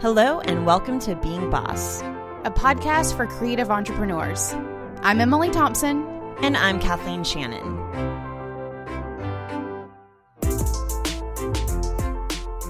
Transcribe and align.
Hello, 0.00 0.40
and 0.40 0.66
welcome 0.66 0.98
to 1.00 1.16
Being 1.16 1.48
Boss, 1.48 2.02
a 2.44 2.52
podcast 2.54 3.16
for 3.16 3.26
creative 3.26 3.70
entrepreneurs. 3.70 4.52
I'm 5.00 5.22
Emily 5.22 5.48
Thompson. 5.48 6.06
And 6.42 6.54
I'm 6.54 6.78
Kathleen 6.78 7.24
Shannon. 7.24 7.64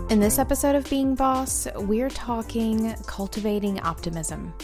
In 0.08 0.20
this 0.20 0.38
episode 0.38 0.76
of 0.76 0.88
Being 0.88 1.16
Boss, 1.16 1.66
we're 1.74 2.10
talking 2.10 2.94
cultivating 3.06 3.80
optimism. 3.80 4.54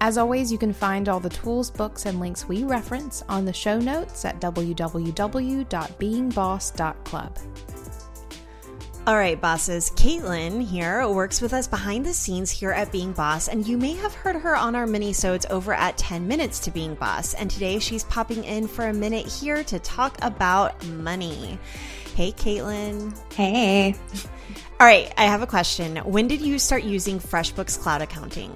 As 0.00 0.16
always, 0.16 0.52
you 0.52 0.58
can 0.58 0.72
find 0.72 1.08
all 1.08 1.18
the 1.18 1.28
tools, 1.28 1.72
books, 1.72 2.06
and 2.06 2.20
links 2.20 2.46
we 2.46 2.62
reference 2.62 3.24
on 3.28 3.44
the 3.44 3.52
show 3.52 3.80
notes 3.80 4.24
at 4.24 4.40
www.beingboss.club. 4.40 7.38
All 9.04 9.16
right, 9.16 9.40
bosses. 9.40 9.90
Caitlin 9.96 10.64
here 10.64 11.08
works 11.08 11.40
with 11.40 11.52
us 11.52 11.66
behind 11.66 12.06
the 12.06 12.14
scenes 12.14 12.52
here 12.52 12.70
at 12.70 12.92
Being 12.92 13.10
Boss, 13.12 13.48
and 13.48 13.66
you 13.66 13.76
may 13.76 13.94
have 13.94 14.14
heard 14.14 14.36
her 14.36 14.54
on 14.54 14.76
our 14.76 14.86
mini-sodes 14.86 15.44
over 15.50 15.74
at 15.74 15.98
10 15.98 16.28
Minutes 16.28 16.60
to 16.60 16.70
Being 16.70 16.94
Boss. 16.94 17.34
And 17.34 17.50
today 17.50 17.80
she's 17.80 18.04
popping 18.04 18.44
in 18.44 18.68
for 18.68 18.86
a 18.86 18.92
minute 18.92 19.26
here 19.26 19.64
to 19.64 19.80
talk 19.80 20.18
about 20.22 20.86
money. 20.86 21.58
Hey, 22.14 22.30
Caitlin. 22.30 23.12
Hey. 23.32 23.96
All 24.78 24.86
right, 24.86 25.12
I 25.18 25.24
have 25.24 25.42
a 25.42 25.48
question. 25.48 25.96
When 25.96 26.28
did 26.28 26.40
you 26.40 26.60
start 26.60 26.84
using 26.84 27.18
FreshBooks 27.18 27.80
Cloud 27.80 28.02
Accounting? 28.02 28.52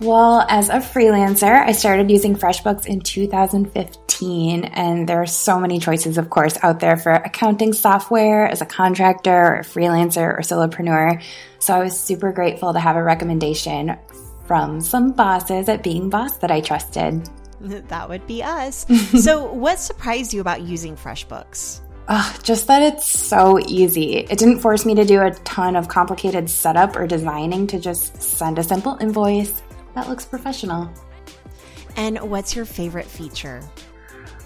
Well, 0.00 0.46
as 0.48 0.68
a 0.68 0.74
freelancer, 0.74 1.52
I 1.52 1.72
started 1.72 2.08
using 2.08 2.36
FreshBooks 2.36 2.86
in 2.86 3.00
2015, 3.00 4.64
and 4.64 5.08
there 5.08 5.20
are 5.20 5.26
so 5.26 5.58
many 5.58 5.80
choices, 5.80 6.18
of 6.18 6.30
course, 6.30 6.56
out 6.62 6.78
there 6.78 6.96
for 6.96 7.10
accounting 7.12 7.72
software 7.72 8.46
as 8.46 8.60
a 8.60 8.66
contractor 8.66 9.34
or 9.34 9.54
a 9.56 9.64
freelancer 9.64 10.38
or 10.38 10.40
solopreneur. 10.40 11.20
So 11.58 11.74
I 11.74 11.82
was 11.82 11.98
super 11.98 12.30
grateful 12.30 12.72
to 12.72 12.78
have 12.78 12.94
a 12.94 13.02
recommendation 13.02 13.96
from 14.46 14.80
some 14.80 15.12
bosses 15.12 15.68
at 15.68 15.82
Being 15.82 16.10
Boss 16.10 16.36
that 16.38 16.50
I 16.50 16.60
trusted. 16.60 17.28
That 17.60 18.08
would 18.08 18.24
be 18.28 18.40
us. 18.40 18.86
so, 19.24 19.52
what 19.52 19.80
surprised 19.80 20.32
you 20.32 20.40
about 20.40 20.62
using 20.62 20.94
FreshBooks? 20.94 21.80
Oh, 22.08 22.36
just 22.44 22.68
that 22.68 22.82
it's 22.82 23.06
so 23.08 23.58
easy. 23.66 24.18
It 24.18 24.38
didn't 24.38 24.60
force 24.60 24.86
me 24.86 24.94
to 24.94 25.04
do 25.04 25.20
a 25.20 25.32
ton 25.42 25.74
of 25.74 25.88
complicated 25.88 26.48
setup 26.48 26.94
or 26.94 27.08
designing 27.08 27.66
to 27.66 27.80
just 27.80 28.22
send 28.22 28.60
a 28.60 28.62
simple 28.62 28.96
invoice, 29.00 29.60
that 29.98 30.08
looks 30.08 30.24
professional. 30.24 30.88
And 31.96 32.18
what's 32.30 32.54
your 32.54 32.64
favorite 32.64 33.06
feature? 33.06 33.60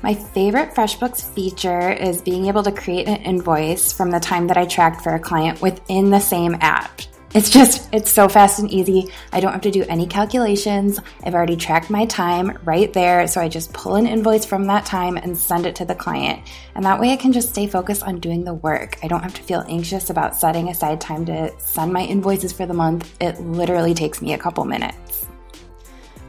My 0.03 0.15
favorite 0.15 0.75
FreshBooks 0.75 1.23
feature 1.35 1.93
is 1.93 2.23
being 2.23 2.47
able 2.47 2.63
to 2.63 2.73
create 2.73 3.07
an 3.07 3.23
invoice 3.23 3.93
from 3.93 4.11
the 4.11 4.19
time 4.19 4.47
that 4.47 4.57
I 4.57 4.65
tracked 4.65 5.03
for 5.03 5.15
a 5.15 5.21
client 5.21 5.61
within 5.61 6.09
the 6.09 6.21
same 6.21 6.57
app. 6.61 7.03
It's 7.35 7.51
just, 7.51 7.89
it's 7.93 8.11
so 8.11 8.29
fast 8.29 8.61
and 8.61 8.71
easy. 8.71 9.09
I 9.31 9.41
don't 9.41 9.53
have 9.53 9.63
to 9.63 9.71
do 9.71 9.85
any 9.89 10.07
calculations. 10.07 10.99
I've 11.23 11.35
already 11.35 11.57
tracked 11.57 11.91
my 11.91 12.07
time 12.07 12.59
right 12.65 12.93
there. 12.93 13.27
So 13.27 13.41
I 13.41 13.49
just 13.49 13.75
pull 13.75 13.97
an 13.97 14.07
invoice 14.07 14.47
from 14.47 14.67
that 14.69 14.87
time 14.87 15.19
and 15.19 15.37
send 15.37 15.67
it 15.67 15.77
to 15.77 15.85
the 15.85 15.95
client. 15.95 16.41
And 16.75 16.85
that 16.85 16.99
way 16.99 17.11
I 17.11 17.17
can 17.17 17.33
just 17.33 17.51
stay 17.51 17.67
focused 17.67 18.03
on 18.03 18.21
doing 18.21 18.45
the 18.45 18.55
work. 18.55 18.99
I 19.03 19.09
don't 19.09 19.23
have 19.23 19.35
to 19.35 19.43
feel 19.43 19.65
anxious 19.69 20.09
about 20.09 20.37
setting 20.37 20.69
aside 20.69 21.01
time 21.01 21.27
to 21.27 21.53
send 21.59 21.93
my 21.93 22.05
invoices 22.05 22.53
for 22.53 22.65
the 22.65 22.75
month. 22.75 23.15
It 23.21 23.39
literally 23.41 23.93
takes 23.95 24.23
me 24.23 24.33
a 24.33 24.39
couple 24.39 24.65
minutes. 24.65 25.12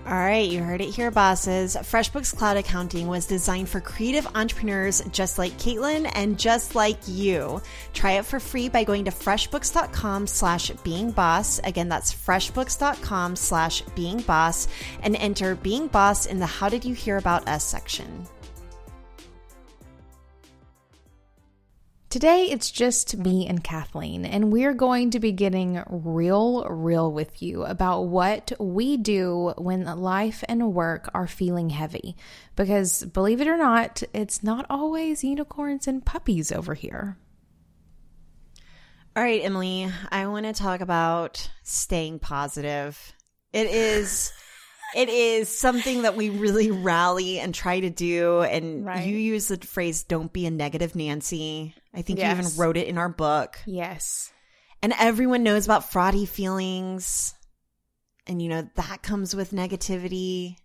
All 0.05 0.11
right, 0.11 0.49
you 0.49 0.61
heard 0.61 0.81
it 0.81 0.89
here, 0.89 1.11
bosses. 1.11 1.77
FreshBooks 1.77 2.35
Cloud 2.35 2.57
Accounting 2.57 3.07
was 3.07 3.25
designed 3.25 3.69
for 3.69 3.79
creative 3.79 4.27
entrepreneurs 4.35 5.01
just 5.13 5.37
like 5.37 5.57
Caitlin 5.57 6.11
and 6.13 6.37
just 6.37 6.75
like 6.75 6.97
you. 7.07 7.61
Try 7.93 8.13
it 8.13 8.25
for 8.25 8.41
free 8.41 8.67
by 8.67 8.83
going 8.83 9.05
to 9.05 9.11
freshbooks.com 9.11 10.27
slash 10.27 10.71
being 10.83 11.11
boss. 11.11 11.59
Again, 11.63 11.87
that's 11.87 12.13
freshbooks.com 12.13 13.37
slash 13.37 13.81
being 13.95 14.19
boss 14.19 14.67
and 15.01 15.15
enter 15.15 15.55
being 15.55 15.87
boss 15.87 16.25
in 16.25 16.38
the 16.38 16.45
how 16.45 16.67
did 16.67 16.83
you 16.83 16.93
hear 16.93 17.15
about 17.15 17.47
us 17.47 17.63
section. 17.63 18.28
Today, 22.13 22.44
it's 22.51 22.69
just 22.69 23.18
me 23.18 23.47
and 23.47 23.63
Kathleen, 23.63 24.24
and 24.24 24.53
we're 24.53 24.75
going 24.75 25.09
to 25.09 25.19
be 25.19 25.31
getting 25.31 25.81
real, 25.90 26.63
real 26.66 27.12
with 27.12 27.41
you 27.41 27.63
about 27.63 28.01
what 28.03 28.51
we 28.59 28.97
do 28.97 29.51
when 29.57 29.85
life 29.85 30.44
and 30.47 30.75
work 30.75 31.09
are 31.16 31.25
feeling 31.25 31.72
heavy. 31.72 32.16
Because 32.56 33.03
believe 33.03 33.41
it 33.41 33.47
or 33.47 33.57
not, 33.57 34.03
it's 34.13 34.44
not 34.44 34.68
always 34.69 35.23
unicorns 35.23 35.88
and 35.88 36.06
puppies 36.06 36.52
over 36.52 36.75
here. 36.75 37.18
All 39.16 39.23
right, 39.23 39.44
Emily, 39.44 39.90
I 40.12 40.28
want 40.28 40.46
to 40.46 40.53
talk 40.53 40.81
about 40.81 41.50
staying 41.63 42.19
positive. 42.19 43.12
It 43.53 43.66
is 43.66 44.31
it 44.95 45.09
is 45.09 45.49
something 45.49 46.03
that 46.03 46.15
we 46.15 46.29
really 46.29 46.71
rally 46.71 47.39
and 47.39 47.53
try 47.53 47.79
to 47.79 47.89
do. 47.89 48.41
And 48.41 48.85
right. 48.85 49.05
you 49.05 49.15
use 49.15 49.47
the 49.47 49.57
phrase, 49.57 50.03
don't 50.03 50.31
be 50.31 50.45
a 50.45 50.51
negative 50.51 50.95
Nancy. 50.95 51.75
I 51.93 52.01
think 52.01 52.19
yes. 52.19 52.35
you 52.35 52.43
even 52.43 52.59
wrote 52.59 52.77
it 52.77 52.87
in 52.87 52.97
our 52.97 53.09
book. 53.09 53.59
Yes. 53.65 54.31
And 54.81 54.93
everyone 54.99 55.43
knows 55.43 55.65
about 55.65 55.91
fraudy 55.91 56.27
feelings. 56.27 57.33
And, 58.27 58.41
you 58.41 58.49
know, 58.49 58.67
that 58.75 59.03
comes 59.03 59.35
with 59.35 59.51
negativity. 59.51 60.55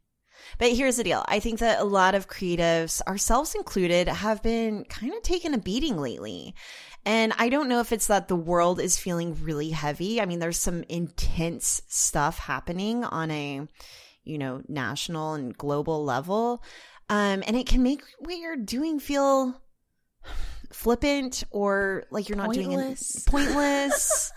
But 0.58 0.72
here's 0.72 0.96
the 0.96 1.04
deal. 1.04 1.24
I 1.28 1.40
think 1.40 1.58
that 1.60 1.80
a 1.80 1.84
lot 1.84 2.14
of 2.14 2.28
creatives, 2.28 3.02
ourselves 3.06 3.54
included, 3.54 4.08
have 4.08 4.42
been 4.42 4.84
kind 4.84 5.12
of 5.12 5.22
taking 5.22 5.54
a 5.54 5.58
beating 5.58 5.96
lately. 5.98 6.54
And 7.04 7.32
I 7.38 7.48
don't 7.48 7.68
know 7.68 7.80
if 7.80 7.92
it's 7.92 8.06
that 8.08 8.28
the 8.28 8.36
world 8.36 8.80
is 8.80 8.98
feeling 8.98 9.36
really 9.42 9.70
heavy. 9.70 10.20
I 10.20 10.26
mean, 10.26 10.38
there's 10.38 10.58
some 10.58 10.84
intense 10.88 11.82
stuff 11.88 12.38
happening 12.38 13.04
on 13.04 13.30
a 13.30 13.66
you 14.28 14.38
know, 14.38 14.62
national 14.68 15.34
and 15.34 15.56
global 15.56 16.04
level. 16.04 16.62
Um, 17.08 17.42
and 17.46 17.56
it 17.56 17.66
can 17.66 17.82
make 17.82 18.02
what 18.18 18.36
you're 18.36 18.56
doing 18.56 19.00
feel 19.00 19.60
flippant 20.72 21.44
or 21.50 22.04
like 22.10 22.28
you're 22.28 22.36
not 22.36 22.46
pointless. 22.46 22.66
doing 22.66 22.78
it 22.88 23.26
pointless. 23.26 24.32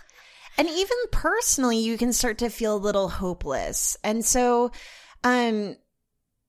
and 0.58 0.70
even 0.70 0.98
personally, 1.12 1.80
you 1.80 1.98
can 1.98 2.14
start 2.14 2.38
to 2.40 2.50
feel 2.50 2.76
a 2.76 2.78
little 2.78 3.10
hopeless. 3.10 3.98
And 4.04 4.24
so, 4.24 4.72
um, 5.24 5.76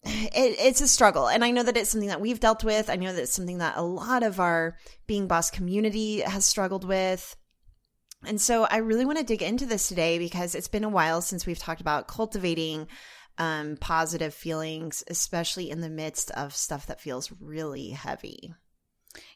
it, 0.05 0.57
it's 0.59 0.81
a 0.81 0.89
struggle. 0.89 1.29
And 1.29 1.45
I 1.45 1.51
know 1.51 1.63
that 1.63 1.77
it's 1.77 1.91
something 1.91 2.09
that 2.09 2.21
we've 2.21 2.41
dealt 2.41 2.65
with. 2.65 2.91
I 2.91 2.97
know 2.97 3.13
that 3.13 3.23
it's 3.23 3.35
something 3.35 3.59
that 3.59 3.77
a 3.77 3.83
lot 3.83 4.23
of 4.23 4.41
our 4.41 4.77
being 5.07 5.29
boss 5.29 5.51
community 5.51 6.21
has 6.21 6.45
struggled 6.45 6.85
with. 6.85 7.37
And 8.25 8.41
so 8.41 8.65
I 8.65 8.79
really 8.79 9.05
want 9.05 9.19
to 9.19 9.25
dig 9.25 9.43
into 9.43 9.67
this 9.67 9.89
today 9.89 10.19
because 10.19 10.55
it's 10.55 10.69
been 10.69 10.85
a 10.85 10.89
while 10.89 11.23
since 11.23 11.47
we've 11.47 11.59
talked 11.59 11.81
about 11.81 12.09
cultivating 12.09 12.87
um, 13.39 13.77
positive 13.81 14.35
feelings, 14.35 15.05
especially 15.09 15.71
in 15.71 15.81
the 15.81 15.91
midst 15.91 16.31
of 16.33 16.55
stuff 16.55 16.87
that 16.87 17.01
feels 17.01 17.33
really 17.41 17.91
heavy. 17.91 18.55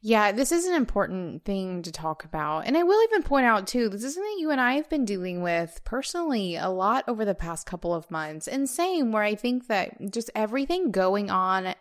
Yeah, 0.01 0.33
this 0.33 0.53
is 0.53 0.65
an 0.67 0.75
important 0.75 1.45
thing 1.45 1.83
to 1.83 1.93
talk 1.93 2.25
about. 2.25 2.67
And 2.67 2.77
I 2.77 2.83
will 2.83 3.03
even 3.05 3.23
point 3.23 3.47
out, 3.47 3.67
too, 3.67 3.89
this 3.89 4.05
is 4.05 4.15
something 4.15 4.39
you 4.39 4.51
and 4.51 4.61
I 4.61 4.75
have 4.75 4.89
been 4.89 5.05
dealing 5.05 5.43
with 5.43 5.81
personally 5.85 6.57
a 6.57 6.69
lot 6.69 7.05
over 7.07 7.25
the 7.25 7.35
past 7.35 7.67
couple 7.67 7.95
of 7.95 8.11
months. 8.11 8.49
And 8.49 8.69
same, 8.69 9.13
where 9.13 9.23
I 9.23 9.35
think 9.35 9.67
that 9.67 10.13
just 10.13 10.31
everything 10.35 10.93
going 10.93 11.31
on 11.31 11.75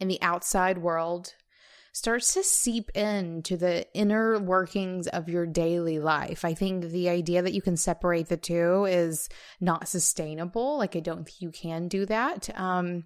in 0.00 0.08
the 0.08 0.20
outside 0.22 0.78
world 0.78 1.34
starts 1.92 2.34
to 2.34 2.44
seep 2.44 2.90
into 2.90 3.56
the 3.56 3.86
inner 3.94 4.38
workings 4.38 5.08
of 5.08 5.28
your 5.28 5.46
daily 5.46 5.98
life. 5.98 6.44
I 6.44 6.54
think 6.54 6.84
the 6.84 7.08
idea 7.08 7.42
that 7.42 7.52
you 7.52 7.62
can 7.62 7.76
separate 7.76 8.28
the 8.28 8.36
two 8.36 8.84
is 8.84 9.28
not 9.60 9.88
sustainable. 9.88 10.78
Like, 10.78 10.94
I 10.94 11.00
don't 11.00 11.24
think 11.24 11.40
you 11.40 11.50
can 11.50 11.88
do 11.88 12.06
that. 12.06 12.48
Um, 12.58 13.04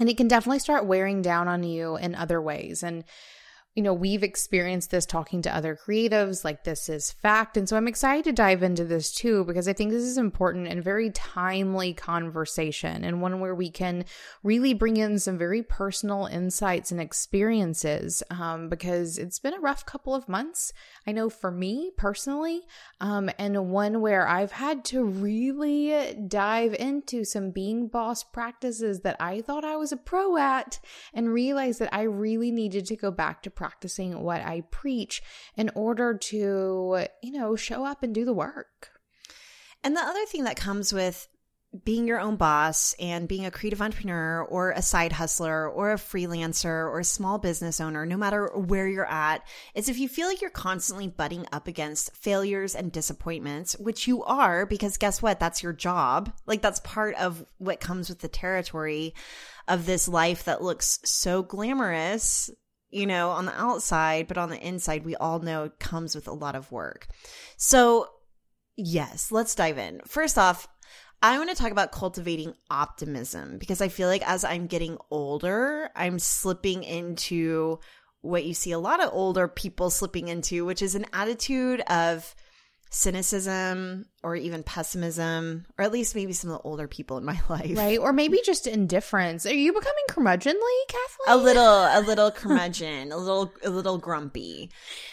and 0.00 0.08
it 0.08 0.16
can 0.16 0.28
definitely 0.28 0.58
start 0.58 0.86
wearing 0.86 1.22
down 1.22 1.46
on 1.46 1.62
you 1.62 1.96
in 1.96 2.14
other 2.14 2.42
ways. 2.42 2.82
And 2.82 3.04
you 3.74 3.82
know, 3.82 3.92
we've 3.92 4.22
experienced 4.22 4.90
this 4.90 5.06
talking 5.06 5.42
to 5.42 5.54
other 5.54 5.76
creatives, 5.76 6.44
like 6.44 6.62
this 6.62 6.88
is 6.88 7.10
fact. 7.10 7.56
And 7.56 7.68
so 7.68 7.76
I'm 7.76 7.88
excited 7.88 8.24
to 8.24 8.32
dive 8.32 8.62
into 8.62 8.84
this 8.84 9.12
too, 9.12 9.44
because 9.44 9.66
I 9.66 9.72
think 9.72 9.90
this 9.90 10.04
is 10.04 10.16
important 10.16 10.68
and 10.68 10.82
very 10.82 11.10
timely 11.10 11.92
conversation 11.92 13.02
and 13.04 13.20
one 13.20 13.40
where 13.40 13.54
we 13.54 13.70
can 13.70 14.04
really 14.42 14.74
bring 14.74 14.96
in 14.96 15.18
some 15.18 15.36
very 15.36 15.62
personal 15.62 16.26
insights 16.26 16.92
and 16.92 17.00
experiences. 17.00 18.22
Um, 18.30 18.68
because 18.68 19.18
it's 19.18 19.38
been 19.38 19.54
a 19.54 19.60
rough 19.60 19.84
couple 19.86 20.14
of 20.14 20.28
months. 20.28 20.72
I 21.06 21.12
know 21.12 21.28
for 21.28 21.50
me 21.50 21.90
personally, 21.96 22.62
um, 23.00 23.30
and 23.38 23.70
one 23.70 24.00
where 24.00 24.28
I've 24.28 24.52
had 24.52 24.84
to 24.86 25.04
really 25.04 26.14
dive 26.28 26.74
into 26.74 27.24
some 27.24 27.50
being 27.50 27.88
boss 27.88 28.22
practices 28.22 29.00
that 29.00 29.16
I 29.20 29.40
thought 29.40 29.64
I 29.64 29.76
was 29.76 29.92
a 29.92 29.96
pro 29.96 30.36
at 30.36 30.78
and 31.12 31.32
realize 31.32 31.78
that 31.78 31.92
I 31.92 32.02
really 32.02 32.50
needed 32.50 32.86
to 32.86 32.96
go 32.96 33.10
back 33.10 33.42
to 33.42 33.50
practicing 33.64 34.22
what 34.22 34.42
I 34.42 34.60
preach 34.70 35.22
in 35.56 35.70
order 35.74 36.12
to, 36.12 37.06
you 37.22 37.32
know, 37.32 37.56
show 37.56 37.86
up 37.86 38.02
and 38.02 38.14
do 38.14 38.26
the 38.26 38.34
work. 38.34 38.90
And 39.82 39.96
the 39.96 40.02
other 40.02 40.26
thing 40.26 40.44
that 40.44 40.56
comes 40.56 40.92
with 40.92 41.28
being 41.82 42.06
your 42.06 42.20
own 42.20 42.36
boss 42.36 42.94
and 43.00 43.26
being 43.26 43.46
a 43.46 43.50
creative 43.50 43.80
entrepreneur 43.80 44.44
or 44.44 44.72
a 44.72 44.82
side 44.82 45.12
hustler 45.12 45.68
or 45.68 45.92
a 45.92 45.96
freelancer 45.96 46.66
or 46.66 47.00
a 47.00 47.04
small 47.04 47.38
business 47.38 47.80
owner, 47.80 48.04
no 48.04 48.18
matter 48.18 48.48
where 48.54 48.86
you're 48.86 49.10
at, 49.10 49.42
is 49.74 49.88
if 49.88 49.98
you 49.98 50.08
feel 50.08 50.28
like 50.28 50.42
you're 50.42 50.50
constantly 50.50 51.08
butting 51.08 51.46
up 51.50 51.66
against 51.66 52.14
failures 52.14 52.74
and 52.74 52.92
disappointments, 52.92 53.78
which 53.78 54.06
you 54.06 54.22
are, 54.24 54.66
because 54.66 54.98
guess 54.98 55.22
what? 55.22 55.40
That's 55.40 55.62
your 55.62 55.72
job. 55.72 56.32
Like 56.46 56.60
that's 56.60 56.80
part 56.80 57.16
of 57.16 57.44
what 57.56 57.80
comes 57.80 58.10
with 58.10 58.20
the 58.20 58.28
territory 58.28 59.14
of 59.66 59.86
this 59.86 60.06
life 60.06 60.44
that 60.44 60.62
looks 60.62 61.00
so 61.04 61.42
glamorous 61.42 62.50
you 62.94 63.06
know, 63.06 63.30
on 63.30 63.44
the 63.44 63.60
outside, 63.60 64.28
but 64.28 64.38
on 64.38 64.50
the 64.50 64.66
inside, 64.66 65.04
we 65.04 65.16
all 65.16 65.40
know 65.40 65.64
it 65.64 65.80
comes 65.80 66.14
with 66.14 66.28
a 66.28 66.32
lot 66.32 66.54
of 66.54 66.70
work. 66.70 67.08
So, 67.56 68.08
yes, 68.76 69.32
let's 69.32 69.56
dive 69.56 69.78
in. 69.78 70.00
First 70.06 70.38
off, 70.38 70.68
I 71.20 71.36
want 71.38 71.50
to 71.50 71.56
talk 71.56 71.72
about 71.72 71.90
cultivating 71.90 72.54
optimism 72.70 73.58
because 73.58 73.80
I 73.80 73.88
feel 73.88 74.06
like 74.06 74.22
as 74.28 74.44
I'm 74.44 74.68
getting 74.68 74.96
older, 75.10 75.90
I'm 75.96 76.20
slipping 76.20 76.84
into 76.84 77.80
what 78.20 78.44
you 78.44 78.54
see 78.54 78.70
a 78.70 78.78
lot 78.78 79.02
of 79.02 79.10
older 79.12 79.48
people 79.48 79.90
slipping 79.90 80.28
into, 80.28 80.64
which 80.64 80.80
is 80.80 80.94
an 80.94 81.06
attitude 81.12 81.80
of 81.88 82.34
cynicism 82.90 84.04
or 84.24 84.34
even 84.34 84.62
pessimism, 84.62 85.66
or 85.78 85.84
at 85.84 85.92
least 85.92 86.14
maybe 86.16 86.32
some 86.32 86.50
of 86.50 86.56
the 86.56 86.62
older 86.62 86.88
people 86.88 87.18
in 87.18 87.24
my 87.24 87.38
life. 87.48 87.76
Right. 87.76 87.98
Or 87.98 88.12
maybe 88.12 88.40
just 88.44 88.66
indifference. 88.66 89.46
Are 89.46 89.54
you 89.54 89.72
becoming 89.72 90.04
curmudgeonly, 90.08 90.78
Kathleen? 90.88 91.28
A 91.28 91.36
little, 91.36 91.62
a 91.64 92.00
little 92.04 92.30
curmudgeon, 92.30 93.12
a 93.12 93.16
little, 93.16 93.52
a 93.62 93.70
little 93.70 93.98
grumpy. 93.98 94.70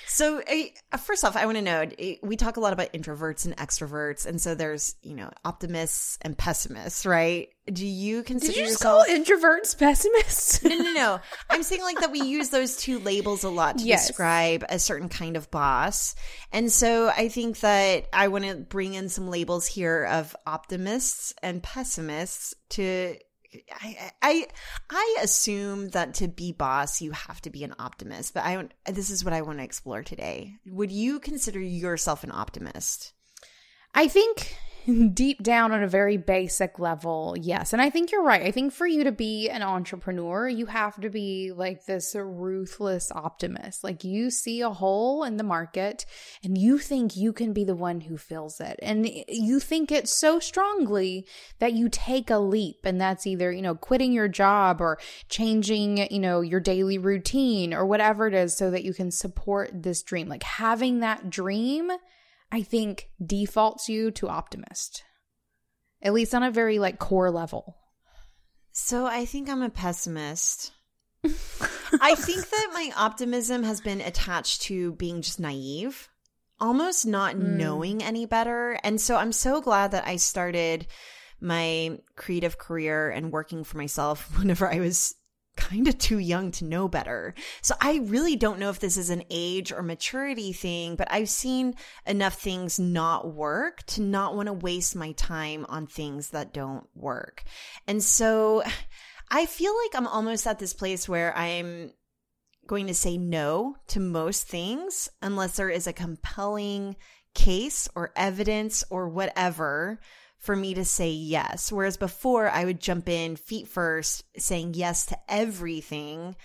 So, 0.08 0.42
uh, 0.42 0.98
first 0.98 1.24
off, 1.24 1.36
I 1.38 1.46
want 1.46 1.58
to 1.58 1.62
know 1.62 1.86
we 2.22 2.36
talk 2.36 2.58
a 2.58 2.60
lot 2.60 2.74
about 2.74 2.92
introverts 2.92 3.46
and 3.46 3.56
extroverts. 3.58 4.26
And 4.26 4.42
so 4.42 4.56
there's, 4.56 4.96
you 5.04 5.16
know, 5.16 5.30
optimists 5.46 6.18
and 6.22 6.38
pessimists, 6.38 7.06
right? 7.06 7.48
Do 7.72 7.86
you 7.86 8.24
consider 8.24 8.52
Did 8.54 8.58
you 8.60 8.66
just 8.66 8.82
yourself- 8.84 9.08
call 9.08 9.16
introverts 9.16 9.78
pessimists? 9.78 10.64
no, 10.64 10.76
no, 10.76 10.92
no. 10.94 11.20
I'm 11.50 11.64
saying 11.64 11.84
like 11.84 12.00
that 12.00 12.12
we 12.12 12.22
use 12.24 12.50
those 12.50 12.76
two 12.76 13.00
labels 13.00 13.44
a 13.46 13.50
lot 13.50 13.78
to 13.78 13.86
Yes. 13.86 14.08
describe 14.08 14.66
a 14.68 14.80
certain 14.80 15.08
kind 15.10 15.38
of 15.38 15.50
boss. 15.52 16.16
And 16.52 16.70
so 16.72 17.08
I 17.10 17.30
think 17.30 17.60
that 17.62 18.08
I 18.12 18.28
want 18.30 18.44
to 18.46 18.56
bring 18.56 18.96
in 18.96 19.01
some 19.10 19.30
labels 19.30 19.68
here 19.68 20.06
of 20.06 20.36
optimists 20.46 21.34
and 21.42 21.64
pessimists 21.64 22.54
to 22.70 23.16
I, 23.74 24.12
I 24.22 24.48
I 24.90 25.18
assume 25.22 25.90
that 25.90 26.14
to 26.16 26.28
be 26.28 26.54
boss 26.54 27.02
you 27.02 27.12
have 27.12 27.42
to 27.42 27.50
be 27.50 27.64
an 27.64 27.76
optimist, 27.80 28.34
but 28.34 28.46
I 28.46 28.70
this 28.86 29.10
is 29.10 29.26
what 29.26 29.34
I 29.34 29.42
want 29.42 29.60
to 29.60 29.64
explore 29.64 30.04
today. 30.04 30.56
Would 30.66 30.92
you 30.92 31.20
consider 31.20 31.60
yourself 31.60 32.24
an 32.24 32.32
optimist? 32.32 33.14
I 33.94 34.08
think 34.08 34.56
deep 35.14 35.44
down 35.44 35.72
on 35.72 35.84
a 35.84 35.88
very 35.88 36.18
basic 36.18 36.80
level, 36.80 37.36
yes. 37.40 37.74
And 37.74 37.82
I 37.82 37.90
think 37.90 38.12
you're 38.12 38.24
right. 38.24 38.42
I 38.42 38.52
think 38.52 38.74
for 38.74 38.88
you 38.88 39.04
to 39.04 39.12
be 39.12 39.50
an 39.50 39.62
entrepreneur, 39.62 40.48
you 40.48 40.66
have 40.68 41.00
to 41.02 41.10
be 41.10 41.52
like 41.56 41.86
this 41.86 42.16
ruthless 42.16 43.12
optimist. 43.12 43.84
Like 43.84 44.04
you 44.04 44.32
see 44.32 44.62
a 44.62 44.70
hole 44.70 45.24
in 45.24 45.38
the 45.38 45.44
market 45.44 46.06
and 46.44 46.58
you 46.58 46.80
think 46.80 47.16
you 47.16 47.34
can 47.34 47.54
be 47.54 47.64
the 47.64 47.76
one 47.76 48.02
who 48.02 48.18
fills 48.18 48.60
it. 48.60 48.80
And 48.82 49.08
you 49.28 49.60
think 49.60 49.92
it 49.92 50.08
so 50.08 50.40
strongly 50.40 51.28
that 51.60 51.74
you 51.74 51.90
take 51.90 52.30
a 52.30 52.40
leap. 52.40 52.80
And 52.84 53.00
that's 53.00 53.28
either, 53.28 53.52
you 53.52 53.62
know, 53.62 53.76
quitting 53.76 54.14
your 54.14 54.28
job 54.28 54.82
or 54.82 54.98
changing, 55.30 56.12
you 56.12 56.20
know, 56.20 56.42
your 56.42 56.60
daily 56.60 56.98
routine 56.98 57.74
or 57.74 57.86
whatever 57.86 58.28
it 58.28 58.34
is 58.34 58.58
so 58.58 58.72
that 58.72 58.84
you 58.84 58.94
can 58.94 59.12
support 59.12 59.84
this 59.84 60.02
dream. 60.02 60.28
Like 60.28 60.44
having 60.44 61.02
that 61.02 61.30
dream 61.30 61.92
I 62.52 62.64
think 62.64 63.10
defaults 63.24 63.88
you 63.90 64.12
to 64.12 64.28
optimist. 64.28 65.04
At 66.02 66.14
least 66.14 66.34
on 66.36 66.44
a 66.44 66.52
very 66.52 66.80
like 66.80 67.00
core 67.00 67.32
level. 67.32 67.78
So 68.72 69.06
I 69.06 69.26
think 69.26 69.50
I'm 69.50 69.62
a 69.62 69.70
pessimist. 69.70 70.72
I 72.02 72.16
think 72.16 72.50
that 72.50 72.72
my 72.74 72.92
optimism 72.98 73.64
has 73.64 73.82
been 73.82 74.02
attached 74.02 74.64
to 74.64 74.94
being 74.94 75.22
just 75.22 75.40
naive, 75.40 76.10
almost 76.60 77.06
not 77.06 77.36
Mm. 77.36 77.58
knowing 77.58 78.04
any 78.04 78.26
better. 78.26 78.80
And 78.84 79.00
so 79.00 79.18
I'm 79.18 79.32
so 79.34 79.62
glad 79.62 79.92
that 79.92 80.08
I 80.08 80.16
started 80.16 80.88
my 81.40 82.00
creative 82.16 82.58
career 82.58 83.10
and 83.10 83.32
working 83.32 83.64
for 83.64 83.78
myself 83.78 84.38
whenever 84.40 84.68
I 84.68 84.80
was 84.80 85.14
kind 85.62 85.88
of 85.88 85.98
too 85.98 86.18
young 86.18 86.50
to 86.52 86.66
know 86.66 86.88
better. 86.88 87.36
So 87.62 87.76
I 87.80 88.00
really 88.04 88.36
don't 88.36 88.60
know 88.60 88.70
if 88.70 88.80
this 88.80 88.98
is 88.98 89.10
an 89.10 89.24
age 89.30 89.72
or 89.72 89.84
maturity 89.84 90.54
thing, 90.54 90.96
but 90.96 91.12
I've 91.12 91.30
seen 91.30 91.76
enough 92.08 92.34
things 92.34 92.80
not 92.80 93.34
work 93.34 93.84
to 93.88 94.02
not 94.02 94.36
want 94.36 94.48
to 94.48 94.54
waste 94.54 94.96
my 94.96 95.12
time 95.12 95.66
on 95.70 95.86
things 95.86 96.32
that 96.32 96.54
don't 96.54 96.88
work. 96.96 97.44
And 97.88 98.04
so 98.04 98.64
I 99.34 99.46
feel 99.46 99.74
like 99.84 99.96
I'm 99.96 100.08
almost 100.08 100.46
at 100.46 100.60
this 100.60 100.74
place 100.74 101.08
where 101.08 101.36
I'm 101.38 101.94
going 102.68 102.88
to 102.88 102.94
say 102.94 103.18
no 103.18 103.76
to 103.88 104.00
most 104.00 104.48
things 104.48 105.10
unless 105.22 105.56
there 105.56 105.70
is 105.70 105.88
a 105.88 105.94
compelling 105.94 106.98
case 107.34 107.88
or 107.96 108.12
evidence 108.16 108.84
or 108.90 109.08
whatever 109.08 110.00
for 110.42 110.56
me 110.56 110.74
to 110.74 110.84
say 110.84 111.12
yes. 111.12 111.72
Whereas 111.72 111.98
before 111.98 112.50
I 112.50 112.66
would 112.66 112.82
jump 112.82 113.08
in 113.08 113.36
feet 113.36 113.68
first, 113.68 114.24
saying 114.38 114.74
yes 114.74 115.06
to 115.06 115.18
everything. 115.30 116.36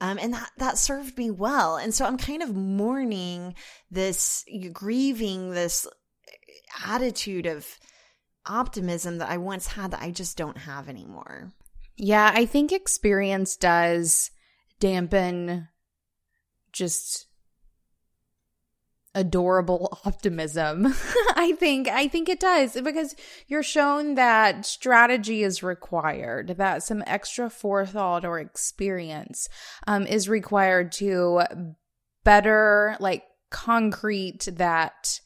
Um, 0.00 0.18
and 0.18 0.32
that, 0.32 0.50
that 0.56 0.78
served 0.78 1.18
me 1.18 1.30
well. 1.30 1.76
And 1.76 1.92
so 1.92 2.06
I'm 2.06 2.16
kind 2.16 2.42
of 2.42 2.54
mourning 2.56 3.54
this, 3.90 4.44
grieving 4.72 5.50
this 5.50 5.86
attitude 6.86 7.46
of 7.46 7.66
optimism 8.46 9.18
that 9.18 9.28
I 9.28 9.36
once 9.36 9.66
had 9.66 9.90
that 9.90 10.00
I 10.00 10.12
just 10.12 10.36
don't 10.38 10.58
have 10.58 10.88
anymore. 10.88 11.52
Yeah, 11.96 12.30
I 12.32 12.46
think 12.46 12.72
experience 12.72 13.56
does 13.56 14.30
dampen 14.78 15.68
just 16.72 17.26
adorable 19.14 19.98
optimism. 20.04 20.86
I 21.36 21.54
think 21.58 21.88
I 21.88 22.08
think 22.08 22.28
it 22.28 22.40
does 22.40 22.80
because 22.80 23.14
you're 23.46 23.62
shown 23.62 24.14
that 24.14 24.64
strategy 24.64 25.42
is 25.42 25.62
required, 25.62 26.54
that 26.58 26.82
some 26.82 27.02
extra 27.06 27.50
forethought 27.50 28.24
or 28.24 28.38
experience 28.38 29.48
um, 29.86 30.06
is 30.06 30.28
required 30.28 30.92
to 30.92 31.42
better 32.24 32.96
like 33.00 33.24
concrete 33.50 34.48
that 34.52 35.20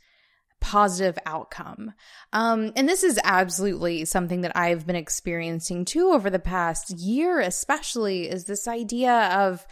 positive 0.65 1.19
outcome. 1.27 1.93
Um, 2.33 2.73
and 2.75 2.89
this 2.89 3.05
is 3.05 3.21
absolutely 3.23 4.07
something 4.07 4.41
that 4.41 4.57
I've 4.57 4.87
been 4.87 4.97
experiencing 4.97 5.85
too 5.85 6.09
over 6.09 6.31
the 6.31 6.39
past 6.39 6.91
year, 6.91 7.39
especially 7.39 8.31
is 8.31 8.47
this 8.47 8.67
idea 8.67 9.13
of, 9.13 9.67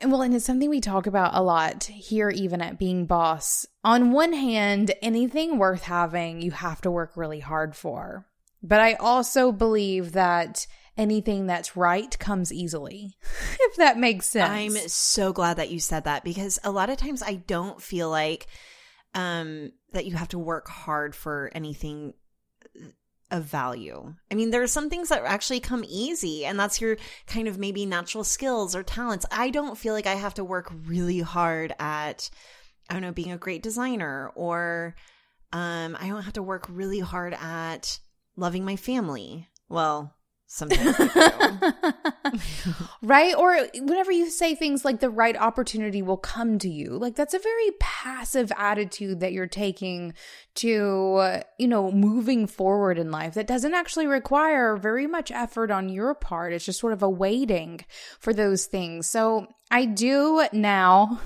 and 0.00 0.12
well, 0.12 0.22
and 0.22 0.34
it's 0.34 0.44
something 0.44 0.70
we 0.70 0.80
talk 0.80 1.06
about 1.06 1.34
a 1.34 1.42
lot 1.42 1.84
here, 1.84 2.30
even 2.30 2.60
at 2.60 2.78
Being 2.78 3.06
Boss. 3.06 3.66
On 3.84 4.12
one 4.12 4.32
hand, 4.32 4.92
anything 5.02 5.58
worth 5.58 5.82
having, 5.82 6.40
you 6.40 6.52
have 6.52 6.80
to 6.82 6.90
work 6.90 7.16
really 7.16 7.40
hard 7.40 7.74
for. 7.74 8.26
But 8.62 8.80
I 8.80 8.94
also 8.94 9.52
believe 9.52 10.12
that 10.12 10.66
anything 10.96 11.46
that's 11.46 11.76
right 11.76 12.18
comes 12.18 12.52
easily, 12.52 13.16
if 13.60 13.76
that 13.76 13.98
makes 13.98 14.26
sense. 14.26 14.50
I'm 14.50 14.88
so 14.88 15.32
glad 15.32 15.56
that 15.56 15.70
you 15.70 15.80
said 15.80 16.04
that 16.04 16.24
because 16.24 16.58
a 16.64 16.70
lot 16.70 16.90
of 16.90 16.96
times 16.96 17.22
I 17.22 17.34
don't 17.34 17.80
feel 17.80 18.10
like 18.10 18.46
um 19.14 19.72
that 19.92 20.04
you 20.04 20.14
have 20.16 20.28
to 20.28 20.38
work 20.38 20.68
hard 20.68 21.14
for 21.14 21.50
anything 21.54 22.12
of 23.30 23.44
value. 23.44 24.14
I 24.30 24.34
mean, 24.34 24.50
there 24.50 24.62
are 24.62 24.68
some 24.68 24.88
things 24.88 25.08
that 25.10 25.22
actually 25.24 25.60
come 25.60 25.84
easy, 25.86 26.44
and 26.44 26.58
that's 26.58 26.80
your 26.80 26.96
kind 27.26 27.48
of 27.48 27.58
maybe 27.58 27.86
natural 27.86 28.24
skills 28.24 28.74
or 28.74 28.82
talents. 28.82 29.26
I 29.30 29.50
don't 29.50 29.78
feel 29.78 29.94
like 29.94 30.06
I 30.06 30.14
have 30.14 30.34
to 30.34 30.44
work 30.44 30.72
really 30.86 31.20
hard 31.20 31.74
at, 31.78 32.30
I 32.88 32.94
don't 32.94 33.02
know, 33.02 33.12
being 33.12 33.32
a 33.32 33.38
great 33.38 33.62
designer, 33.62 34.30
or 34.34 34.94
um, 35.52 35.96
I 36.00 36.08
don't 36.08 36.22
have 36.22 36.34
to 36.34 36.42
work 36.42 36.66
really 36.68 37.00
hard 37.00 37.34
at 37.34 38.00
loving 38.36 38.64
my 38.64 38.76
family. 38.76 39.48
Well, 39.68 40.14
sometimes 40.46 40.96
I 40.98 41.72
do. 41.82 42.12
right? 43.02 43.34
Or 43.36 43.68
whenever 43.74 44.12
you 44.12 44.30
say 44.30 44.54
things 44.54 44.84
like 44.84 45.00
the 45.00 45.10
right 45.10 45.36
opportunity 45.36 46.02
will 46.02 46.16
come 46.16 46.58
to 46.60 46.68
you, 46.68 46.90
like 46.90 47.14
that's 47.14 47.34
a 47.34 47.38
very 47.38 47.70
passive 47.80 48.52
attitude 48.56 49.20
that 49.20 49.32
you're 49.32 49.46
taking 49.46 50.14
to, 50.56 51.14
uh, 51.14 51.40
you 51.58 51.68
know, 51.68 51.90
moving 51.90 52.46
forward 52.46 52.98
in 52.98 53.10
life 53.10 53.34
that 53.34 53.46
doesn't 53.46 53.74
actually 53.74 54.06
require 54.06 54.76
very 54.76 55.06
much 55.06 55.30
effort 55.30 55.70
on 55.70 55.88
your 55.88 56.14
part. 56.14 56.52
It's 56.52 56.64
just 56.64 56.80
sort 56.80 56.92
of 56.92 57.02
a 57.02 57.10
waiting 57.10 57.84
for 58.18 58.32
those 58.32 58.66
things. 58.66 59.06
So 59.06 59.46
I 59.70 59.84
do 59.84 60.46
now 60.52 61.20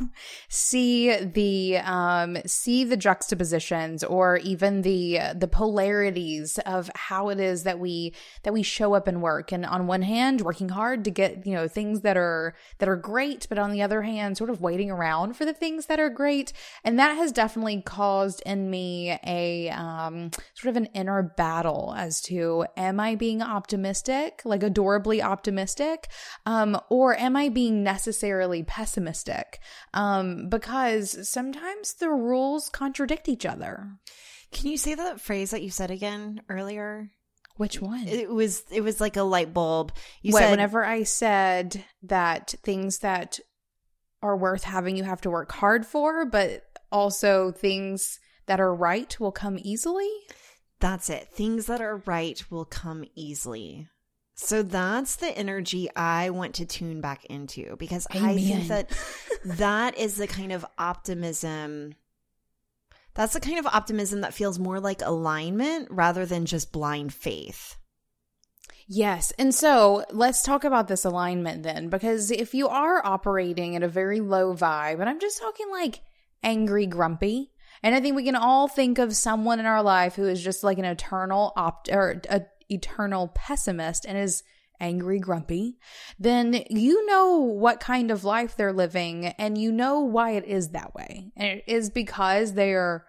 see 0.48 1.16
the 1.16 1.78
um 1.78 2.38
see 2.44 2.82
the 2.84 2.96
juxtapositions 2.96 4.02
or 4.02 4.38
even 4.38 4.82
the 4.82 5.20
the 5.34 5.46
polarities 5.46 6.58
of 6.66 6.90
how 6.94 7.28
it 7.28 7.38
is 7.38 7.62
that 7.62 7.78
we 7.78 8.14
that 8.42 8.52
we 8.52 8.62
show 8.62 8.94
up 8.94 9.06
and 9.06 9.22
work. 9.22 9.52
And 9.52 9.64
on 9.64 9.86
one 9.86 10.02
hand 10.02 10.40
working 10.40 10.70
hard 10.70 11.04
to 11.04 11.10
get 11.10 11.46
you 11.46 11.54
know 11.54 11.68
things 11.68 12.00
that 12.00 12.16
are 12.16 12.54
that 12.78 12.88
are 12.88 12.96
great 12.96 13.46
but 13.48 13.58
on 13.58 13.70
the 13.70 13.82
other 13.82 14.02
hand 14.02 14.36
sort 14.36 14.50
of 14.50 14.60
waiting 14.60 14.90
around 14.90 15.36
for 15.36 15.44
the 15.44 15.54
things 15.54 15.86
that 15.86 16.00
are 16.00 16.10
great. 16.10 16.52
And 16.82 16.98
that 16.98 17.16
has 17.16 17.30
definitely 17.30 17.82
caused 17.82 18.42
in 18.44 18.70
me 18.70 19.18
a 19.24 19.70
um 19.70 20.32
sort 20.54 20.70
of 20.70 20.76
an 20.76 20.86
inner 20.86 21.22
battle 21.22 21.94
as 21.96 22.20
to 22.22 22.66
am 22.76 22.98
I 22.98 23.14
being 23.14 23.40
optimistic 23.40 24.42
like 24.44 24.64
adorably 24.64 25.22
optimistic 25.22 26.08
um 26.44 26.80
or 26.88 27.16
am 27.16 27.36
I 27.36 27.48
being 27.48 27.84
necessary 27.84 28.31
necessarily 28.32 28.62
pessimistic 28.62 29.60
um, 29.92 30.48
because 30.48 31.28
sometimes 31.28 31.94
the 31.94 32.08
rules 32.08 32.68
contradict 32.70 33.28
each 33.28 33.44
other. 33.44 33.90
Can 34.50 34.70
you 34.70 34.78
say 34.78 34.94
that 34.94 35.20
phrase 35.20 35.50
that 35.50 35.62
you 35.62 35.70
said 35.70 35.90
again 35.90 36.42
earlier? 36.48 37.10
Which 37.56 37.80
one? 37.80 38.08
It 38.08 38.30
was 38.30 38.64
it 38.70 38.80
was 38.80 39.00
like 39.00 39.16
a 39.16 39.22
light 39.22 39.52
bulb. 39.52 39.92
You 40.22 40.32
said 40.32 40.50
whenever 40.50 40.84
I 40.84 41.02
said 41.02 41.84
that 42.04 42.54
things 42.64 42.98
that 43.00 43.38
are 44.22 44.36
worth 44.36 44.64
having 44.64 44.96
you 44.96 45.04
have 45.04 45.20
to 45.22 45.30
work 45.30 45.52
hard 45.52 45.84
for, 45.84 46.24
but 46.24 46.62
also 46.90 47.52
things 47.52 48.18
that 48.46 48.60
are 48.60 48.74
right 48.74 49.18
will 49.20 49.32
come 49.32 49.58
easily. 49.60 50.10
That's 50.80 51.10
it. 51.10 51.28
Things 51.28 51.66
that 51.66 51.80
are 51.80 52.02
right 52.06 52.42
will 52.50 52.64
come 52.64 53.04
easily. 53.14 53.88
So 54.34 54.62
that's 54.62 55.16
the 55.16 55.36
energy 55.36 55.88
I 55.94 56.30
want 56.30 56.54
to 56.54 56.66
tune 56.66 57.00
back 57.00 57.24
into 57.26 57.76
because 57.76 58.06
Amen. 58.14 58.28
I 58.28 58.34
think 58.36 58.68
that 58.68 58.90
that 59.44 59.98
is 59.98 60.16
the 60.16 60.26
kind 60.26 60.52
of 60.52 60.64
optimism. 60.78 61.94
That's 63.14 63.34
the 63.34 63.40
kind 63.40 63.58
of 63.58 63.66
optimism 63.66 64.22
that 64.22 64.34
feels 64.34 64.58
more 64.58 64.80
like 64.80 65.02
alignment 65.02 65.88
rather 65.90 66.24
than 66.24 66.46
just 66.46 66.72
blind 66.72 67.12
faith. 67.12 67.76
Yes. 68.88 69.32
And 69.38 69.54
so 69.54 70.04
let's 70.10 70.42
talk 70.42 70.64
about 70.64 70.88
this 70.88 71.04
alignment 71.04 71.62
then, 71.62 71.88
because 71.88 72.30
if 72.30 72.54
you 72.54 72.68
are 72.68 73.04
operating 73.04 73.76
at 73.76 73.82
a 73.82 73.88
very 73.88 74.20
low 74.20 74.54
vibe, 74.54 75.00
and 75.00 75.08
I'm 75.08 75.20
just 75.20 75.40
talking 75.40 75.70
like 75.70 76.00
angry, 76.42 76.86
grumpy, 76.86 77.52
and 77.82 77.94
I 77.94 78.00
think 78.00 78.16
we 78.16 78.24
can 78.24 78.36
all 78.36 78.68
think 78.68 78.98
of 78.98 79.14
someone 79.14 79.60
in 79.60 79.66
our 79.66 79.82
life 79.82 80.14
who 80.14 80.26
is 80.26 80.42
just 80.42 80.62
like 80.62 80.78
an 80.78 80.84
eternal 80.84 81.52
opt 81.56 81.88
or 81.90 82.20
a 82.28 82.42
eternal 82.72 83.28
pessimist 83.28 84.04
and 84.06 84.16
is 84.18 84.42
angry, 84.80 85.20
grumpy, 85.20 85.78
then 86.18 86.64
you 86.68 87.06
know 87.06 87.36
what 87.38 87.80
kind 87.80 88.10
of 88.10 88.24
life 88.24 88.56
they're 88.56 88.72
living 88.72 89.26
and 89.26 89.56
you 89.56 89.70
know 89.70 90.00
why 90.00 90.32
it 90.32 90.44
is 90.44 90.70
that 90.70 90.94
way. 90.94 91.30
And 91.36 91.46
it 91.58 91.64
is 91.66 91.88
because 91.88 92.54
they 92.54 92.72
are 92.72 93.06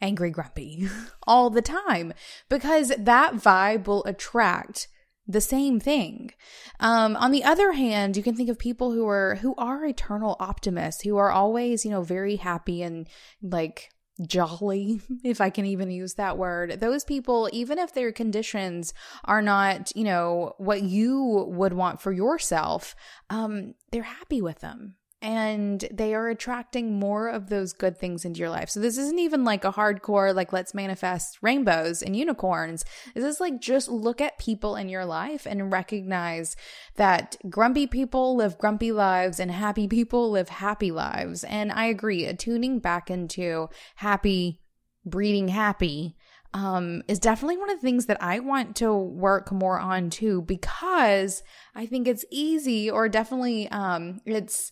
angry, 0.00 0.30
grumpy 0.30 0.88
all 1.26 1.50
the 1.50 1.62
time 1.62 2.12
because 2.48 2.92
that 2.96 3.34
vibe 3.34 3.86
will 3.86 4.04
attract 4.04 4.88
the 5.26 5.40
same 5.40 5.80
thing. 5.80 6.30
Um, 6.78 7.16
on 7.16 7.32
the 7.32 7.42
other 7.42 7.72
hand, 7.72 8.16
you 8.16 8.22
can 8.22 8.36
think 8.36 8.48
of 8.48 8.58
people 8.58 8.92
who 8.92 9.08
are 9.08 9.36
who 9.36 9.54
are 9.58 9.84
eternal 9.84 10.36
optimists, 10.38 11.02
who 11.02 11.16
are 11.16 11.32
always, 11.32 11.84
you 11.84 11.90
know, 11.90 12.02
very 12.02 12.36
happy 12.36 12.82
and 12.82 13.08
like 13.42 13.90
jolly, 14.24 15.00
if 15.24 15.40
I 15.40 15.50
can 15.50 15.66
even 15.66 15.90
use 15.90 16.14
that 16.14 16.38
word. 16.38 16.80
Those 16.80 17.04
people, 17.04 17.48
even 17.52 17.78
if 17.78 17.94
their 17.94 18.12
conditions 18.12 18.94
are 19.24 19.42
not, 19.42 19.94
you 19.96 20.04
know, 20.04 20.54
what 20.58 20.82
you 20.82 21.46
would 21.48 21.72
want 21.72 22.00
for 22.00 22.12
yourself, 22.12 22.94
um, 23.30 23.74
they're 23.90 24.02
happy 24.02 24.40
with 24.40 24.60
them 24.60 24.96
and 25.26 25.88
they 25.90 26.14
are 26.14 26.28
attracting 26.28 27.00
more 27.00 27.28
of 27.28 27.48
those 27.48 27.72
good 27.72 27.98
things 27.98 28.24
into 28.24 28.38
your 28.38 28.48
life. 28.48 28.70
So 28.70 28.78
this 28.78 28.96
isn't 28.96 29.18
even 29.18 29.42
like 29.42 29.64
a 29.64 29.72
hardcore 29.72 30.32
like 30.32 30.52
let's 30.52 30.72
manifest 30.72 31.38
rainbows 31.42 32.00
and 32.00 32.14
unicorns. 32.14 32.84
This 33.12 33.24
is 33.24 33.40
like 33.40 33.60
just 33.60 33.88
look 33.88 34.20
at 34.20 34.38
people 34.38 34.76
in 34.76 34.88
your 34.88 35.04
life 35.04 35.44
and 35.44 35.72
recognize 35.72 36.54
that 36.94 37.34
grumpy 37.50 37.88
people 37.88 38.36
live 38.36 38.56
grumpy 38.56 38.92
lives 38.92 39.40
and 39.40 39.50
happy 39.50 39.88
people 39.88 40.30
live 40.30 40.48
happy 40.48 40.92
lives. 40.92 41.42
And 41.42 41.72
I 41.72 41.86
agree, 41.86 42.32
tuning 42.34 42.78
back 42.78 43.10
into 43.10 43.68
happy 43.96 44.60
breeding 45.04 45.48
happy 45.48 46.14
um, 46.54 47.02
is 47.08 47.18
definitely 47.18 47.56
one 47.56 47.70
of 47.70 47.78
the 47.78 47.84
things 47.84 48.06
that 48.06 48.22
I 48.22 48.38
want 48.38 48.76
to 48.76 48.94
work 48.94 49.50
more 49.50 49.80
on 49.80 50.08
too, 50.08 50.42
because 50.42 51.42
I 51.74 51.86
think 51.86 52.06
it's 52.06 52.24
easy 52.30 52.88
or 52.88 53.08
definitely 53.08 53.68
um, 53.70 54.20
it's 54.24 54.70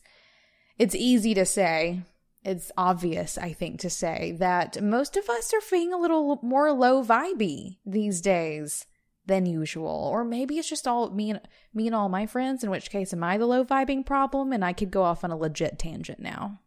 it's 0.79 0.95
easy 0.95 1.35
to 1.35 1.45
say, 1.45 2.01
it's 2.45 2.71
obvious, 2.77 3.39
I 3.39 3.53
think, 3.53 3.81
to 3.81 3.91
say 3.91 4.37
that 4.39 4.83
most 4.83 5.17
of 5.17 5.29
us 5.31 5.53
are 5.55 5.61
feeling 5.61 5.93
a 5.93 5.99
little 5.99 6.39
more 6.43 6.73
low 6.73 7.03
vibey 7.03 7.79
these 7.87 8.21
days 8.21 8.87
than 9.27 9.47
usual. 9.47 10.11
Or 10.13 10.25
maybe 10.25 10.59
it's 10.59 10.69
just 10.69 10.87
all 10.87 11.11
me 11.11 11.31
and 11.31 11.41
me 11.73 11.87
and 11.87 11.95
all 11.95 12.09
my 12.09 12.27
friends, 12.27 12.63
in 12.63 12.71
which 12.71 12.91
case 12.91 13.13
am 13.13 13.25
I 13.25 13.39
the 13.39 13.47
low 13.47 13.65
vibing 13.65 14.05
problem 14.05 14.53
and 14.53 14.65
I 14.65 14.73
could 14.73 14.91
go 14.91 15.03
off 15.03 15.25
on 15.25 15.31
a 15.31 15.37
legit 15.37 15.79
tangent 15.79 16.21
now. 16.21 16.61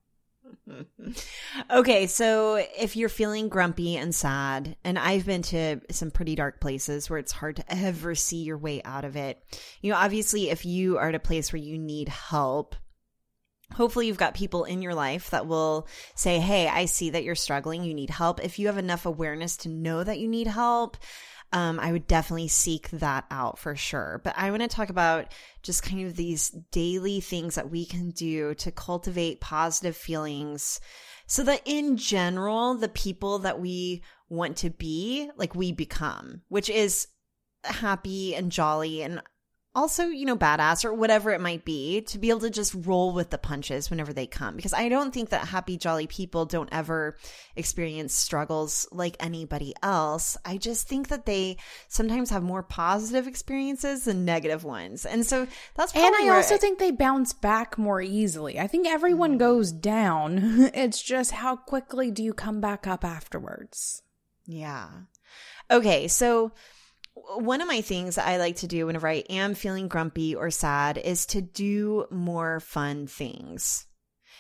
okay, 1.72 2.08
so 2.08 2.56
if 2.56 2.96
you're 2.96 3.10
feeling 3.10 3.50
grumpy 3.50 3.96
and 3.96 4.14
sad, 4.14 4.76
and 4.84 4.98
I've 4.98 5.26
been 5.26 5.42
to 5.44 5.82
some 5.92 6.12
pretty 6.12 6.36
dark 6.36 6.60
places 6.60 7.10
where 7.10 7.20
it's 7.20 7.32
hard 7.32 7.58
to 7.58 7.66
ever 7.70 8.16
see 8.16 8.44
your 8.44 8.58
way 8.58 8.82
out 8.84 9.06
of 9.06 9.16
it. 9.16 9.42
You 9.82 9.92
know, 9.92 9.98
obviously, 9.98 10.50
if 10.50 10.66
you 10.66 10.98
are 10.98 11.10
at 11.10 11.16
a 11.16 11.20
place 11.20 11.54
where 11.54 11.62
you 11.62 11.78
need 11.78 12.10
help, 12.10 12.76
Hopefully, 13.74 14.08
you've 14.08 14.18
got 14.18 14.34
people 14.34 14.64
in 14.64 14.82
your 14.82 14.96
life 14.96 15.30
that 15.30 15.48
will 15.48 15.88
say, 16.16 16.40
Hey, 16.40 16.68
I 16.68 16.86
see 16.86 17.12
that 17.12 17.24
you're 17.24 17.36
struggling. 17.36 17.84
You 17.84 17.94
need 17.94 18.10
help. 18.10 18.44
If 18.44 18.60
you 18.60 18.68
have 18.68 18.78
enough 18.78 19.06
awareness 19.06 19.58
to 19.58 19.70
know 19.70 20.04
that 20.04 20.20
you 20.20 20.28
need 20.28 20.48
help, 20.48 20.98
um, 21.54 21.80
I 21.80 21.92
would 21.92 22.08
definitely 22.08 22.50
seek 22.50 22.90
that 22.90 23.26
out 23.32 23.58
for 23.58 23.76
sure. 23.76 24.20
But 24.24 24.34
I 24.38 24.52
want 24.52 24.64
to 24.64 24.68
talk 24.68 24.90
about 24.90 25.32
just 25.64 25.84
kind 25.84 26.06
of 26.06 26.16
these 26.16 26.50
daily 26.72 27.22
things 27.22 27.56
that 27.56 27.70
we 27.70 27.86
can 27.86 28.12
do 28.12 28.54
to 28.56 28.72
cultivate 28.72 29.40
positive 29.40 29.96
feelings 29.96 30.80
so 31.26 31.44
that 31.44 31.62
in 31.66 31.98
general, 31.98 32.76
the 32.76 32.90
people 32.90 33.40
that 33.40 33.60
we 33.60 34.02
want 34.30 34.58
to 34.58 34.70
be, 34.70 35.30
like 35.38 35.56
we 35.56 35.72
become, 35.72 36.42
which 36.50 36.70
is 36.70 37.08
happy 37.64 38.36
and 38.36 38.52
jolly 38.52 39.02
and 39.02 39.22
also, 39.78 40.08
you 40.08 40.26
know, 40.26 40.36
badass 40.36 40.84
or 40.84 40.92
whatever 40.92 41.30
it 41.30 41.40
might 41.40 41.64
be 41.64 42.02
to 42.02 42.18
be 42.18 42.32
able 42.32 42.40
to 42.40 42.50
just 42.50 42.74
roll 42.74 43.14
with 43.14 43.30
the 43.30 43.38
punches 43.38 43.92
whenever 43.92 44.12
they 44.12 44.26
come. 44.26 44.56
Because 44.56 44.74
I 44.74 44.90
don't 44.90 45.14
think 45.14 45.30
that 45.30 45.48
happy, 45.48 45.78
jolly 45.78 46.08
people 46.08 46.46
don't 46.46 46.68
ever 46.72 47.16
experience 47.56 48.12
struggles 48.16 48.88
like 48.92 49.16
anybody 49.20 49.76
else. 49.84 50.36
I 50.44 50.58
just 50.58 50.88
think 50.88 51.10
that 51.10 51.28
they 51.28 51.58
sometimes 51.90 52.32
have 52.32 52.42
more 52.42 52.64
positive 52.64 53.28
experiences 53.28 54.06
than 54.06 54.26
negative 54.26 54.64
ones. 54.64 55.06
And 55.06 55.24
so 55.24 55.46
that's 55.76 55.92
probably. 55.92 56.08
And 56.08 56.32
I 56.32 56.36
also 56.36 56.58
think 56.58 56.80
they 56.80 56.90
bounce 56.90 57.34
back 57.34 57.78
more 57.78 58.02
easily. 58.02 58.60
I 58.60 58.66
think 58.66 58.88
everyone 58.88 59.36
mm. 59.36 59.40
goes 59.40 59.72
down. 59.72 60.72
it's 60.74 61.04
just 61.04 61.32
how 61.32 61.56
quickly 61.56 62.10
do 62.10 62.24
you 62.24 62.34
come 62.34 62.60
back 62.60 62.88
up 62.88 63.06
afterwards? 63.06 64.02
Yeah. 64.48 64.90
Okay. 65.70 66.08
So, 66.08 66.52
one 67.36 67.62
of 67.62 67.68
my 67.68 67.82
things 67.82 68.18
I 68.18 68.38
like 68.38 68.58
to 68.58 68.68
do 68.68 68.86
whenever 68.86 69.08
I 69.08 69.24
am 69.30 69.56
feeling 69.56 69.88
grumpy 69.88 70.36
or 70.36 70.52
sad 70.52 70.98
is 70.98 71.26
to 71.28 71.42
do 71.42 72.06
more 72.10 72.60
fun 72.60 73.08
things. 73.08 73.86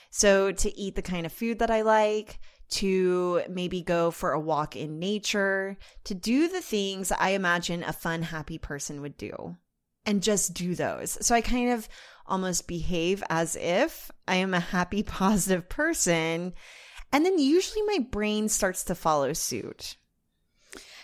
So, 0.09 0.51
to 0.51 0.79
eat 0.79 0.95
the 0.95 1.01
kind 1.01 1.25
of 1.25 1.33
food 1.33 1.59
that 1.59 1.69
I 1.69 1.81
like, 1.81 2.39
to 2.69 3.43
maybe 3.49 3.81
go 3.81 4.11
for 4.11 4.31
a 4.31 4.39
walk 4.39 4.75
in 4.75 4.99
nature, 4.99 5.77
to 6.05 6.13
do 6.13 6.47
the 6.47 6.61
things 6.61 7.11
I 7.11 7.29
imagine 7.29 7.83
a 7.83 7.93
fun, 7.93 8.23
happy 8.23 8.57
person 8.57 9.01
would 9.01 9.17
do, 9.17 9.57
and 10.05 10.23
just 10.23 10.53
do 10.53 10.75
those. 10.75 11.17
So, 11.25 11.35
I 11.35 11.41
kind 11.41 11.71
of 11.71 11.87
almost 12.25 12.67
behave 12.67 13.23
as 13.29 13.55
if 13.55 14.11
I 14.27 14.35
am 14.35 14.53
a 14.53 14.59
happy, 14.59 15.03
positive 15.03 15.69
person. 15.69 16.53
And 17.11 17.25
then 17.25 17.39
usually 17.39 17.83
my 17.83 17.99
brain 18.11 18.49
starts 18.49 18.83
to 18.85 18.95
follow 18.95 19.33
suit. 19.33 19.95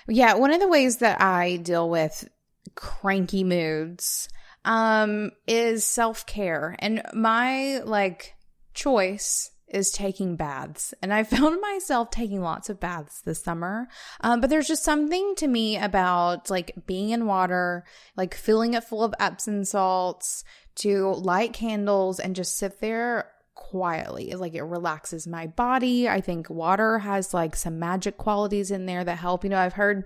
Yeah, 0.07 0.36
one 0.36 0.51
of 0.51 0.60
the 0.60 0.67
ways 0.67 0.98
that 0.98 1.22
I 1.22 1.57
deal 1.57 1.89
with 1.89 2.27
cranky 2.75 3.43
moods 3.43 4.29
um 4.65 5.31
is 5.48 5.83
self-care. 5.83 6.75
And 6.79 7.03
my 7.13 7.79
like 7.79 8.36
choice 8.74 9.51
is 9.67 9.91
taking 9.91 10.36
baths. 10.36 10.93
And 11.01 11.13
I 11.13 11.24
found 11.24 11.60
myself 11.60 12.12
taking 12.12 12.41
lots 12.41 12.69
of 12.69 12.79
baths 12.79 13.22
this 13.22 13.43
summer. 13.43 13.88
Um, 14.22 14.39
but 14.39 14.50
there's 14.50 14.67
just 14.67 14.83
something 14.83 15.33
to 15.38 15.48
me 15.48 15.77
about 15.77 16.50
like 16.50 16.74
being 16.86 17.10
in 17.10 17.25
water, 17.25 17.83
like 18.15 18.36
filling 18.36 18.75
it 18.75 18.83
full 18.83 19.03
of 19.03 19.15
Epsom 19.19 19.65
salts, 19.65 20.43
to 20.75 21.10
light 21.10 21.53
candles 21.53 22.19
and 22.19 22.36
just 22.36 22.57
sit 22.57 22.79
there 22.79 23.29
quietly. 23.55 24.33
Like 24.33 24.53
it 24.53 24.63
relaxes 24.63 25.27
my 25.27 25.48
body. 25.48 26.07
I 26.10 26.22
think 26.22 26.50
water 26.50 27.00
has 27.00 27.33
like 27.33 27.55
some 27.55 27.79
magic 27.79 28.17
qualities 28.17 28.72
in 28.72 28.86
there 28.86 29.03
that 29.03 29.17
help. 29.17 29.43
You 29.43 29.50
know, 29.50 29.60
I've 29.60 29.74
heard 29.74 30.05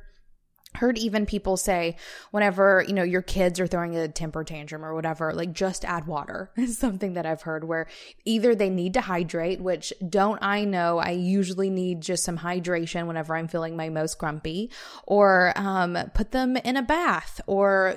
heard 0.75 0.97
even 0.97 1.25
people 1.25 1.57
say 1.57 1.95
whenever 2.31 2.83
you 2.87 2.93
know 2.93 3.03
your 3.03 3.21
kids 3.21 3.59
are 3.59 3.67
throwing 3.67 3.95
a 3.95 4.07
temper 4.07 4.43
tantrum 4.43 4.85
or 4.85 4.93
whatever 4.93 5.33
like 5.33 5.53
just 5.53 5.83
add 5.85 6.05
water 6.05 6.51
is 6.57 6.77
something 6.77 7.13
that 7.13 7.25
i've 7.25 7.41
heard 7.41 7.63
where 7.63 7.87
either 8.25 8.53
they 8.53 8.69
need 8.69 8.93
to 8.93 9.01
hydrate 9.01 9.61
which 9.61 9.91
don't 10.07 10.39
i 10.41 10.63
know 10.63 10.99
i 10.99 11.11
usually 11.11 11.69
need 11.69 12.01
just 12.01 12.23
some 12.23 12.37
hydration 12.37 13.07
whenever 13.07 13.35
i'm 13.35 13.47
feeling 13.47 13.75
my 13.75 13.89
most 13.89 14.17
grumpy 14.19 14.69
or 15.05 15.53
um, 15.55 15.97
put 16.13 16.31
them 16.31 16.57
in 16.57 16.77
a 16.77 16.83
bath 16.83 17.41
or 17.47 17.95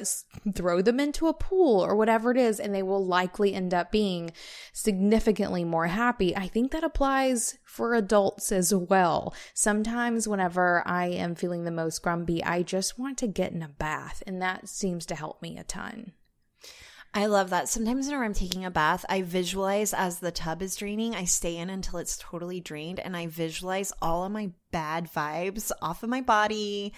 throw 0.54 0.80
them 0.80 1.00
into 1.00 1.26
a 1.26 1.34
pool 1.34 1.84
or 1.84 1.94
whatever 1.94 2.30
it 2.30 2.36
is 2.36 2.58
and 2.60 2.74
they 2.74 2.82
will 2.82 3.04
likely 3.04 3.52
end 3.52 3.74
up 3.74 3.90
being 3.90 4.30
significantly 4.72 5.64
more 5.64 5.86
happy. 5.86 6.36
I 6.36 6.48
think 6.48 6.72
that 6.72 6.84
applies 6.84 7.58
for 7.70 7.94
adults 7.94 8.50
as 8.52 8.74
well 8.74 9.34
sometimes 9.54 10.26
whenever 10.26 10.82
i 10.86 11.06
am 11.06 11.34
feeling 11.34 11.64
the 11.64 11.70
most 11.70 12.02
grumpy 12.02 12.42
i 12.44 12.62
just 12.62 12.98
want 12.98 13.16
to 13.18 13.26
get 13.26 13.52
in 13.52 13.62
a 13.62 13.68
bath. 13.68 14.22
And 14.26 14.40
that 14.42 14.68
seems 14.68 15.06
to 15.06 15.14
help 15.14 15.42
me 15.42 15.58
a 15.58 15.64
ton. 15.64 16.12
I 17.12 17.26
love 17.26 17.50
that. 17.50 17.68
Sometimes 17.68 18.06
whenever 18.06 18.24
I'm 18.24 18.34
taking 18.34 18.64
a 18.64 18.70
bath, 18.70 19.04
I 19.08 19.22
visualize 19.22 19.92
as 19.92 20.20
the 20.20 20.30
tub 20.30 20.62
is 20.62 20.76
draining, 20.76 21.16
I 21.16 21.24
stay 21.24 21.56
in 21.56 21.68
until 21.68 21.98
it's 21.98 22.16
totally 22.16 22.60
drained 22.60 23.00
and 23.00 23.16
I 23.16 23.26
visualize 23.26 23.92
all 24.00 24.24
of 24.24 24.30
my 24.30 24.50
bad 24.70 25.10
vibes 25.12 25.72
off 25.82 26.04
of 26.04 26.08
my 26.08 26.20
body, 26.20 26.92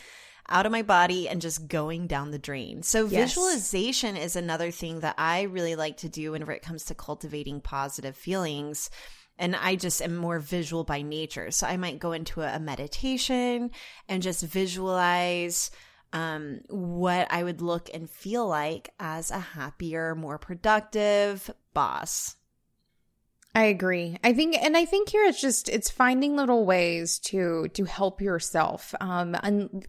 out 0.51 0.67
of 0.67 0.73
my 0.73 0.83
body, 0.83 1.31
and 1.31 1.41
just 1.41 1.67
going 1.67 2.09
down 2.09 2.31
the 2.31 2.39
drain. 2.39 2.83
So, 2.83 3.07
yes. 3.07 3.31
visualization 3.31 4.19
is 4.19 4.37
another 4.37 4.71
thing 4.71 5.01
that 5.01 5.15
I 5.17 5.43
really 5.43 5.77
like 5.77 5.97
to 5.99 6.11
do 6.11 6.33
whenever 6.33 6.53
it 6.53 6.63
comes 6.63 6.85
to 6.87 6.95
cultivating 6.95 7.63
positive 7.63 8.17
feelings 8.17 8.91
and 9.39 9.57
I 9.57 9.77
just 9.77 10.03
am 10.03 10.17
more 10.17 10.39
visual 10.39 10.85
by 10.85 11.03
nature. 11.03 11.51
So 11.51 11.67
I 11.67 11.77
might 11.77 11.99
go 11.99 12.13
into 12.13 12.43
a, 12.43 12.59
meditation 12.59 13.71
and 14.09 14.23
just 14.23 14.45
visualize 14.45 15.71
um, 16.13 16.61
what 16.69 17.27
I 17.31 17.43
would 17.43 17.61
look 17.61 17.89
and 17.93 18.09
feel 18.09 18.47
like 18.47 18.91
as 19.01 19.31
a 19.31 19.39
happier, 19.39 20.15
more 20.15 20.39
productive 20.39 21.51
boss. 21.75 22.37
I 23.55 23.65
agree. 23.65 24.17
I 24.23 24.33
think, 24.33 24.57
and 24.63 24.77
I 24.77 24.85
think 24.85 25.11
here 25.11 25.25
it's 25.25 25.41
just 25.41 25.69
it's 25.69 25.91
finding 25.91 26.37
little 26.37 26.65
ways 26.65 27.19
to 27.21 27.69
to 27.75 27.85
help 27.85 28.23
yourself. 28.23 28.95
Um, 29.01 29.37
and 29.43 29.87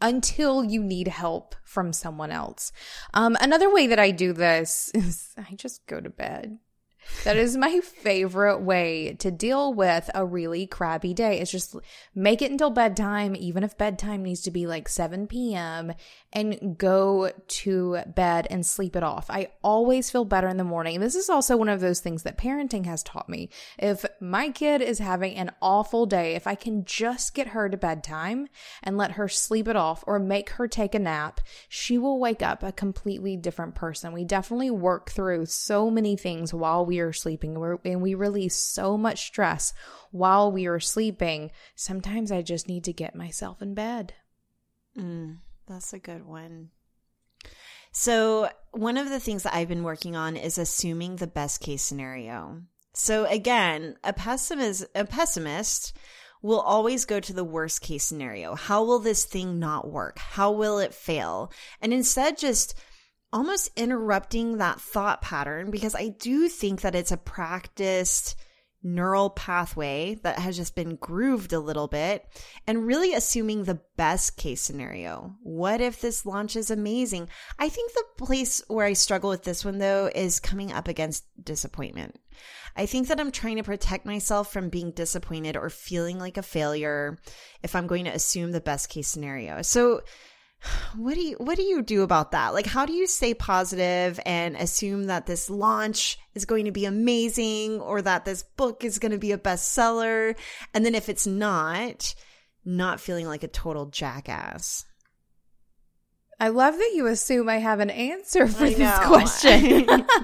until 0.00 0.64
you 0.64 0.82
need 0.82 1.08
help 1.08 1.54
from 1.64 1.92
someone 1.92 2.30
else. 2.30 2.72
Um, 3.14 3.36
another 3.40 3.72
way 3.72 3.86
that 3.86 3.98
I 3.98 4.10
do 4.10 4.32
this 4.32 4.90
is 4.94 5.32
I 5.36 5.54
just 5.54 5.86
go 5.86 6.00
to 6.00 6.10
bed. 6.10 6.58
That 7.24 7.36
is 7.36 7.56
my 7.56 7.80
favorite 7.80 8.60
way 8.60 9.16
to 9.18 9.30
deal 9.30 9.72
with 9.72 10.10
a 10.14 10.24
really 10.24 10.66
crappy 10.66 11.14
day. 11.14 11.40
It's 11.40 11.50
just 11.50 11.76
make 12.14 12.42
it 12.42 12.50
until 12.50 12.70
bedtime, 12.70 13.34
even 13.36 13.62
if 13.62 13.76
bedtime 13.78 14.22
needs 14.22 14.42
to 14.42 14.50
be 14.50 14.66
like 14.66 14.88
7 14.88 15.26
p.m., 15.26 15.92
and 16.32 16.76
go 16.76 17.30
to 17.48 17.98
bed 18.14 18.46
and 18.50 18.66
sleep 18.66 18.94
it 18.94 19.02
off. 19.02 19.30
I 19.30 19.48
always 19.64 20.10
feel 20.10 20.26
better 20.26 20.48
in 20.48 20.58
the 20.58 20.64
morning. 20.64 21.00
This 21.00 21.14
is 21.14 21.30
also 21.30 21.56
one 21.56 21.70
of 21.70 21.80
those 21.80 22.00
things 22.00 22.24
that 22.24 22.36
parenting 22.36 22.84
has 22.84 23.02
taught 23.02 23.28
me. 23.28 23.48
If 23.78 24.04
my 24.20 24.50
kid 24.50 24.82
is 24.82 24.98
having 24.98 25.34
an 25.36 25.52
awful 25.62 26.04
day, 26.04 26.34
if 26.34 26.46
I 26.46 26.54
can 26.54 26.84
just 26.84 27.32
get 27.34 27.48
her 27.48 27.70
to 27.70 27.76
bedtime 27.76 28.48
and 28.82 28.98
let 28.98 29.12
her 29.12 29.28
sleep 29.28 29.66
it 29.66 29.76
off 29.76 30.04
or 30.06 30.18
make 30.18 30.50
her 30.50 30.68
take 30.68 30.94
a 30.94 30.98
nap, 30.98 31.40
she 31.68 31.96
will 31.96 32.18
wake 32.20 32.42
up 32.42 32.62
a 32.62 32.72
completely 32.72 33.36
different 33.36 33.74
person. 33.74 34.12
We 34.12 34.24
definitely 34.24 34.70
work 34.70 35.10
through 35.10 35.46
so 35.46 35.90
many 35.90 36.16
things 36.16 36.52
while 36.52 36.84
we 36.84 36.95
are 37.00 37.12
sleeping 37.12 37.56
and 37.84 38.02
we 38.02 38.14
release 38.14 38.56
so 38.56 38.96
much 38.96 39.26
stress 39.26 39.72
while 40.10 40.50
we 40.50 40.66
are 40.66 40.80
sleeping. 40.80 41.50
Sometimes 41.74 42.32
I 42.32 42.42
just 42.42 42.68
need 42.68 42.84
to 42.84 42.92
get 42.92 43.14
myself 43.14 43.62
in 43.62 43.74
bed. 43.74 44.14
Mm. 44.96 45.38
That's 45.66 45.92
a 45.92 45.98
good 45.98 46.26
one. 46.26 46.70
So, 47.92 48.50
one 48.72 48.98
of 48.98 49.08
the 49.08 49.20
things 49.20 49.42
that 49.44 49.54
I've 49.54 49.68
been 49.68 49.82
working 49.82 50.16
on 50.16 50.36
is 50.36 50.58
assuming 50.58 51.16
the 51.16 51.26
best 51.26 51.60
case 51.60 51.82
scenario. 51.82 52.62
So, 52.92 53.24
again, 53.24 53.96
a 54.04 54.12
pessimist, 54.12 54.84
a 54.94 55.04
pessimist 55.04 55.96
will 56.42 56.60
always 56.60 57.04
go 57.04 57.20
to 57.20 57.32
the 57.32 57.44
worst 57.44 57.80
case 57.80 58.04
scenario. 58.04 58.54
How 58.54 58.84
will 58.84 58.98
this 58.98 59.24
thing 59.24 59.58
not 59.58 59.90
work? 59.90 60.18
How 60.18 60.52
will 60.52 60.78
it 60.78 60.94
fail? 60.94 61.50
And 61.80 61.92
instead, 61.92 62.38
just 62.38 62.74
almost 63.36 63.70
interrupting 63.76 64.56
that 64.56 64.80
thought 64.80 65.20
pattern 65.20 65.70
because 65.70 65.94
I 65.94 66.08
do 66.08 66.48
think 66.48 66.80
that 66.80 66.94
it's 66.94 67.12
a 67.12 67.18
practiced 67.18 68.34
neural 68.82 69.28
pathway 69.28 70.14
that 70.22 70.38
has 70.38 70.56
just 70.56 70.74
been 70.74 70.96
grooved 70.96 71.52
a 71.52 71.60
little 71.60 71.86
bit 71.86 72.24
and 72.66 72.86
really 72.86 73.12
assuming 73.12 73.64
the 73.64 73.80
best 73.98 74.38
case 74.38 74.62
scenario. 74.62 75.34
What 75.42 75.82
if 75.82 76.00
this 76.00 76.24
launch 76.24 76.56
is 76.56 76.70
amazing? 76.70 77.28
I 77.58 77.68
think 77.68 77.92
the 77.92 78.24
place 78.24 78.62
where 78.68 78.86
I 78.86 78.94
struggle 78.94 79.28
with 79.28 79.44
this 79.44 79.66
one 79.66 79.78
though 79.78 80.10
is 80.14 80.40
coming 80.40 80.72
up 80.72 80.88
against 80.88 81.24
disappointment. 81.42 82.18
I 82.74 82.86
think 82.86 83.08
that 83.08 83.20
I'm 83.20 83.32
trying 83.32 83.56
to 83.56 83.62
protect 83.62 84.06
myself 84.06 84.50
from 84.50 84.70
being 84.70 84.92
disappointed 84.92 85.58
or 85.58 85.68
feeling 85.68 86.18
like 86.18 86.38
a 86.38 86.42
failure 86.42 87.18
if 87.62 87.76
I'm 87.76 87.86
going 87.86 88.06
to 88.06 88.14
assume 88.14 88.52
the 88.52 88.60
best 88.62 88.88
case 88.88 89.08
scenario. 89.08 89.60
So 89.60 90.00
what 90.96 91.14
do 91.14 91.20
you 91.20 91.36
what 91.38 91.56
do 91.56 91.62
you 91.62 91.82
do 91.82 92.02
about 92.02 92.32
that 92.32 92.54
like 92.54 92.66
how 92.66 92.86
do 92.86 92.92
you 92.92 93.06
stay 93.06 93.34
positive 93.34 94.18
and 94.24 94.56
assume 94.56 95.04
that 95.04 95.26
this 95.26 95.50
launch 95.50 96.18
is 96.34 96.44
going 96.44 96.64
to 96.64 96.72
be 96.72 96.84
amazing 96.84 97.80
or 97.80 98.02
that 98.02 98.24
this 98.24 98.42
book 98.42 98.84
is 98.84 98.98
going 98.98 99.12
to 99.12 99.18
be 99.18 99.32
a 99.32 99.38
bestseller 99.38 100.36
and 100.74 100.84
then 100.84 100.94
if 100.94 101.08
it's 101.08 101.26
not 101.26 102.14
not 102.64 103.00
feeling 103.00 103.26
like 103.26 103.42
a 103.42 103.48
total 103.48 103.86
jackass 103.86 104.84
i 106.40 106.48
love 106.48 106.74
that 106.74 106.92
you 106.94 107.06
assume 107.06 107.48
i 107.48 107.58
have 107.58 107.80
an 107.80 107.90
answer 107.90 108.46
for 108.46 108.68
this 108.68 108.98
question 109.00 109.86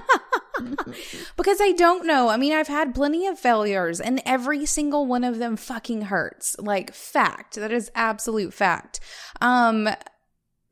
because 1.37 1.59
I 1.61 1.73
don't 1.75 2.05
know. 2.05 2.29
I 2.29 2.37
mean, 2.37 2.53
I've 2.53 2.67
had 2.67 2.95
plenty 2.95 3.27
of 3.27 3.39
failures 3.39 3.99
and 3.99 4.21
every 4.25 4.65
single 4.65 5.05
one 5.05 5.23
of 5.23 5.39
them 5.39 5.55
fucking 5.55 6.03
hurts. 6.03 6.55
Like 6.59 6.93
fact. 6.93 7.55
That 7.55 7.71
is 7.71 7.91
absolute 7.95 8.53
fact. 8.53 8.99
Um 9.41 9.89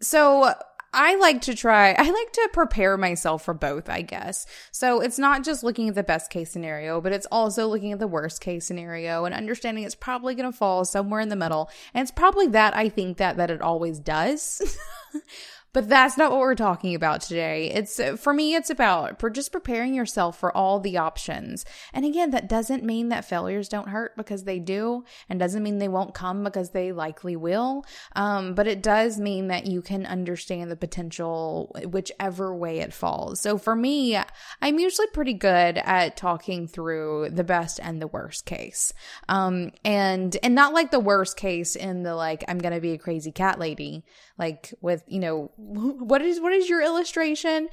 so 0.02 0.54
I 0.94 1.16
like 1.16 1.42
to 1.42 1.56
try, 1.56 1.94
I 1.98 2.10
like 2.10 2.32
to 2.34 2.50
prepare 2.52 2.98
myself 2.98 3.46
for 3.46 3.54
both, 3.54 3.90
I 3.90 4.02
guess. 4.02 4.46
So 4.72 5.00
it's 5.00 5.18
not 5.18 5.44
just 5.44 5.64
looking 5.64 5.88
at 5.88 5.96
the 5.96 6.04
best 6.04 6.30
case 6.30 6.52
scenario, 6.52 7.00
but 7.00 7.14
it's 7.14 7.28
also 7.32 7.68
looking 7.68 7.94
at 7.94 8.00
the 8.00 8.08
worst 8.08 8.42
case 8.42 8.66
scenario 8.66 9.24
and 9.24 9.34
understanding 9.34 9.86
it's 9.86 9.96
probably 9.96 10.36
going 10.36 10.52
to 10.52 10.58
fall 10.58 10.84
somewhere 10.84 11.22
in 11.22 11.30
the 11.30 11.38
middle. 11.38 11.70
And 11.94 12.02
it's 12.02 12.12
probably 12.12 12.48
that 12.48 12.76
I 12.76 12.90
think 12.90 13.18
that, 13.18 13.38
that 13.38 13.50
it 13.50 13.62
always 13.62 14.00
does. 14.00 14.78
But 15.74 15.88
that's 15.88 16.18
not 16.18 16.32
what 16.32 16.42
we're 16.42 16.56
talking 16.56 16.96
about 16.96 17.22
today. 17.22 17.72
It's 17.72 18.00
for 18.18 18.34
me, 18.34 18.56
it's 18.56 18.70
about 18.70 19.22
just 19.34 19.52
preparing 19.52 19.94
yourself 19.94 20.38
for 20.38 20.56
all 20.56 20.80
the 20.80 20.98
options. 20.98 21.64
And 21.94 22.06
again, 22.06 22.32
that 22.32 22.50
doesn't 22.50 22.84
mean 22.84 23.10
that 23.10 23.24
failures 23.24 23.70
don't 23.70 23.90
hurt 23.90 24.18
because 24.18 24.44
they 24.44 24.60
do, 24.60 25.06
and 25.30 25.40
doesn't 25.40 25.64
mean 25.64 25.78
they 25.78 25.88
won't 25.88 26.14
come 26.14 26.44
because 26.44 26.72
they 26.72 26.92
likely 26.92 27.36
will. 27.36 27.86
Um, 28.16 28.54
but 28.54 28.68
it 28.68 28.84
does 28.84 29.20
mean 29.20 29.48
that 29.48 29.66
you 29.66 29.82
can 29.82 30.06
understand 30.06 30.70
the 30.70 30.76
potential 30.76 31.76
whichever 31.86 32.54
way 32.54 32.80
it 32.80 32.94
falls. 32.94 33.40
So 33.40 33.58
for 33.58 33.76
me, 33.76 34.18
I'm 34.62 34.80
usually 34.80 35.08
pretty 35.08 35.34
good 35.34 35.78
at 35.78 36.18
talking 36.18 36.68
through 36.68 37.30
the 37.32 37.44
best 37.44 37.80
and 37.82 38.02
the 38.02 38.08
worst 38.08 38.46
case. 38.46 38.94
Um, 39.30 39.72
and 39.86 40.36
and 40.44 40.54
not 40.54 40.74
like 40.74 40.92
the 40.92 41.00
worst 41.00 41.38
case 41.38 41.76
in 41.76 42.04
the 42.04 42.16
like 42.16 42.44
I'm 42.48 42.58
gonna 42.58 42.82
be 42.82 42.92
a 42.92 42.98
crazy 42.98 43.32
cat 43.32 43.58
lady, 43.58 44.04
like 44.38 44.74
with 44.82 45.04
you 45.08 45.20
know 45.20 45.52
what 45.62 46.22
is 46.22 46.40
what 46.40 46.54
is 46.54 46.70
your 46.70 46.82
illustration? 46.82 47.70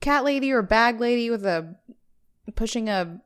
Cat 0.00 0.24
lady 0.24 0.52
or 0.52 0.62
bag 0.62 1.00
lady 1.00 1.30
with 1.30 1.44
a 1.44 1.76
pushing 2.54 2.88
a 2.88 3.20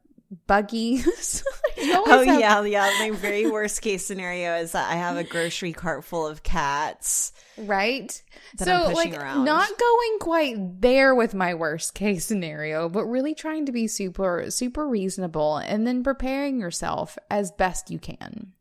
buggy. 0.47 1.03
oh 1.79 2.25
have- 2.25 2.41
yeah, 2.41 2.63
yeah. 2.63 2.91
My 2.99 3.11
very 3.11 3.51
worst 3.51 3.83
case 3.83 4.05
scenario 4.05 4.57
is 4.57 4.73
that 4.73 4.91
I 4.91 4.95
have 4.95 5.17
a 5.17 5.25
grocery 5.25 5.73
cart 5.73 6.05
full 6.05 6.27
of 6.27 6.43
cats. 6.43 7.33
Right. 7.59 8.23
so 8.57 8.91
like 8.95 9.15
around. 9.17 9.45
not 9.45 9.69
going 9.79 10.19
quite 10.21 10.81
there 10.81 11.15
with 11.15 11.35
my 11.35 11.55
worst 11.55 11.95
case 11.95 12.25
scenario, 12.25 12.89
but 12.89 13.05
really 13.05 13.35
trying 13.35 13.67
to 13.67 13.73
be 13.73 13.87
super 13.87 14.47
super 14.49 14.89
reasonable 14.89 15.57
and 15.57 15.87
then 15.87 16.03
preparing 16.03 16.61
yourself 16.61 17.19
as 17.31 17.51
best 17.53 17.91
you 17.91 17.99
can. 17.99 18.53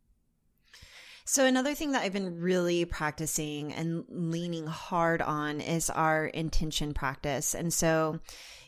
So, 1.32 1.46
another 1.46 1.74
thing 1.76 1.94
that 1.94 2.02
I've 2.02 2.12
been 2.12 2.42
really 2.42 2.84
practicing 2.84 3.72
and 3.72 4.04
leaning 4.10 4.68
hard 4.68 5.22
on 5.22 5.62
is 5.62 5.90
our 5.90 6.26
intention 6.26 6.94
practice. 6.94 7.56
And 7.56 7.74
so, 7.74 8.20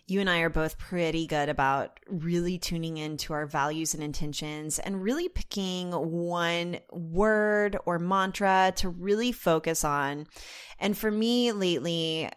you 0.08 0.22
and 0.22 0.30
I 0.30 0.40
are 0.40 0.50
both 0.50 0.78
pretty 0.78 1.28
good 1.28 1.50
about 1.50 2.00
really 2.08 2.58
tuning 2.58 2.96
into 2.96 3.34
our 3.34 3.46
values 3.46 3.94
and 3.94 4.02
intentions 4.02 4.80
and 4.80 5.04
really 5.04 5.28
picking 5.28 5.92
one 5.92 6.80
word 6.90 7.76
or 7.86 8.00
mantra 8.00 8.72
to 8.78 8.88
really 8.88 9.34
focus 9.34 9.84
on. 9.84 10.26
And 10.80 10.98
for 10.98 11.12
me 11.12 11.52
lately, 11.52 12.30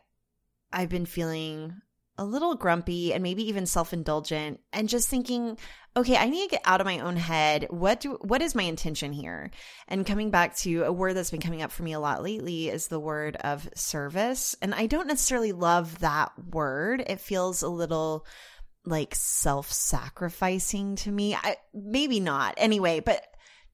I've 0.73 0.89
been 0.89 1.07
feeling 1.07 1.73
a 2.19 2.25
little 2.25 2.57
grumpy 2.57 3.12
and 3.12 3.23
maybe 3.23 3.49
even 3.49 3.65
self 3.65 3.93
indulgent 3.93 4.59
and 4.73 4.89
just 4.89 5.09
thinking, 5.09 5.57
okay, 5.97 6.17
I 6.17 6.29
need 6.29 6.45
to 6.45 6.57
get 6.57 6.63
out 6.65 6.81
of 6.81 6.85
my 6.85 7.01
own 7.01 7.17
head. 7.17 7.67
What 7.71 8.01
do 8.01 8.19
what 8.21 8.43
is 8.43 8.55
my 8.55 8.65
intention 8.65 9.13
here? 9.13 9.51
And 9.89 10.07
coming 10.07 10.31
back 10.31 10.55
to 10.59 10.83
a 10.83 10.93
word 10.93 11.15
that's 11.15 11.31
been 11.31 11.41
coming 11.41 11.63
up 11.63 11.73
for 11.73 11.83
me 11.83 11.93
a 11.93 12.01
lot 12.01 12.23
lately 12.23 12.69
is 12.69 12.89
the 12.89 13.01
word 13.01 13.37
of 13.37 13.69
service. 13.75 14.55
And 14.61 14.75
I 14.75 14.87
don't 14.87 15.09
necessarily 15.09 15.53
love 15.53 16.01
that 16.01 16.33
word. 16.51 17.03
It 17.07 17.21
feels 17.21 17.63
a 17.63 17.69
little 17.69 18.27
like 18.85 19.15
self-sacrificing 19.15 20.97
to 20.97 21.11
me. 21.11 21.35
I 21.35 21.57
maybe 21.75 22.21
not. 22.21 22.55
Anyway, 22.59 23.01
but 23.01 23.27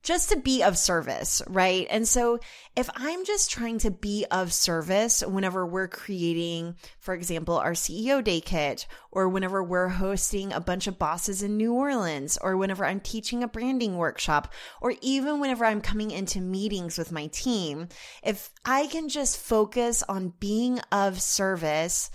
just 0.03 0.31
to 0.31 0.37
be 0.37 0.63
of 0.63 0.77
service, 0.77 1.43
right? 1.47 1.87
And 1.91 2.07
so 2.07 2.41
if 2.75 2.91
I'm 2.95 3.25
just 3.25 3.51
trying 3.51 3.79
to 3.79 3.91
be 3.91 4.27
of 4.31 4.53
service 4.53 5.23
whenever 5.27 5.65
we're 5.65 5.89
creating, 5.89 6.77
for 6.99 7.15
example, 7.15 7.57
our 7.57 7.73
CEO 7.73 8.23
day 8.23 8.41
kit, 8.41 8.87
or 9.11 9.29
whenever 9.29 9.63
we're 9.63 9.89
hosting 9.89 10.53
a 10.53 10.61
bunch 10.61 10.87
of 10.87 10.99
bosses 10.99 11.43
in 11.43 11.57
New 11.57 11.75
Orleans, 11.75 12.39
or 12.41 12.57
whenever 12.57 12.85
I'm 12.85 13.01
teaching 13.01 13.43
a 13.43 13.49
branding 13.49 13.97
workshop, 13.97 14.53
or 14.81 14.95
even 15.01 15.39
whenever 15.39 15.65
I'm 15.65 15.81
coming 15.81 16.11
into 16.11 16.41
meetings 16.41 16.99
with 16.99 17.13
my 17.13 17.29
team, 17.29 17.89
if 18.23 18.51
I 18.65 18.87
can 18.89 19.09
just 19.09 19.39
focus 19.39 20.03
on 20.09 20.35
being 20.41 20.81
of 20.91 21.23
service, 21.23 22.11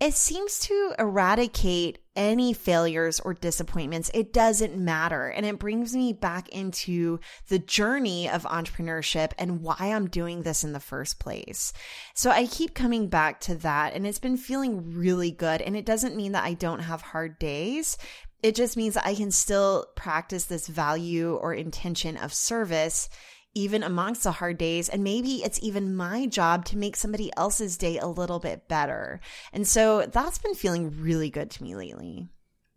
it 0.00 0.14
seems 0.14 0.58
to 0.60 0.94
eradicate 0.98 1.98
any 2.16 2.54
failures 2.54 3.20
or 3.20 3.34
disappointments. 3.34 4.10
It 4.14 4.32
doesn't 4.32 4.76
matter. 4.76 5.28
And 5.28 5.44
it 5.44 5.58
brings 5.58 5.94
me 5.94 6.14
back 6.14 6.48
into 6.48 7.20
the 7.48 7.58
journey 7.58 8.28
of 8.28 8.44
entrepreneurship 8.44 9.32
and 9.38 9.60
why 9.60 9.76
I'm 9.80 10.08
doing 10.08 10.42
this 10.42 10.64
in 10.64 10.72
the 10.72 10.80
first 10.80 11.20
place. 11.20 11.74
So 12.14 12.30
I 12.30 12.46
keep 12.46 12.74
coming 12.74 13.08
back 13.08 13.40
to 13.42 13.54
that 13.56 13.92
and 13.92 14.06
it's 14.06 14.18
been 14.18 14.38
feeling 14.38 14.94
really 14.94 15.30
good. 15.30 15.60
And 15.60 15.76
it 15.76 15.84
doesn't 15.84 16.16
mean 16.16 16.32
that 16.32 16.44
I 16.44 16.54
don't 16.54 16.80
have 16.80 17.02
hard 17.02 17.38
days. 17.38 17.98
It 18.42 18.54
just 18.54 18.78
means 18.78 18.94
that 18.94 19.06
I 19.06 19.14
can 19.14 19.30
still 19.30 19.86
practice 19.96 20.46
this 20.46 20.66
value 20.66 21.34
or 21.34 21.52
intention 21.52 22.16
of 22.16 22.32
service 22.32 23.10
even 23.54 23.82
amongst 23.82 24.22
the 24.22 24.32
hard 24.32 24.58
days. 24.58 24.88
And 24.88 25.02
maybe 25.02 25.42
it's 25.42 25.62
even 25.62 25.96
my 25.96 26.26
job 26.26 26.64
to 26.66 26.78
make 26.78 26.96
somebody 26.96 27.30
else's 27.36 27.76
day 27.76 27.98
a 27.98 28.06
little 28.06 28.38
bit 28.38 28.68
better. 28.68 29.20
And 29.52 29.66
so 29.66 30.06
that's 30.06 30.38
been 30.38 30.54
feeling 30.54 31.00
really 31.00 31.30
good 31.30 31.50
to 31.52 31.62
me 31.62 31.74
lately. 31.74 32.28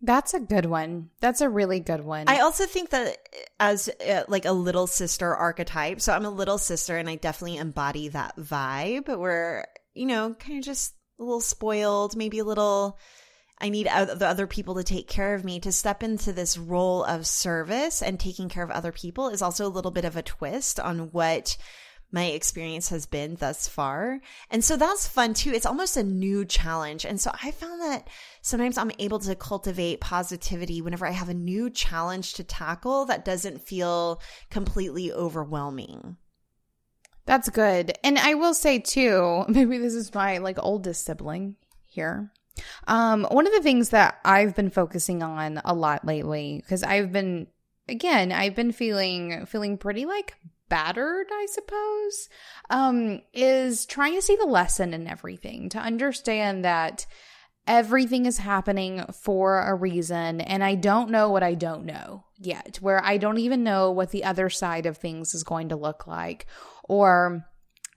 That's 0.02 0.34
a 0.34 0.40
good 0.40 0.66
one. 0.66 1.12
That's 1.22 1.40
a 1.40 1.48
really 1.48 1.80
good 1.80 2.04
one. 2.04 2.28
I 2.28 2.40
also 2.40 2.66
think 2.66 2.90
that 2.90 3.18
as 3.58 3.90
uh, 4.06 4.24
like 4.28 4.44
a 4.44 4.52
little 4.52 4.86
sister 4.86 5.34
archetype, 5.34 6.02
so 6.02 6.14
I'm 6.14 6.26
a 6.26 6.30
little 6.30 6.58
sister 6.58 6.98
and 6.98 7.10
I 7.10 7.16
definitely 7.16 7.58
embody 7.58 8.10
that 8.10 8.36
vibe 8.38 9.18
where, 9.18 9.66
you 9.94 10.06
know, 10.06 10.34
kind 10.34 10.58
of 10.58 10.66
just 10.66 10.94
a 11.20 11.24
little 11.24 11.40
spoiled, 11.40 12.18
maybe 12.18 12.40
a 12.40 12.44
little 12.44 13.00
I 13.64 13.70
need 13.70 13.88
the 13.88 14.28
other 14.28 14.46
people 14.46 14.76
to 14.76 14.84
take 14.84 15.08
care 15.08 15.34
of 15.34 15.46
me. 15.46 15.62
To 15.62 15.72
step 15.72 16.04
into 16.04 16.34
this 16.34 16.58
role 16.58 17.06
of 17.06 17.26
service 17.26 18.02
and 18.02 18.20
taking 18.20 18.50
care 18.50 18.62
of 18.62 18.70
other 18.70 18.92
people 18.92 19.30
is 19.30 19.42
also 19.42 19.66
a 19.66 19.72
little 19.72 19.90
bit 19.90 20.04
of 20.04 20.18
a 20.18 20.22
twist 20.22 20.82
on 20.82 21.14
what 21.14 21.56
my 22.12 22.26
experience 22.26 22.90
has 22.90 23.06
been 23.06 23.36
thus 23.36 23.70
far. 23.70 24.20
And 24.52 24.66
so 24.66 24.76
that's 24.76 25.08
fun 25.08 25.34
too. 25.34 25.52
It's 25.52 25.66
almost 25.66 25.96
a 25.96 26.04
new 26.04 26.44
challenge. 26.44 27.06
And 27.06 27.22
so 27.22 27.32
I 27.42 27.52
found 27.52 27.80
that 27.82 28.10
sometimes 28.42 28.78
I'm 28.78 28.92
able 29.00 29.20
to 29.20 29.34
cultivate 29.34 30.02
positivity 30.02 30.82
whenever 30.82 31.08
I 31.08 31.12
have 31.12 31.30
a 31.30 31.34
new 31.34 31.70
challenge 31.70 32.34
to 32.34 32.44
tackle 32.44 33.06
that 33.06 33.24
doesn't 33.24 33.66
feel 33.66 34.22
completely 34.50 35.10
overwhelming. 35.14 36.18
That's 37.26 37.48
good. 37.48 37.98
And 38.04 38.20
I 38.20 38.34
will 38.34 38.54
say 38.54 38.80
too, 38.80 39.46
maybe 39.48 39.78
this 39.78 39.94
is 39.94 40.14
my 40.14 40.40
like 40.40 40.58
oldest 40.62 41.06
sibling 41.06 41.56
here. 41.86 42.34
Um, 42.88 43.26
one 43.30 43.48
of 43.48 43.54
the 43.54 43.62
things 43.62 43.90
that 43.90 44.20
I've 44.24 44.56
been 44.56 44.70
focusing 44.70 45.24
on 45.24 45.62
a 45.66 45.74
lot 45.74 46.06
lately, 46.06 46.60
because 46.62 46.84
I've 46.84 47.12
been, 47.12 47.48
again, 47.88 48.32
I've 48.32 48.56
been 48.56 48.72
feeling, 48.72 49.46
feeling 49.46 49.78
pretty 49.78 50.06
like 50.06 50.36
battered, 50.70 51.28
I 51.32 51.48
suppose, 51.50 52.30
um, 52.70 53.22
is 53.34 53.86
trying 53.86 54.16
to 54.16 54.22
see 54.22 54.36
the 54.36 54.46
lesson 54.46 54.94
in 54.94 55.08
everything, 55.08 55.70
to 55.70 55.78
understand 55.80 56.66
that 56.66 57.06
everything 57.66 58.26
is 58.26 58.40
happening 58.40 59.06
for 59.14 59.62
a 59.62 59.76
reason 59.76 60.42
and 60.42 60.64
I 60.64 60.76
don't 60.76 61.10
know 61.10 61.30
what 61.30 61.44
I 61.44 61.54
don't 61.54 61.86
know 61.86 62.26
yet, 62.38 62.78
where 62.82 63.04
I 63.04 63.18
don't 63.18 63.38
even 63.38 63.64
know 63.64 63.92
what 63.92 64.12
the 64.12 64.26
other 64.26 64.50
side 64.50 64.86
of 64.86 64.98
things 64.98 65.34
is 65.34 65.44
going 65.44 65.70
to 65.70 65.76
look 65.76 66.06
like 66.06 66.46
or 66.84 67.46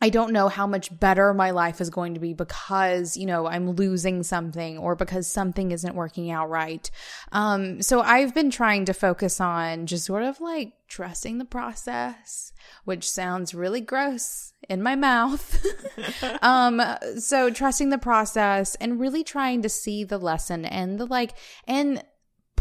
I 0.00 0.10
don't 0.10 0.32
know 0.32 0.48
how 0.48 0.66
much 0.66 0.98
better 0.98 1.32
my 1.32 1.50
life 1.50 1.80
is 1.80 1.90
going 1.90 2.14
to 2.14 2.20
be 2.20 2.32
because, 2.32 3.16
you 3.16 3.26
know, 3.26 3.46
I'm 3.46 3.70
losing 3.70 4.22
something 4.22 4.78
or 4.78 4.94
because 4.94 5.26
something 5.26 5.72
isn't 5.72 5.94
working 5.94 6.30
out 6.30 6.50
right. 6.50 6.90
Um, 7.32 7.82
so 7.82 8.00
I've 8.00 8.34
been 8.34 8.50
trying 8.50 8.84
to 8.86 8.94
focus 8.94 9.40
on 9.40 9.86
just 9.86 10.04
sort 10.04 10.22
of 10.22 10.40
like 10.40 10.72
trusting 10.88 11.38
the 11.38 11.44
process, 11.44 12.52
which 12.84 13.08
sounds 13.08 13.54
really 13.54 13.80
gross 13.80 14.52
in 14.68 14.82
my 14.82 14.96
mouth. 14.96 15.64
um, 16.42 16.82
so 17.18 17.50
trusting 17.50 17.90
the 17.90 17.98
process 17.98 18.74
and 18.76 19.00
really 19.00 19.24
trying 19.24 19.62
to 19.62 19.68
see 19.68 20.04
the 20.04 20.18
lesson 20.18 20.64
and 20.64 20.98
the 20.98 21.06
like, 21.06 21.32
and 21.66 22.02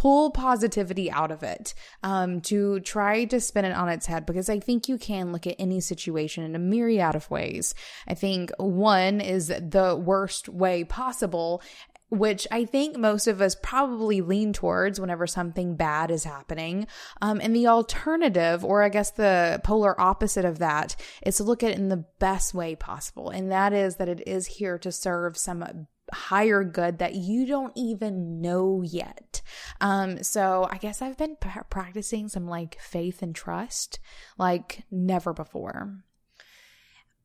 pull 0.06 0.30
positivity 0.30 1.10
out 1.10 1.32
of 1.32 1.42
it, 1.42 1.74
um, 2.04 2.40
to 2.40 2.80
try 2.82 3.26
to 3.26 3.40
spin 3.40 3.66
it 3.66 3.76
on 3.76 3.90
its 3.90 4.06
head 4.06 4.24
because 4.24 4.50
I 4.50 4.60
think 4.60 4.88
you 4.88 5.00
can 5.00 5.32
look 5.32 5.48
at 5.48 5.56
any 5.58 5.82
situation 5.82 6.44
in 6.44 6.54
a 6.54 6.60
myriad 6.60 7.16
of 7.16 7.32
ways. 7.32 7.74
I 8.08 8.14
think 8.14 8.52
one 8.58 9.20
is 9.20 9.48
the 9.48 10.00
worst 10.00 10.48
way 10.48 10.84
possible 10.84 11.64
which 12.10 12.46
I 12.52 12.66
think 12.66 12.98
most 12.98 13.26
of 13.26 13.42
us 13.42 13.56
probably 13.56 14.22
lean 14.22 14.54
towards 14.54 15.02
whenever 15.02 15.26
something 15.26 15.76
bad 15.76 16.12
is 16.12 16.24
happening. 16.24 16.86
Um, 17.20 17.42
and 17.42 17.56
the 17.56 17.68
alternative, 17.68 18.64
or 18.64 18.84
I 18.84 18.90
guess 18.90 19.10
the 19.10 19.60
polar 19.64 20.00
opposite 20.00 20.46
of 20.46 20.60
that, 20.60 20.96
is 21.26 21.38
to 21.38 21.44
look 21.44 21.64
at 21.64 21.72
it 21.72 21.80
in 21.80 21.90
the 21.90 22.06
best 22.20 22.54
way 22.54 22.76
possible. 22.76 23.32
And 23.32 23.52
that 23.52 23.74
is 23.74 23.96
that 23.96 24.08
it 24.08 24.26
is 24.28 24.46
here 24.46 24.78
to 24.78 24.92
serve 24.92 25.36
some 25.36 25.88
higher 26.12 26.64
good 26.64 27.00
that 27.00 27.16
you 27.16 27.46
don't 27.46 27.74
even 27.76 28.42
know 28.42 28.82
yet. 28.82 29.42
Um, 29.82 30.24
so 30.24 30.68
I 30.70 30.78
guess 30.78 31.02
I've 31.02 31.18
been 31.18 31.38
practicing 31.70 32.30
some 32.30 32.48
like 32.48 32.80
faith 32.80 33.22
and 33.22 33.36
trust 33.36 34.00
like 34.38 34.84
never 34.92 35.34
before. 35.34 36.04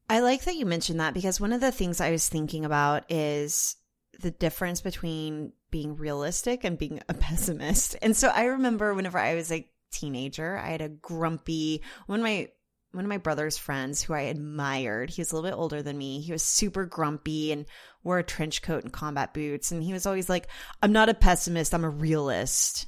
I 0.09 0.21
like 0.21 0.43
that 0.45 0.57
you 0.57 0.67
mentioned 0.67 0.99
that 1.01 1.15
because 1.15 1.41
one 1.41 1.53
of 1.53 1.61
the 1.61 1.71
things 1.71 2.01
I 2.01 2.11
was 2.11 2.29
thinking 2.29 2.65
about 2.65 3.05
is 3.11 3.77
the 4.21 4.33
difference 4.33 4.81
between 4.81 5.53
being 5.71 5.97
realistic 5.97 6.65
and 6.65 6.79
being 6.79 7.01
a 7.09 7.15
pessimist. 7.15 7.97
And 8.03 8.17
so 8.17 8.29
I 8.29 8.47
remember 8.47 8.95
whenever 8.95 9.19
I 9.19 9.35
was 9.35 9.53
a 9.53 9.69
teenager, 9.93 10.59
I 10.59 10.71
had 10.71 10.81
a 10.81 10.89
grumpy, 10.89 11.83
one 12.07 12.21
of 12.21 12.25
my 12.25 12.49
one 12.93 13.05
of 13.05 13.09
my 13.09 13.19
brother's 13.19 13.57
friends 13.57 14.03
who 14.03 14.15
I 14.15 14.23
admired. 14.23 15.11
He 15.11 15.21
was 15.21 15.31
a 15.31 15.37
little 15.37 15.51
bit 15.51 15.57
older 15.57 15.83
than 15.83 15.97
me. 15.97 16.21
He 16.21 16.33
was 16.33 16.43
super 16.43 16.85
grumpy 16.87 17.53
and 17.53 17.67
wore 18.03 18.19
a 18.19 18.25
trench 18.25 18.63
coat 18.63 18.83
and 18.83 18.93
combat 18.93 19.33
boots. 19.33 19.71
And 19.71 19.83
he 19.83 19.93
was 19.93 20.07
always 20.07 20.29
like, 20.29 20.49
I'm 20.83 20.93
not 20.93 21.09
a 21.09 21.15
pessimist, 21.15 21.73
I'm 21.73 21.85
a 21.85 21.91
realist. 21.91 22.87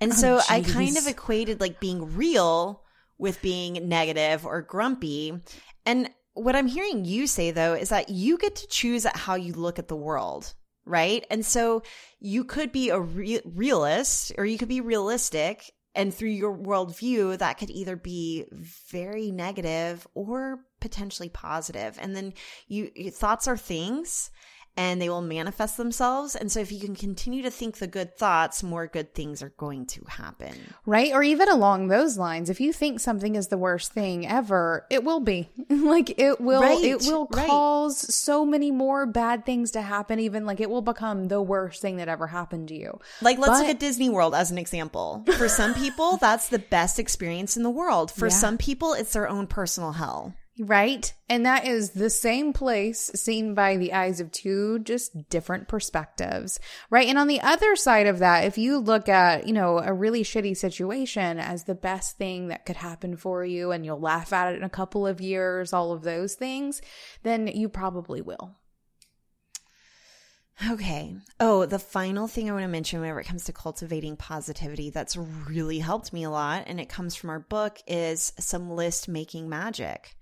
And 0.00 0.12
oh, 0.12 0.14
so 0.14 0.36
geez. 0.38 0.50
I 0.50 0.62
kind 0.62 0.96
of 0.96 1.06
equated 1.06 1.60
like 1.60 1.80
being 1.80 2.16
real 2.16 2.82
with 3.18 3.42
being 3.42 3.88
negative 3.88 4.46
or 4.46 4.62
grumpy. 4.62 5.38
And 5.84 6.10
what 6.34 6.56
I'm 6.56 6.68
hearing 6.68 7.04
you 7.04 7.26
say 7.26 7.50
though 7.50 7.74
is 7.74 7.90
that 7.90 8.08
you 8.08 8.38
get 8.38 8.56
to 8.56 8.68
choose 8.68 9.04
at 9.04 9.16
how 9.16 9.34
you 9.34 9.52
look 9.52 9.78
at 9.78 9.88
the 9.88 9.96
world, 9.96 10.54
right? 10.84 11.26
And 11.30 11.44
so 11.44 11.82
you 12.20 12.44
could 12.44 12.72
be 12.72 12.90
a 12.90 13.00
re- 13.00 13.42
realist 13.44 14.32
or 14.38 14.46
you 14.46 14.56
could 14.56 14.68
be 14.68 14.80
realistic 14.80 15.72
and 15.98 16.14
through 16.14 16.28
your 16.28 16.56
worldview, 16.56 17.36
that 17.38 17.58
could 17.58 17.70
either 17.70 17.96
be 17.96 18.46
very 18.52 19.32
negative 19.32 20.06
or 20.14 20.60
potentially 20.78 21.28
positive. 21.28 21.98
And 22.00 22.14
then 22.14 22.34
you, 22.68 23.10
thoughts 23.10 23.48
are 23.48 23.56
things 23.56 24.30
and 24.78 25.02
they 25.02 25.08
will 25.08 25.20
manifest 25.20 25.76
themselves. 25.76 26.36
And 26.36 26.52
so 26.52 26.60
if 26.60 26.70
you 26.70 26.78
can 26.78 26.94
continue 26.94 27.42
to 27.42 27.50
think 27.50 27.78
the 27.78 27.88
good 27.88 28.16
thoughts, 28.16 28.62
more 28.62 28.86
good 28.86 29.12
things 29.12 29.42
are 29.42 29.52
going 29.56 29.86
to 29.86 30.04
happen. 30.06 30.54
Right. 30.86 31.12
Or 31.12 31.24
even 31.24 31.48
along 31.48 31.88
those 31.88 32.16
lines, 32.16 32.48
if 32.48 32.60
you 32.60 32.72
think 32.72 33.00
something 33.00 33.34
is 33.34 33.48
the 33.48 33.58
worst 33.58 33.92
thing 33.92 34.24
ever, 34.24 34.86
it 34.88 35.02
will 35.02 35.18
be. 35.18 35.48
like 35.68 36.16
it 36.20 36.40
will 36.40 36.62
right. 36.62 36.84
it 36.84 37.02
will 37.02 37.26
cause 37.26 38.04
right. 38.04 38.14
so 38.14 38.46
many 38.46 38.70
more 38.70 39.04
bad 39.04 39.44
things 39.44 39.72
to 39.72 39.82
happen, 39.82 40.20
even 40.20 40.46
like 40.46 40.60
it 40.60 40.70
will 40.70 40.80
become 40.80 41.26
the 41.26 41.42
worst 41.42 41.82
thing 41.82 41.96
that 41.96 42.06
ever 42.06 42.28
happened 42.28 42.68
to 42.68 42.76
you. 42.76 43.00
Like 43.20 43.38
let's 43.38 43.50
but, 43.50 43.58
look 43.62 43.70
at 43.70 43.80
Disney 43.80 44.08
World 44.10 44.32
as 44.32 44.52
an 44.52 44.58
example. 44.58 45.24
For 45.36 45.48
some 45.48 45.74
people, 45.74 46.16
that's 46.20 46.50
the 46.50 46.60
best 46.60 47.00
experience 47.00 47.56
in 47.56 47.64
the 47.64 47.70
world. 47.70 48.12
For 48.12 48.26
yeah. 48.26 48.34
some 48.34 48.56
people, 48.56 48.92
it's 48.92 49.12
their 49.12 49.28
own 49.28 49.48
personal 49.48 49.90
hell. 49.90 50.34
Right. 50.58 51.12
And 51.28 51.46
that 51.46 51.66
is 51.66 51.90
the 51.90 52.10
same 52.10 52.52
place 52.52 53.12
seen 53.14 53.54
by 53.54 53.76
the 53.76 53.92
eyes 53.92 54.20
of 54.20 54.32
two 54.32 54.80
just 54.80 55.28
different 55.28 55.68
perspectives. 55.68 56.58
Right. 56.90 57.06
And 57.06 57.16
on 57.16 57.28
the 57.28 57.40
other 57.40 57.76
side 57.76 58.06
of 58.06 58.18
that, 58.18 58.44
if 58.44 58.58
you 58.58 58.78
look 58.78 59.08
at, 59.08 59.46
you 59.46 59.52
know, 59.52 59.78
a 59.78 59.92
really 59.92 60.24
shitty 60.24 60.56
situation 60.56 61.38
as 61.38 61.64
the 61.64 61.76
best 61.76 62.18
thing 62.18 62.48
that 62.48 62.66
could 62.66 62.76
happen 62.76 63.16
for 63.16 63.44
you 63.44 63.70
and 63.70 63.84
you'll 63.84 64.00
laugh 64.00 64.32
at 64.32 64.52
it 64.52 64.56
in 64.56 64.64
a 64.64 64.70
couple 64.70 65.06
of 65.06 65.20
years, 65.20 65.72
all 65.72 65.92
of 65.92 66.02
those 66.02 66.34
things, 66.34 66.82
then 67.22 67.46
you 67.46 67.68
probably 67.68 68.20
will. 68.20 68.56
Okay. 70.66 71.16
Oh, 71.38 71.66
the 71.66 71.78
final 71.78 72.26
thing 72.26 72.50
I 72.50 72.52
want 72.52 72.64
to 72.64 72.68
mention 72.68 73.00
whenever 73.00 73.20
it 73.20 73.26
comes 73.26 73.44
to 73.44 73.52
cultivating 73.52 74.16
positivity 74.16 74.90
that's 74.90 75.16
really 75.16 75.78
helped 75.78 76.12
me 76.12 76.24
a 76.24 76.30
lot, 76.30 76.64
and 76.66 76.80
it 76.80 76.88
comes 76.88 77.14
from 77.14 77.30
our 77.30 77.38
book, 77.38 77.80
is 77.86 78.32
some 78.40 78.70
list 78.70 79.06
making 79.06 79.48
magic. 79.48 80.16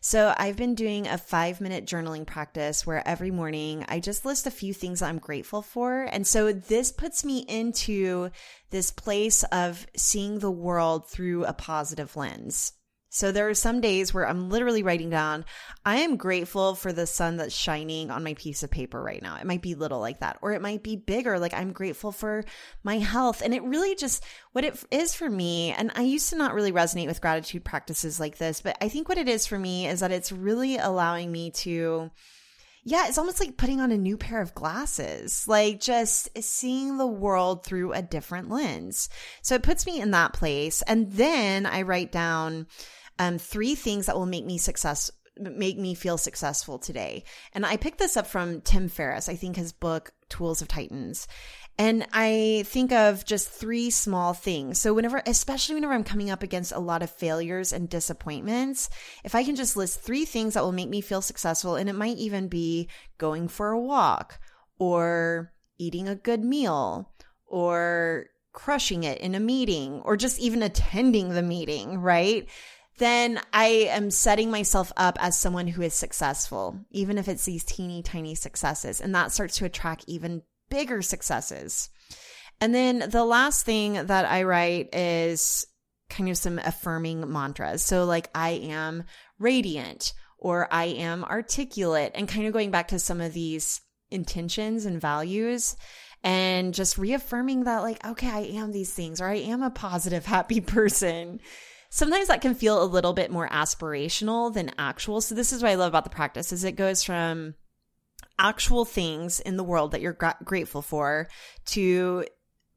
So 0.00 0.34
I've 0.36 0.56
been 0.56 0.74
doing 0.74 1.06
a 1.06 1.18
five 1.18 1.60
minute 1.60 1.84
journaling 1.84 2.26
practice 2.26 2.86
where 2.86 3.06
every 3.06 3.30
morning 3.30 3.84
I 3.88 4.00
just 4.00 4.24
list 4.24 4.46
a 4.46 4.52
few 4.52 4.72
things 4.74 5.02
I'm 5.02 5.18
grateful 5.18 5.62
for. 5.62 6.02
And 6.02 6.26
so 6.26 6.52
this 6.52 6.90
puts 6.90 7.24
me 7.24 7.40
into 7.48 8.30
this 8.70 8.90
place 8.90 9.44
of 9.44 9.86
seeing 9.96 10.38
the 10.38 10.50
world 10.50 11.08
through 11.08 11.44
a 11.44 11.52
positive 11.52 12.16
lens. 12.16 12.72
So 13.14 13.30
there 13.30 13.50
are 13.50 13.54
some 13.54 13.82
days 13.82 14.14
where 14.14 14.26
I'm 14.26 14.48
literally 14.48 14.82
writing 14.82 15.10
down, 15.10 15.44
I 15.84 15.98
am 15.98 16.16
grateful 16.16 16.74
for 16.74 16.94
the 16.94 17.06
sun 17.06 17.36
that's 17.36 17.54
shining 17.54 18.10
on 18.10 18.24
my 18.24 18.32
piece 18.32 18.62
of 18.62 18.70
paper 18.70 19.02
right 19.02 19.20
now. 19.20 19.36
It 19.36 19.46
might 19.46 19.60
be 19.60 19.74
little 19.74 20.00
like 20.00 20.20
that, 20.20 20.38
or 20.40 20.52
it 20.52 20.62
might 20.62 20.82
be 20.82 20.96
bigger, 20.96 21.38
like 21.38 21.52
I'm 21.52 21.72
grateful 21.72 22.10
for 22.10 22.42
my 22.82 22.96
health. 22.96 23.42
And 23.42 23.52
it 23.52 23.62
really 23.64 23.94
just, 23.96 24.24
what 24.52 24.64
it 24.64 24.82
is 24.90 25.14
for 25.14 25.28
me, 25.28 25.72
and 25.72 25.92
I 25.94 26.02
used 26.02 26.30
to 26.30 26.36
not 26.36 26.54
really 26.54 26.72
resonate 26.72 27.06
with 27.06 27.20
gratitude 27.20 27.66
practices 27.66 28.18
like 28.18 28.38
this, 28.38 28.62
but 28.62 28.78
I 28.80 28.88
think 28.88 29.10
what 29.10 29.18
it 29.18 29.28
is 29.28 29.46
for 29.46 29.58
me 29.58 29.86
is 29.86 30.00
that 30.00 30.10
it's 30.10 30.32
really 30.32 30.78
allowing 30.78 31.30
me 31.30 31.50
to, 31.50 32.10
yeah, 32.82 33.08
it's 33.08 33.18
almost 33.18 33.40
like 33.40 33.58
putting 33.58 33.82
on 33.82 33.92
a 33.92 33.98
new 33.98 34.16
pair 34.16 34.40
of 34.40 34.54
glasses, 34.54 35.46
like 35.46 35.80
just 35.80 36.30
seeing 36.42 36.96
the 36.96 37.06
world 37.06 37.62
through 37.62 37.92
a 37.92 38.00
different 38.00 38.48
lens. 38.48 39.10
So 39.42 39.54
it 39.54 39.62
puts 39.62 39.84
me 39.84 40.00
in 40.00 40.12
that 40.12 40.32
place. 40.32 40.80
And 40.82 41.12
then 41.12 41.66
I 41.66 41.82
write 41.82 42.10
down, 42.10 42.68
um, 43.22 43.38
three 43.38 43.74
things 43.74 44.06
that 44.06 44.16
will 44.16 44.26
make 44.26 44.44
me 44.44 44.58
success 44.58 45.10
make 45.38 45.78
me 45.78 45.94
feel 45.94 46.18
successful 46.18 46.78
today. 46.78 47.24
And 47.54 47.64
I 47.64 47.78
picked 47.78 47.98
this 47.98 48.18
up 48.18 48.26
from 48.26 48.60
Tim 48.60 48.88
Ferriss, 48.88 49.30
I 49.30 49.34
think 49.34 49.56
his 49.56 49.72
book 49.72 50.12
Tools 50.28 50.60
of 50.60 50.68
Titans. 50.68 51.26
And 51.78 52.06
I 52.12 52.64
think 52.66 52.92
of 52.92 53.24
just 53.24 53.48
three 53.48 53.88
small 53.88 54.34
things. 54.34 54.78
So 54.78 54.92
whenever, 54.92 55.22
especially 55.24 55.76
whenever 55.76 55.94
I'm 55.94 56.04
coming 56.04 56.30
up 56.30 56.42
against 56.42 56.72
a 56.72 56.78
lot 56.78 57.02
of 57.02 57.10
failures 57.10 57.72
and 57.72 57.88
disappointments, 57.88 58.90
if 59.24 59.34
I 59.34 59.42
can 59.42 59.56
just 59.56 59.74
list 59.74 60.00
three 60.00 60.26
things 60.26 60.52
that 60.52 60.62
will 60.62 60.72
make 60.72 60.90
me 60.90 61.00
feel 61.00 61.22
successful, 61.22 61.76
and 61.76 61.88
it 61.88 61.94
might 61.94 62.18
even 62.18 62.48
be 62.48 62.90
going 63.16 63.48
for 63.48 63.70
a 63.70 63.80
walk 63.80 64.38
or 64.78 65.52
eating 65.78 66.08
a 66.08 66.14
good 66.14 66.44
meal 66.44 67.10
or 67.46 68.26
crushing 68.52 69.04
it 69.04 69.18
in 69.18 69.34
a 69.34 69.40
meeting 69.40 70.02
or 70.04 70.16
just 70.16 70.38
even 70.38 70.62
attending 70.62 71.30
the 71.30 71.42
meeting, 71.42 71.98
right? 71.98 72.46
Then 72.98 73.40
I 73.52 73.88
am 73.90 74.10
setting 74.10 74.50
myself 74.50 74.92
up 74.96 75.16
as 75.20 75.38
someone 75.38 75.66
who 75.66 75.82
is 75.82 75.94
successful, 75.94 76.78
even 76.90 77.18
if 77.18 77.28
it's 77.28 77.44
these 77.44 77.64
teeny 77.64 78.02
tiny 78.02 78.34
successes. 78.34 79.00
And 79.00 79.14
that 79.14 79.32
starts 79.32 79.56
to 79.56 79.64
attract 79.64 80.04
even 80.06 80.42
bigger 80.70 81.02
successes. 81.02 81.90
And 82.60 82.74
then 82.74 83.10
the 83.10 83.24
last 83.24 83.64
thing 83.64 83.94
that 84.06 84.24
I 84.24 84.44
write 84.44 84.94
is 84.94 85.66
kind 86.10 86.28
of 86.28 86.36
some 86.36 86.58
affirming 86.58 87.30
mantras. 87.32 87.82
So, 87.82 88.04
like, 88.04 88.28
I 88.34 88.50
am 88.50 89.04
radiant 89.38 90.12
or 90.38 90.68
I 90.72 90.86
am 90.86 91.24
articulate, 91.24 92.12
and 92.16 92.28
kind 92.28 92.46
of 92.46 92.52
going 92.52 92.72
back 92.72 92.88
to 92.88 92.98
some 92.98 93.20
of 93.20 93.32
these 93.32 93.80
intentions 94.10 94.84
and 94.84 95.00
values 95.00 95.76
and 96.24 96.74
just 96.74 96.98
reaffirming 96.98 97.64
that, 97.64 97.82
like, 97.82 98.04
okay, 98.04 98.28
I 98.28 98.40
am 98.40 98.72
these 98.72 98.92
things, 98.92 99.20
or 99.20 99.28
I 99.28 99.36
am 99.36 99.62
a 99.62 99.70
positive, 99.70 100.26
happy 100.26 100.60
person 100.60 101.40
sometimes 101.92 102.28
that 102.28 102.40
can 102.40 102.54
feel 102.54 102.82
a 102.82 102.84
little 102.84 103.12
bit 103.12 103.30
more 103.30 103.46
aspirational 103.50 104.52
than 104.52 104.72
actual. 104.78 105.20
So 105.20 105.34
this 105.34 105.52
is 105.52 105.62
what 105.62 105.70
I 105.70 105.74
love 105.74 105.88
about 105.88 106.04
the 106.04 106.10
practice 106.10 106.50
is 106.50 106.64
it 106.64 106.72
goes 106.72 107.04
from 107.04 107.54
actual 108.38 108.86
things 108.86 109.40
in 109.40 109.58
the 109.58 109.62
world 109.62 109.92
that 109.92 110.00
you're 110.00 110.14
gra- 110.14 110.38
grateful 110.42 110.80
for 110.80 111.28
to 111.66 112.24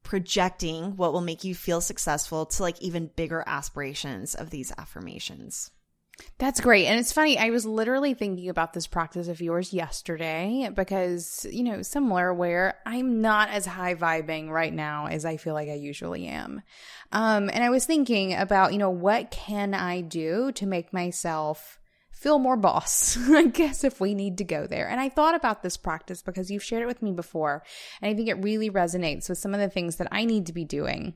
projecting 0.02 0.96
what 0.96 1.14
will 1.14 1.22
make 1.22 1.44
you 1.44 1.54
feel 1.54 1.80
successful 1.80 2.44
to 2.44 2.62
like 2.62 2.80
even 2.82 3.10
bigger 3.16 3.42
aspirations 3.46 4.34
of 4.34 4.50
these 4.50 4.70
affirmations. 4.76 5.70
That's 6.38 6.60
great. 6.60 6.86
And 6.86 6.98
it's 6.98 7.12
funny, 7.12 7.38
I 7.38 7.50
was 7.50 7.64
literally 7.64 8.14
thinking 8.14 8.48
about 8.48 8.72
this 8.72 8.86
practice 8.86 9.28
of 9.28 9.40
yours 9.40 9.72
yesterday 9.72 10.70
because, 10.74 11.46
you 11.50 11.62
know, 11.62 11.82
similar 11.82 12.32
where 12.32 12.74
I'm 12.84 13.20
not 13.20 13.50
as 13.50 13.66
high 13.66 13.94
vibing 13.94 14.50
right 14.50 14.72
now 14.72 15.06
as 15.06 15.24
I 15.24 15.36
feel 15.36 15.54
like 15.54 15.68
I 15.68 15.74
usually 15.74 16.26
am. 16.26 16.62
Um, 17.12 17.50
and 17.52 17.64
I 17.64 17.70
was 17.70 17.86
thinking 17.86 18.34
about, 18.34 18.72
you 18.72 18.78
know, 18.78 18.90
what 18.90 19.30
can 19.30 19.74
I 19.74 20.02
do 20.02 20.52
to 20.52 20.66
make 20.66 20.92
myself 20.92 21.78
feel 22.12 22.38
more 22.38 22.56
boss, 22.56 23.18
I 23.30 23.44
guess, 23.44 23.84
if 23.84 24.00
we 24.00 24.14
need 24.14 24.38
to 24.38 24.44
go 24.44 24.66
there. 24.66 24.88
And 24.88 25.00
I 25.00 25.08
thought 25.08 25.34
about 25.34 25.62
this 25.62 25.76
practice 25.76 26.22
because 26.22 26.50
you've 26.50 26.64
shared 26.64 26.82
it 26.82 26.86
with 26.86 27.02
me 27.02 27.12
before. 27.12 27.62
And 28.00 28.10
I 28.10 28.14
think 28.14 28.28
it 28.28 28.42
really 28.42 28.70
resonates 28.70 29.28
with 29.28 29.38
some 29.38 29.54
of 29.54 29.60
the 29.60 29.68
things 29.68 29.96
that 29.96 30.08
I 30.10 30.24
need 30.24 30.46
to 30.46 30.52
be 30.52 30.64
doing 30.64 31.14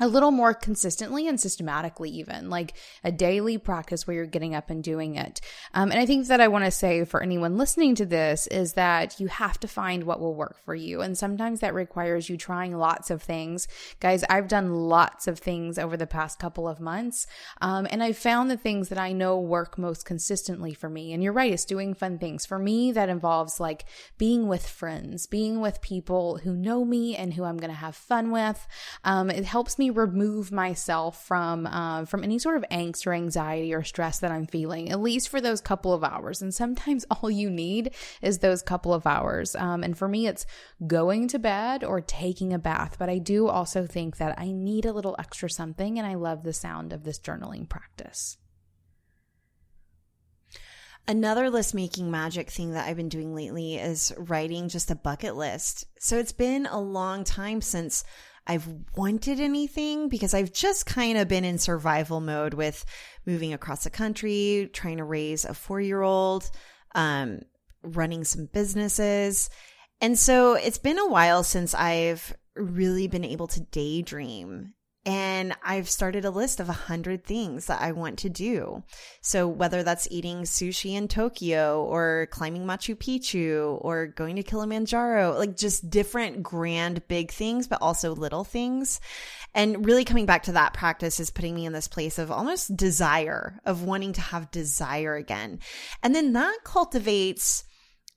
a 0.00 0.08
little 0.08 0.30
more 0.30 0.54
consistently 0.54 1.26
and 1.26 1.40
systematically 1.40 2.10
even 2.10 2.48
like 2.50 2.74
a 3.02 3.10
daily 3.10 3.58
practice 3.58 4.06
where 4.06 4.14
you're 4.14 4.26
getting 4.26 4.54
up 4.54 4.70
and 4.70 4.82
doing 4.82 5.16
it. 5.16 5.40
Um, 5.74 5.90
and 5.90 6.00
i 6.00 6.06
think 6.06 6.26
that 6.28 6.40
i 6.40 6.48
want 6.48 6.64
to 6.64 6.70
say 6.70 7.04
for 7.04 7.22
anyone 7.22 7.56
listening 7.56 7.94
to 7.96 8.06
this 8.06 8.46
is 8.48 8.74
that 8.74 9.18
you 9.20 9.28
have 9.28 9.58
to 9.60 9.68
find 9.68 10.04
what 10.04 10.20
will 10.20 10.34
work 10.34 10.58
for 10.64 10.74
you. 10.74 11.00
And 11.00 11.16
sometimes 11.16 11.60
that 11.60 11.74
requires 11.74 12.28
you 12.28 12.36
trying 12.36 12.76
lots 12.76 13.10
of 13.10 13.22
things. 13.22 13.68
Guys 14.00 14.24
i've 14.30 14.48
done 14.48 14.72
lots 14.72 15.26
of 15.26 15.38
things 15.38 15.78
over 15.78 15.96
the 15.96 16.06
past 16.06 16.38
couple 16.38 16.68
of 16.68 16.80
months 16.80 17.26
um, 17.60 17.86
and 17.90 18.02
i've 18.02 18.18
found 18.18 18.50
the 18.50 18.56
things 18.56 18.88
that 18.88 18.98
i 18.98 19.12
know 19.12 19.38
work 19.38 19.78
most 19.78 20.04
consistently 20.04 20.74
for 20.74 20.88
me. 20.88 21.12
And 21.12 21.22
you're 21.22 21.32
right 21.32 21.52
it's 21.52 21.64
doing 21.64 21.94
fun 21.94 22.18
things. 22.18 22.46
For 22.46 22.58
me 22.58 22.92
that 22.92 23.08
involves 23.08 23.60
like 23.60 23.84
being 24.16 24.46
with 24.46 24.66
friends 24.66 25.26
being 25.26 25.60
with 25.60 25.80
people 25.80 26.38
who 26.38 26.54
know 26.54 26.84
me 26.84 27.16
and 27.16 27.34
who 27.34 27.44
i'm 27.44 27.56
going 27.56 27.70
to 27.70 27.76
have 27.76 27.96
fun 27.96 28.30
with. 28.30 28.66
Um, 29.04 29.30
it 29.30 29.44
helps 29.44 29.78
me 29.78 29.87
remove 29.90 30.52
myself 30.52 31.24
from 31.24 31.66
uh, 31.66 32.04
from 32.04 32.24
any 32.24 32.38
sort 32.38 32.56
of 32.56 32.64
angst 32.70 33.06
or 33.06 33.12
anxiety 33.12 33.74
or 33.74 33.82
stress 33.82 34.18
that 34.20 34.30
I'm 34.30 34.46
feeling, 34.46 34.90
at 34.90 35.00
least 35.00 35.28
for 35.28 35.40
those 35.40 35.60
couple 35.60 35.92
of 35.92 36.04
hours. 36.04 36.42
And 36.42 36.54
sometimes 36.54 37.04
all 37.10 37.30
you 37.30 37.50
need 37.50 37.94
is 38.22 38.38
those 38.38 38.62
couple 38.62 38.94
of 38.94 39.06
hours. 39.06 39.54
Um, 39.56 39.82
and 39.82 39.96
for 39.96 40.08
me, 40.08 40.26
it's 40.26 40.46
going 40.86 41.28
to 41.28 41.38
bed 41.38 41.84
or 41.84 42.00
taking 42.00 42.52
a 42.52 42.58
bath. 42.58 42.96
But 42.98 43.08
I 43.08 43.18
do 43.18 43.48
also 43.48 43.86
think 43.86 44.16
that 44.18 44.38
I 44.38 44.52
need 44.52 44.84
a 44.84 44.92
little 44.92 45.16
extra 45.18 45.50
something, 45.50 45.98
and 45.98 46.06
I 46.06 46.14
love 46.14 46.42
the 46.42 46.52
sound 46.52 46.92
of 46.92 47.04
this 47.04 47.18
journaling 47.18 47.68
practice. 47.68 48.38
Another 51.08 51.48
list 51.48 51.74
making 51.74 52.10
magic 52.10 52.50
thing 52.50 52.72
that 52.72 52.86
I've 52.86 52.98
been 52.98 53.08
doing 53.08 53.34
lately 53.34 53.76
is 53.76 54.12
writing 54.18 54.68
just 54.68 54.90
a 54.90 54.94
bucket 54.94 55.36
list. 55.36 55.86
So 55.98 56.18
it's 56.18 56.32
been 56.32 56.66
a 56.66 56.78
long 56.78 57.24
time 57.24 57.62
since 57.62 58.04
I've 58.48 58.66
wanted 58.96 59.40
anything 59.40 60.08
because 60.08 60.32
I've 60.32 60.52
just 60.52 60.86
kind 60.86 61.18
of 61.18 61.28
been 61.28 61.44
in 61.44 61.58
survival 61.58 62.20
mode 62.20 62.54
with 62.54 62.84
moving 63.26 63.52
across 63.52 63.84
the 63.84 63.90
country, 63.90 64.70
trying 64.72 64.96
to 64.96 65.04
raise 65.04 65.44
a 65.44 65.52
four 65.52 65.80
year 65.80 66.00
old, 66.00 66.50
um, 66.94 67.40
running 67.82 68.24
some 68.24 68.46
businesses. 68.46 69.50
And 70.00 70.18
so 70.18 70.54
it's 70.54 70.78
been 70.78 70.98
a 70.98 71.08
while 71.08 71.44
since 71.44 71.74
I've 71.74 72.34
really 72.54 73.06
been 73.06 73.24
able 73.24 73.48
to 73.48 73.60
daydream 73.60 74.72
and 75.08 75.56
I've 75.62 75.88
started 75.88 76.26
a 76.26 76.30
list 76.30 76.60
of 76.60 76.68
a 76.68 76.74
hundred 76.74 77.24
things 77.24 77.64
that 77.64 77.80
I 77.80 77.92
want 77.92 78.18
to 78.18 78.28
do. 78.28 78.82
So 79.22 79.48
whether 79.48 79.82
that's 79.82 80.06
eating 80.10 80.42
sushi 80.42 80.92
in 80.92 81.08
Tokyo 81.08 81.82
or 81.82 82.28
climbing 82.30 82.66
Machu 82.66 82.94
Picchu 82.94 83.78
or 83.80 84.08
going 84.08 84.36
to 84.36 84.42
Kilimanjaro, 84.42 85.38
like 85.38 85.56
just 85.56 85.88
different 85.88 86.42
grand 86.42 87.08
big 87.08 87.30
things, 87.30 87.66
but 87.66 87.80
also 87.80 88.14
little 88.14 88.44
things. 88.44 89.00
And 89.54 89.86
really 89.86 90.04
coming 90.04 90.26
back 90.26 90.42
to 90.42 90.52
that 90.52 90.74
practice 90.74 91.20
is 91.20 91.30
putting 91.30 91.54
me 91.54 91.64
in 91.64 91.72
this 91.72 91.88
place 91.88 92.18
of 92.18 92.30
almost 92.30 92.76
desire, 92.76 93.60
of 93.64 93.84
wanting 93.84 94.12
to 94.12 94.20
have 94.20 94.50
desire 94.50 95.14
again. 95.14 95.60
And 96.02 96.14
then 96.14 96.34
that 96.34 96.58
cultivates 96.64 97.64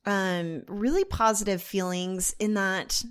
um 0.05 0.63
really 0.67 1.05
positive 1.05 1.61
feelings 1.61 2.35
in 2.37 2.55
that 2.55 3.01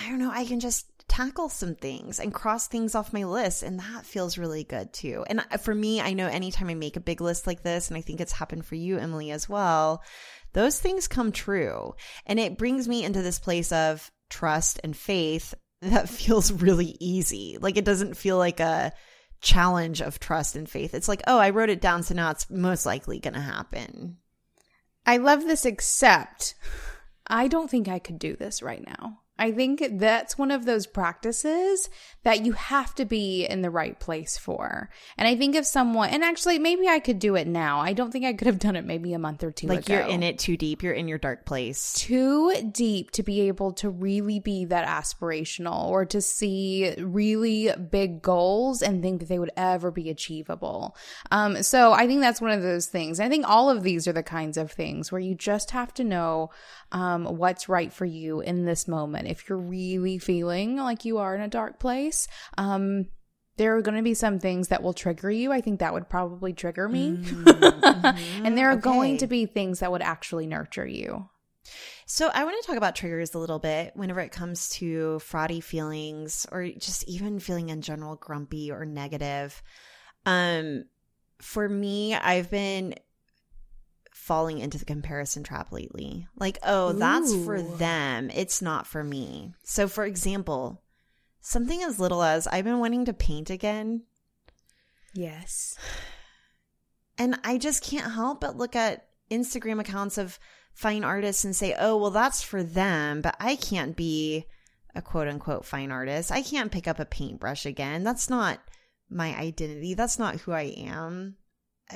I 0.00 0.08
don't 0.08 0.18
know, 0.20 0.30
I 0.30 0.44
can 0.44 0.60
just 0.60 0.86
tackle 1.14 1.48
some 1.48 1.76
things 1.76 2.18
and 2.18 2.34
cross 2.34 2.66
things 2.66 2.96
off 2.96 3.12
my 3.12 3.22
list. 3.22 3.62
And 3.62 3.78
that 3.78 4.04
feels 4.04 4.36
really 4.36 4.64
good 4.64 4.92
too. 4.92 5.24
And 5.28 5.44
for 5.60 5.72
me, 5.72 6.00
I 6.00 6.12
know 6.12 6.26
anytime 6.26 6.68
I 6.68 6.74
make 6.74 6.96
a 6.96 7.00
big 7.00 7.20
list 7.20 7.46
like 7.46 7.62
this, 7.62 7.88
and 7.88 7.96
I 7.96 8.00
think 8.00 8.20
it's 8.20 8.32
happened 8.32 8.66
for 8.66 8.74
you, 8.74 8.98
Emily, 8.98 9.30
as 9.30 9.48
well, 9.48 10.02
those 10.54 10.80
things 10.80 11.06
come 11.06 11.30
true. 11.30 11.94
And 12.26 12.40
it 12.40 12.58
brings 12.58 12.88
me 12.88 13.04
into 13.04 13.22
this 13.22 13.38
place 13.38 13.70
of 13.70 14.10
trust 14.28 14.80
and 14.82 14.96
faith 14.96 15.54
that 15.82 16.08
feels 16.08 16.50
really 16.50 16.96
easy. 16.98 17.58
Like 17.60 17.76
it 17.76 17.84
doesn't 17.84 18.16
feel 18.16 18.36
like 18.36 18.58
a 18.58 18.92
challenge 19.40 20.02
of 20.02 20.18
trust 20.18 20.56
and 20.56 20.68
faith. 20.68 20.94
It's 20.94 21.08
like, 21.08 21.22
oh, 21.28 21.38
I 21.38 21.50
wrote 21.50 21.70
it 21.70 21.80
down, 21.80 22.02
so 22.02 22.14
now 22.14 22.30
it's 22.30 22.50
most 22.50 22.86
likely 22.86 23.20
going 23.20 23.34
to 23.34 23.40
happen. 23.40 24.16
I 25.06 25.18
love 25.18 25.42
this, 25.42 25.64
except 25.64 26.56
I 27.28 27.46
don't 27.46 27.70
think 27.70 27.86
I 27.86 28.00
could 28.00 28.18
do 28.18 28.34
this 28.34 28.62
right 28.62 28.84
now. 28.84 29.20
I 29.38 29.50
think 29.50 29.82
that's 29.92 30.38
one 30.38 30.52
of 30.52 30.64
those 30.64 30.86
practices 30.86 31.90
that 32.22 32.44
you 32.44 32.52
have 32.52 32.94
to 32.94 33.04
be 33.04 33.44
in 33.44 33.62
the 33.62 33.70
right 33.70 33.98
place 33.98 34.38
for. 34.38 34.90
And 35.18 35.26
I 35.26 35.34
think 35.34 35.56
if 35.56 35.66
someone, 35.66 36.10
and 36.10 36.22
actually, 36.22 36.60
maybe 36.60 36.86
I 36.88 37.00
could 37.00 37.18
do 37.18 37.34
it 37.34 37.48
now. 37.48 37.80
I 37.80 37.94
don't 37.94 38.12
think 38.12 38.24
I 38.24 38.32
could 38.32 38.46
have 38.46 38.60
done 38.60 38.76
it 38.76 38.84
maybe 38.84 39.12
a 39.12 39.18
month 39.18 39.42
or 39.42 39.50
two 39.50 39.66
like 39.66 39.80
ago. 39.80 39.94
you're 39.94 40.06
in 40.06 40.22
it 40.22 40.38
too 40.38 40.56
deep. 40.56 40.82
You're 40.84 40.92
in 40.92 41.08
your 41.08 41.18
dark 41.18 41.46
place. 41.46 41.94
Too 41.94 42.70
deep 42.70 43.10
to 43.12 43.24
be 43.24 43.42
able 43.42 43.72
to 43.74 43.90
really 43.90 44.38
be 44.38 44.66
that 44.66 44.86
aspirational 44.86 45.86
or 45.86 46.04
to 46.06 46.20
see 46.20 46.94
really 46.98 47.72
big 47.90 48.22
goals 48.22 48.82
and 48.82 49.02
think 49.02 49.20
that 49.20 49.28
they 49.28 49.40
would 49.40 49.52
ever 49.56 49.90
be 49.90 50.10
achievable. 50.10 50.96
Um, 51.32 51.62
so 51.64 51.92
I 51.92 52.06
think 52.06 52.20
that's 52.20 52.40
one 52.40 52.52
of 52.52 52.62
those 52.62 52.86
things. 52.86 53.18
I 53.18 53.28
think 53.28 53.48
all 53.48 53.68
of 53.68 53.82
these 53.82 54.06
are 54.06 54.12
the 54.12 54.22
kinds 54.22 54.56
of 54.56 54.70
things 54.70 55.10
where 55.10 55.20
you 55.20 55.34
just 55.34 55.72
have 55.72 55.92
to 55.94 56.04
know 56.04 56.50
um, 56.94 57.24
what's 57.24 57.68
right 57.68 57.92
for 57.92 58.04
you 58.04 58.40
in 58.40 58.64
this 58.64 58.86
moment. 58.86 59.28
If 59.28 59.48
you're 59.48 59.58
really 59.58 60.16
feeling 60.18 60.76
like 60.76 61.04
you 61.04 61.18
are 61.18 61.34
in 61.34 61.40
a 61.40 61.48
dark 61.48 61.80
place, 61.80 62.28
um, 62.56 63.08
there 63.56 63.76
are 63.76 63.82
going 63.82 63.96
to 63.96 64.02
be 64.02 64.14
some 64.14 64.38
things 64.38 64.68
that 64.68 64.82
will 64.82 64.94
trigger 64.94 65.30
you. 65.30 65.52
I 65.52 65.60
think 65.60 65.80
that 65.80 65.92
would 65.92 66.08
probably 66.08 66.52
trigger 66.52 66.88
me. 66.88 67.16
Mm-hmm. 67.16 68.44
and 68.46 68.56
there 68.56 68.70
are 68.70 68.76
going 68.76 69.18
to 69.18 69.26
be 69.26 69.44
things 69.44 69.80
that 69.80 69.90
would 69.90 70.02
actually 70.02 70.46
nurture 70.46 70.86
you. 70.86 71.28
So 72.06 72.30
I 72.32 72.44
want 72.44 72.60
to 72.62 72.66
talk 72.66 72.76
about 72.76 72.94
triggers 72.94 73.34
a 73.34 73.38
little 73.38 73.58
bit 73.58 73.92
whenever 73.96 74.20
it 74.20 74.30
comes 74.30 74.68
to 74.70 75.18
fraudy 75.20 75.62
feelings 75.62 76.46
or 76.52 76.68
just 76.68 77.04
even 77.08 77.40
feeling 77.40 77.70
in 77.70 77.82
general 77.82 78.16
grumpy 78.16 78.70
or 78.70 78.84
negative. 78.84 79.62
Um 80.26 80.84
for 81.40 81.68
me, 81.68 82.14
I've 82.14 82.50
been 82.50 82.94
falling 84.24 84.58
into 84.58 84.78
the 84.78 84.84
comparison 84.84 85.42
trap 85.42 85.70
lately. 85.70 86.26
Like, 86.36 86.58
oh, 86.62 86.92
that's 86.92 87.34
for 87.44 87.60
them. 87.60 88.30
It's 88.34 88.62
not 88.62 88.86
for 88.86 89.04
me. 89.04 89.52
So 89.64 89.86
for 89.86 90.04
example, 90.04 90.82
something 91.40 91.82
as 91.82 92.00
little 92.00 92.22
as 92.22 92.46
I've 92.46 92.64
been 92.64 92.78
wanting 92.78 93.04
to 93.04 93.12
paint 93.12 93.50
again 93.50 94.02
Yes. 95.14 95.78
And 97.16 97.38
I 97.44 97.58
just 97.58 97.82
can't 97.82 98.12
help 98.12 98.40
but 98.40 98.56
look 98.56 98.76
at 98.76 99.06
Instagram 99.30 99.80
accounts 99.80 100.18
of 100.18 100.38
fine 100.74 101.04
artists 101.04 101.44
and 101.44 101.54
say, 101.54 101.74
oh, 101.78 101.96
well, 101.96 102.10
that's 102.10 102.42
for 102.42 102.62
them, 102.62 103.22
but 103.22 103.36
I 103.38 103.54
can't 103.54 103.96
be 103.96 104.46
a 104.94 105.00
quote 105.00 105.28
unquote 105.28 105.64
fine 105.64 105.92
artist. 105.92 106.32
I 106.32 106.42
can't 106.42 106.72
pick 106.72 106.88
up 106.88 106.98
a 106.98 107.04
paintbrush 107.04 107.64
again. 107.64 108.02
That's 108.02 108.28
not 108.28 108.60
my 109.08 109.36
identity. 109.36 109.94
That's 109.94 110.18
not 110.18 110.40
who 110.40 110.52
I 110.52 110.74
am. 110.76 111.36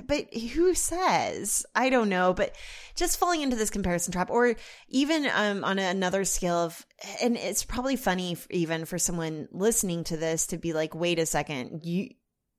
But 0.07 0.35
who 0.35 0.74
says? 0.74 1.64
I 1.74 1.88
don't 1.88 2.09
know. 2.09 2.35
But 2.35 2.55
just 2.94 3.18
falling 3.18 3.40
into 3.40 3.57
this 3.57 3.70
comparison 3.70 4.12
trap, 4.12 4.31
or 4.31 4.55
even 4.88 5.29
um, 5.35 5.64
on 5.64 5.79
another 5.79 6.24
scale 6.24 6.57
of, 6.57 6.87
and 7.22 7.37
it's 7.37 7.64
probably 7.64 7.96
funny 7.96 8.37
even 8.51 8.85
for 8.85 8.98
someone 8.98 9.48
listening 9.51 10.05
to 10.05 10.16
this 10.16 10.48
to 10.48 10.59
be 10.59 10.72
like, 10.72 10.94
wait 10.94 11.18
a 11.18 11.27
second, 11.27 11.85
you, 11.85 12.11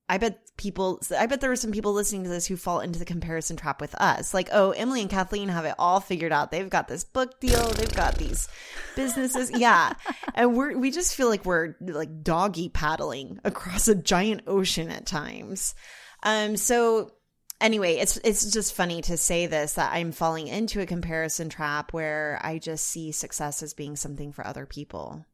I 0.08 0.18
bet 0.18 0.40
people, 0.56 1.00
I 1.16 1.26
bet 1.26 1.40
there 1.40 1.52
are 1.52 1.56
some 1.56 1.70
people 1.70 1.92
listening 1.92 2.24
to 2.24 2.30
this 2.30 2.46
who 2.46 2.56
fall 2.56 2.80
into 2.80 2.98
the 2.98 3.04
comparison 3.04 3.56
trap 3.56 3.80
with 3.80 3.94
us. 3.94 4.34
Like, 4.34 4.48
oh, 4.50 4.72
Emily 4.72 5.02
and 5.02 5.08
Kathleen 5.08 5.48
have 5.50 5.64
it 5.66 5.76
all 5.78 6.00
figured 6.00 6.32
out. 6.32 6.50
They've 6.50 6.68
got 6.68 6.88
this 6.88 7.04
book 7.04 7.38
deal. 7.38 7.68
They've 7.70 7.94
got 7.94 8.16
these 8.16 8.48
businesses. 8.96 9.52
Yeah. 9.60 9.92
And 10.34 10.56
we're, 10.56 10.76
we 10.76 10.90
just 10.90 11.14
feel 11.14 11.28
like 11.28 11.44
we're 11.44 11.76
like 11.80 12.24
doggy 12.24 12.70
paddling 12.70 13.38
across 13.44 13.86
a 13.86 13.94
giant 13.94 14.42
ocean 14.48 14.90
at 14.90 15.06
times. 15.06 15.74
Um, 16.22 16.56
so 16.56 17.12
anyway, 17.60 17.96
it's, 17.96 18.16
it's 18.18 18.50
just 18.50 18.74
funny 18.74 19.02
to 19.02 19.16
say 19.16 19.46
this 19.46 19.74
that 19.74 19.92
I'm 19.92 20.12
falling 20.12 20.48
into 20.48 20.80
a 20.80 20.86
comparison 20.86 21.48
trap 21.48 21.92
where 21.92 22.40
I 22.42 22.58
just 22.58 22.86
see 22.86 23.12
success 23.12 23.62
as 23.62 23.74
being 23.74 23.96
something 23.96 24.32
for 24.32 24.46
other 24.46 24.66
people. 24.66 25.24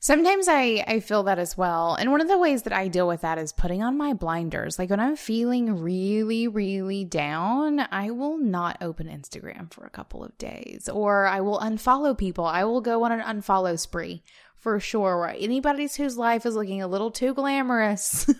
Sometimes 0.00 0.48
I, 0.48 0.84
I 0.86 1.00
feel 1.00 1.22
that 1.22 1.38
as 1.38 1.56
well. 1.56 1.94
And 1.94 2.10
one 2.10 2.20
of 2.20 2.26
the 2.26 2.36
ways 2.36 2.64
that 2.64 2.72
I 2.72 2.88
deal 2.88 3.06
with 3.06 3.20
that 3.20 3.38
is 3.38 3.52
putting 3.52 3.84
on 3.84 3.96
my 3.96 4.12
blinders. 4.12 4.76
Like 4.76 4.90
when 4.90 4.98
I'm 4.98 5.14
feeling 5.14 5.80
really, 5.80 6.48
really 6.48 7.04
down, 7.04 7.86
I 7.92 8.10
will 8.10 8.36
not 8.36 8.78
open 8.80 9.06
Instagram 9.06 9.72
for 9.72 9.84
a 9.84 9.90
couple 9.90 10.24
of 10.24 10.36
days 10.38 10.88
or 10.88 11.26
I 11.26 11.40
will 11.40 11.60
unfollow 11.60 12.18
people. 12.18 12.44
I 12.44 12.64
will 12.64 12.80
go 12.80 13.04
on 13.04 13.12
an 13.12 13.20
unfollow 13.20 13.78
spree 13.78 14.24
for 14.62 14.78
sure. 14.78 15.34
Anybody 15.36 15.88
whose 15.88 16.16
life 16.16 16.46
is 16.46 16.54
looking 16.54 16.80
a 16.82 16.86
little 16.86 17.10
too 17.10 17.34
glamorous, 17.34 18.32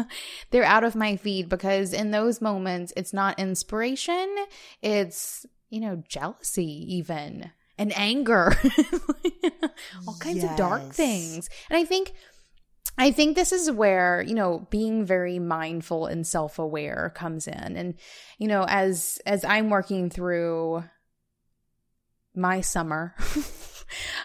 they're 0.50 0.64
out 0.64 0.82
of 0.82 0.96
my 0.96 1.14
feed 1.14 1.48
because 1.48 1.92
in 1.92 2.10
those 2.10 2.40
moments, 2.40 2.92
it's 2.96 3.12
not 3.12 3.38
inspiration. 3.38 4.34
It's, 4.82 5.46
you 5.70 5.80
know, 5.80 6.02
jealousy 6.08 6.96
even 6.96 7.52
and 7.78 7.96
anger, 7.96 8.52
all 10.08 10.16
kinds 10.18 10.42
of 10.42 10.56
dark 10.56 10.92
things. 10.92 11.48
And 11.70 11.78
I 11.78 11.84
think 11.84 12.12
I 13.00 13.12
think 13.12 13.36
this 13.36 13.52
is 13.52 13.70
where, 13.70 14.20
you 14.26 14.34
know, 14.34 14.66
being 14.70 15.04
very 15.04 15.38
mindful 15.38 16.06
and 16.06 16.26
self-aware 16.26 17.12
comes 17.14 17.46
in. 17.46 17.76
And 17.76 17.94
you 18.38 18.48
know, 18.48 18.64
as 18.68 19.20
as 19.24 19.44
I'm 19.44 19.70
working 19.70 20.10
through 20.10 20.82
my 22.34 22.62
summer 22.62 23.14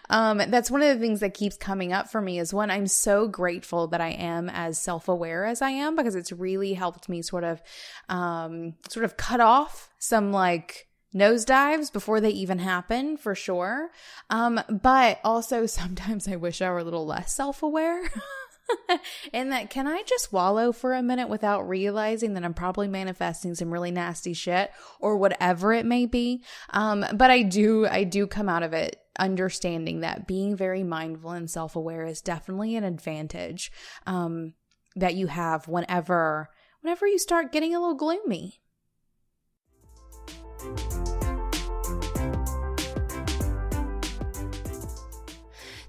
um 0.09 0.37
that's 0.49 0.71
one 0.71 0.81
of 0.81 0.87
the 0.87 0.99
things 0.99 1.19
that 1.19 1.33
keeps 1.33 1.57
coming 1.57 1.93
up 1.93 2.09
for 2.09 2.21
me 2.21 2.39
is 2.39 2.53
one 2.53 2.71
i'm 2.71 2.87
so 2.87 3.27
grateful 3.27 3.87
that 3.87 4.01
i 4.01 4.09
am 4.09 4.49
as 4.49 4.77
self-aware 4.77 5.45
as 5.45 5.61
i 5.61 5.69
am 5.69 5.95
because 5.95 6.15
it's 6.15 6.31
really 6.31 6.73
helped 6.73 7.09
me 7.09 7.21
sort 7.21 7.43
of 7.43 7.61
um 8.09 8.73
sort 8.89 9.03
of 9.03 9.17
cut 9.17 9.39
off 9.39 9.89
some 9.99 10.31
like 10.31 10.87
nosedives 11.15 11.93
before 11.93 12.19
they 12.19 12.31
even 12.31 12.59
happen 12.59 13.17
for 13.17 13.35
sure 13.35 13.89
um 14.29 14.59
but 14.69 15.19
also 15.23 15.65
sometimes 15.65 16.27
i 16.27 16.35
wish 16.35 16.61
i 16.61 16.69
were 16.69 16.79
a 16.79 16.83
little 16.83 17.05
less 17.05 17.35
self-aware 17.35 18.09
and 19.33 19.51
that 19.51 19.69
can 19.69 19.87
I 19.87 20.03
just 20.03 20.31
wallow 20.31 20.71
for 20.71 20.93
a 20.93 21.03
minute 21.03 21.29
without 21.29 21.67
realizing 21.67 22.33
that 22.33 22.43
I'm 22.43 22.53
probably 22.53 22.87
manifesting 22.87 23.55
some 23.55 23.71
really 23.71 23.91
nasty 23.91 24.33
shit 24.33 24.71
or 24.99 25.17
whatever 25.17 25.73
it 25.73 25.85
may 25.85 26.05
be. 26.05 26.43
Um, 26.69 27.05
but 27.13 27.29
I 27.29 27.43
do, 27.43 27.87
I 27.87 28.03
do 28.03 28.27
come 28.27 28.49
out 28.49 28.63
of 28.63 28.73
it 28.73 29.02
understanding 29.19 30.01
that 30.01 30.27
being 30.27 30.55
very 30.55 30.83
mindful 30.83 31.31
and 31.31 31.49
self 31.49 31.75
aware 31.75 32.05
is 32.05 32.21
definitely 32.21 32.75
an 32.75 32.83
advantage 32.83 33.71
um, 34.07 34.53
that 34.95 35.15
you 35.15 35.27
have 35.27 35.67
whenever, 35.67 36.49
whenever 36.81 37.07
you 37.07 37.19
start 37.19 37.51
getting 37.51 37.75
a 37.75 37.79
little 37.79 37.95
gloomy. 37.95 38.59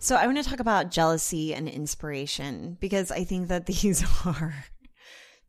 So 0.04 0.16
I 0.16 0.26
want 0.26 0.36
to 0.36 0.44
talk 0.44 0.60
about 0.60 0.90
jealousy 0.90 1.54
and 1.54 1.66
inspiration 1.66 2.76
because 2.78 3.10
I 3.10 3.24
think 3.24 3.48
that 3.48 3.64
these 3.66 4.04
are 4.26 4.54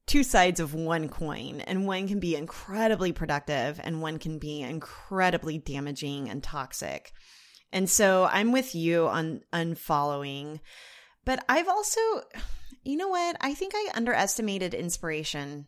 two 0.06 0.24
sides 0.24 0.62
of 0.62 0.74
one 0.74 1.10
coin 1.10 1.60
and 1.68 1.86
one 1.86 2.08
can 2.08 2.22
be 2.22 2.38
incredibly 2.38 3.12
productive 3.12 3.82
and 3.84 4.02
one 4.02 4.18
can 4.18 4.40
be 4.40 4.62
incredibly 4.62 5.58
damaging 5.58 6.30
and 6.30 6.42
toxic. 6.42 7.12
And 7.76 7.90
so 7.90 8.30
I'm 8.32 8.54
with 8.54 8.74
you 8.74 9.06
on 9.06 9.42
unfollowing, 9.52 10.62
but 11.26 11.44
I've 11.50 11.68
also, 11.68 12.00
you 12.86 12.96
know 12.96 13.10
what? 13.10 13.36
I 13.42 13.54
think 13.54 13.74
I 13.76 13.90
underestimated 13.94 14.74
inspiration. 14.74 15.68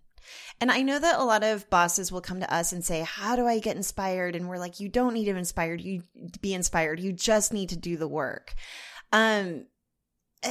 And 0.62 0.72
I 0.72 0.84
know 0.84 1.00
that 1.00 1.20
a 1.20 1.26
lot 1.26 1.44
of 1.44 1.70
bosses 1.70 2.10
will 2.10 2.22
come 2.22 2.40
to 2.40 2.54
us 2.54 2.72
and 2.72 2.84
say, 2.84 3.02
How 3.02 3.36
do 3.36 3.46
I 3.46 3.60
get 3.60 3.76
inspired? 3.76 4.38
And 4.38 4.48
we're 4.48 4.58
like, 4.58 4.80
You 4.80 4.88
don't 4.88 5.14
need 5.14 5.26
to 5.26 5.34
be 5.34 5.40
inspired. 5.40 5.82
You 5.82 6.04
be 6.42 6.54
inspired. 6.54 7.02
You 7.02 7.12
just 7.12 7.52
need 7.52 7.70
to 7.70 7.78
do 7.78 7.98
the 7.98 8.08
work. 8.08 8.56
Um, 9.12 9.66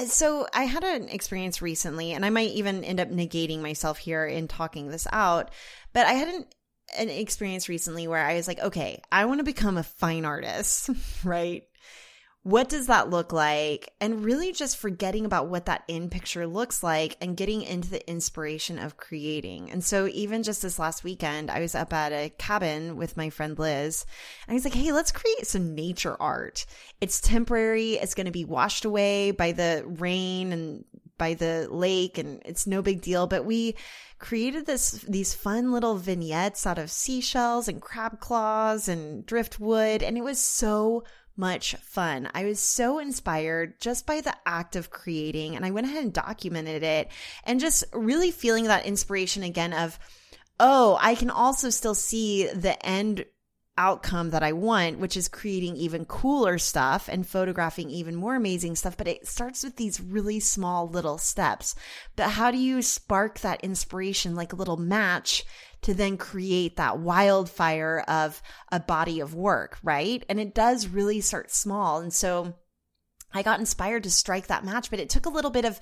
so 0.07 0.47
I 0.53 0.65
had 0.65 0.85
an 0.85 1.09
experience 1.09 1.63
recently, 1.63 2.13
and 2.13 2.25
I 2.27 2.31
might 2.31 2.51
even 2.51 2.85
end 2.85 3.01
up 3.01 3.09
negating 3.09 3.61
myself 3.61 3.97
here 3.99 4.27
in 4.27 4.47
talking 4.47 4.89
this 4.89 5.07
out, 5.11 5.51
but 5.95 6.07
I 6.07 6.13
had 6.13 6.29
an, 6.29 6.47
an 6.97 7.09
experience 7.09 7.69
recently 7.69 8.07
where 8.07 8.25
I 8.25 8.35
was 8.35 8.49
like, 8.49 8.61
okay, 8.61 9.03
I 9.11 9.25
want 9.25 9.41
to 9.41 9.45
become 9.45 9.77
a 9.77 9.83
fine 9.83 10.25
artist, 10.25 10.91
right? 11.25 11.65
What 12.43 12.69
does 12.69 12.87
that 12.87 13.11
look 13.11 13.33
like? 13.33 13.93
And 14.01 14.25
really 14.25 14.53
just 14.53 14.77
forgetting 14.77 15.25
about 15.25 15.49
what 15.49 15.67
that 15.67 15.83
in 15.89 16.09
picture 16.09 16.47
looks 16.47 16.81
like 16.81 17.17
and 17.21 17.37
getting 17.37 17.63
into 17.63 17.91
the 17.91 18.09
inspiration 18.09 18.79
of 18.79 18.97
creating. 18.97 19.73
And 19.73 19.83
so, 19.83 20.07
even 20.07 20.45
just 20.45 20.63
this 20.63 20.79
last 20.79 21.03
weekend, 21.03 21.51
I 21.51 21.59
was 21.59 21.75
up 21.75 21.93
at 21.93 22.13
a 22.13 22.31
cabin 22.39 22.97
with 22.97 23.17
my 23.17 23.31
friend 23.31 23.59
Liz, 23.59 24.07
and 24.47 24.55
was 24.55 24.63
like, 24.63 24.75
hey, 24.75 24.93
let's 24.93 25.11
create 25.11 25.49
some 25.49 25.75
nature 25.75 26.17
art. 26.23 26.67
It's 27.01 27.21
temporary, 27.21 27.95
it's 27.95 28.15
going 28.15 28.27
to 28.27 28.31
be 28.31 28.45
washed 28.45 28.85
away 28.85 29.33
by 29.33 29.51
the 29.51 29.83
rain 29.85 30.53
and 30.53 30.85
by 31.19 31.35
the 31.35 31.69
lake, 31.71 32.19
and 32.19 32.43
it's 32.45 32.67
no 32.67 32.83
big 32.83 33.01
deal. 33.01 33.27
But 33.27 33.45
we 33.45 33.77
created 34.19 34.67
this 34.67 34.93
these 35.09 35.35
fun 35.35 35.73
little 35.73 35.97
vignettes 35.97 36.67
out 36.67 36.79
of 36.79 36.91
seashells 36.91 37.69
and 37.69 37.83
crab 37.83 38.21
claws 38.21 38.89
and 38.89 39.25
driftwood, 39.27 40.03
and 40.03 40.17
it 40.17 40.25
was 40.25 40.39
so 40.39 41.05
much 41.37 41.75
fun. 41.77 42.31
I 42.35 42.45
was 42.45 42.61
so 42.61 42.99
inspired 42.99 43.81
just 43.81 44.07
by 44.07 44.21
the 44.21 44.35
act 44.47 44.77
of 44.77 44.91
creating, 44.91 45.55
and 45.55 45.65
I 45.65 45.71
went 45.71 45.87
ahead 45.87 46.03
and 46.03 46.13
documented 46.13 46.83
it 46.83 47.09
and 47.45 47.61
just 47.61 47.85
really 47.93 48.31
feeling 48.31 48.65
that 48.65 48.87
inspiration 48.87 49.43
again 49.43 49.73
of, 49.73 49.99
oh, 50.59 50.99
I 51.01 51.15
can 51.15 51.31
also 51.31 51.71
still 51.71 51.95
see 51.95 52.47
the 52.47 52.85
end 52.85 53.27
outcome 53.79 54.31
that 54.31 54.43
I 54.43 54.53
want, 54.53 54.99
which 54.99 55.17
is 55.17 55.29
creating 55.29 55.77
even 55.77 56.05
cooler 56.05 56.59
stuff 56.59 57.09
and 57.09 57.27
photographing 57.27 57.91
even 57.91 58.15
more 58.15 58.35
amazing 58.35 58.77
stuff. 58.77 58.97
But 58.97 59.09
it 59.09 59.27
starts 59.27 59.65
with 59.65 59.77
these 59.77 60.01
really 60.01 60.41
small 60.41 60.89
little 60.89 61.19
steps. 61.19 61.75
But 62.17 62.31
how 62.31 62.51
do 62.51 62.59
you 62.59 62.83
spark 62.83 63.41
that 63.41 63.63
inspiration 63.63 64.35
like 64.35 64.53
a 64.53 64.57
little 64.57 64.77
match 64.77 65.45
to 65.83 65.95
then 65.95 66.17
create 66.17 66.77
that 66.77 66.99
wildfire 66.99 68.05
of 68.09 68.43
a 68.73 68.81
body 68.81 69.21
of 69.21 69.35
work, 69.35 69.79
right? 69.83 70.25
And 70.29 70.41
it 70.41 70.55
does 70.55 70.89
really 70.89 71.21
start 71.21 71.51
small. 71.51 71.99
And 71.99 72.13
so 72.13 72.55
I 73.33 73.43
got 73.43 73.61
inspired 73.61 74.05
to 74.05 74.11
strike 74.11 74.47
that 74.47 74.65
match, 74.65 74.91
but 74.91 75.01
it 75.01 75.11
took 75.11 75.27
a 75.27 75.31
little 75.31 75.51
bit 75.51 75.65
of 75.65 75.79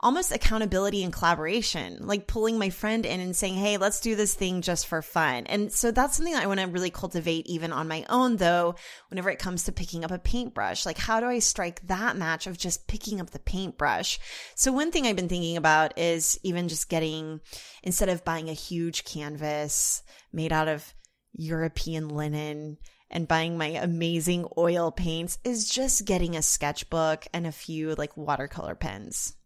almost 0.00 0.30
accountability 0.30 1.02
and 1.02 1.12
collaboration, 1.12 2.06
like 2.06 2.28
pulling 2.28 2.56
my 2.56 2.70
friend 2.70 3.04
in 3.04 3.18
and 3.18 3.34
saying, 3.34 3.54
Hey, 3.54 3.78
let's 3.78 4.00
do 4.00 4.14
this 4.14 4.34
thing 4.34 4.62
just 4.62 4.86
for 4.86 5.02
fun. 5.02 5.46
And 5.46 5.72
so 5.72 5.90
that's 5.90 6.16
something 6.16 6.34
that 6.34 6.42
I 6.42 6.46
want 6.46 6.60
to 6.60 6.66
really 6.66 6.90
cultivate 6.90 7.46
even 7.46 7.72
on 7.72 7.88
my 7.88 8.04
own, 8.08 8.36
though, 8.36 8.76
whenever 9.08 9.28
it 9.28 9.40
comes 9.40 9.64
to 9.64 9.72
picking 9.72 10.04
up 10.04 10.12
a 10.12 10.18
paintbrush. 10.18 10.86
Like, 10.86 10.98
how 10.98 11.18
do 11.18 11.26
I 11.26 11.40
strike 11.40 11.86
that 11.88 12.16
match 12.16 12.46
of 12.46 12.56
just 12.56 12.86
picking 12.86 13.20
up 13.20 13.30
the 13.30 13.40
paintbrush? 13.40 14.20
So 14.54 14.70
one 14.70 14.92
thing 14.92 15.06
I've 15.06 15.16
been 15.16 15.28
thinking 15.28 15.56
about 15.56 15.98
is 15.98 16.38
even 16.44 16.68
just 16.68 16.88
getting, 16.88 17.40
instead 17.82 18.08
of 18.08 18.24
buying 18.24 18.48
a 18.48 18.54
huge 18.54 19.04
canvas 19.04 20.02
made 20.32 20.52
out 20.52 20.68
of 20.68 20.94
European 21.32 22.08
linen, 22.08 22.78
and 23.10 23.26
buying 23.26 23.56
my 23.56 23.68
amazing 23.68 24.46
oil 24.58 24.90
paints 24.90 25.38
is 25.42 25.70
just 25.70 26.04
getting 26.04 26.36
a 26.36 26.42
sketchbook 26.42 27.26
and 27.32 27.46
a 27.46 27.52
few 27.52 27.94
like 27.94 28.14
watercolor 28.18 28.74
pens 28.74 29.37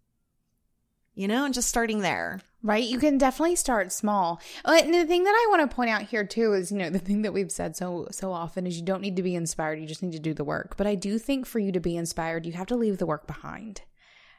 you 1.14 1.28
know, 1.28 1.44
and 1.44 1.54
just 1.54 1.68
starting 1.68 2.00
there. 2.00 2.40
Right. 2.64 2.84
You 2.84 2.98
can 2.98 3.18
definitely 3.18 3.56
start 3.56 3.90
small. 3.90 4.40
Uh, 4.64 4.78
and 4.80 4.94
the 4.94 5.04
thing 5.04 5.24
that 5.24 5.34
I 5.34 5.46
want 5.50 5.68
to 5.68 5.74
point 5.74 5.90
out 5.90 6.02
here 6.02 6.24
too 6.24 6.52
is, 6.52 6.70
you 6.70 6.78
know, 6.78 6.90
the 6.90 7.00
thing 7.00 7.22
that 7.22 7.32
we've 7.32 7.50
said 7.50 7.76
so 7.76 8.06
so 8.12 8.32
often 8.32 8.66
is 8.66 8.78
you 8.78 8.84
don't 8.84 9.02
need 9.02 9.16
to 9.16 9.22
be 9.22 9.34
inspired, 9.34 9.80
you 9.80 9.86
just 9.86 10.02
need 10.02 10.12
to 10.12 10.20
do 10.20 10.32
the 10.32 10.44
work. 10.44 10.76
But 10.76 10.86
I 10.86 10.94
do 10.94 11.18
think 11.18 11.44
for 11.44 11.58
you 11.58 11.72
to 11.72 11.80
be 11.80 11.96
inspired, 11.96 12.46
you 12.46 12.52
have 12.52 12.68
to 12.68 12.76
leave 12.76 12.98
the 12.98 13.06
work 13.06 13.26
behind. 13.26 13.82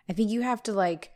I 0.09 0.13
think 0.13 0.31
you 0.31 0.41
have 0.41 0.63
to 0.63 0.73
like 0.73 1.11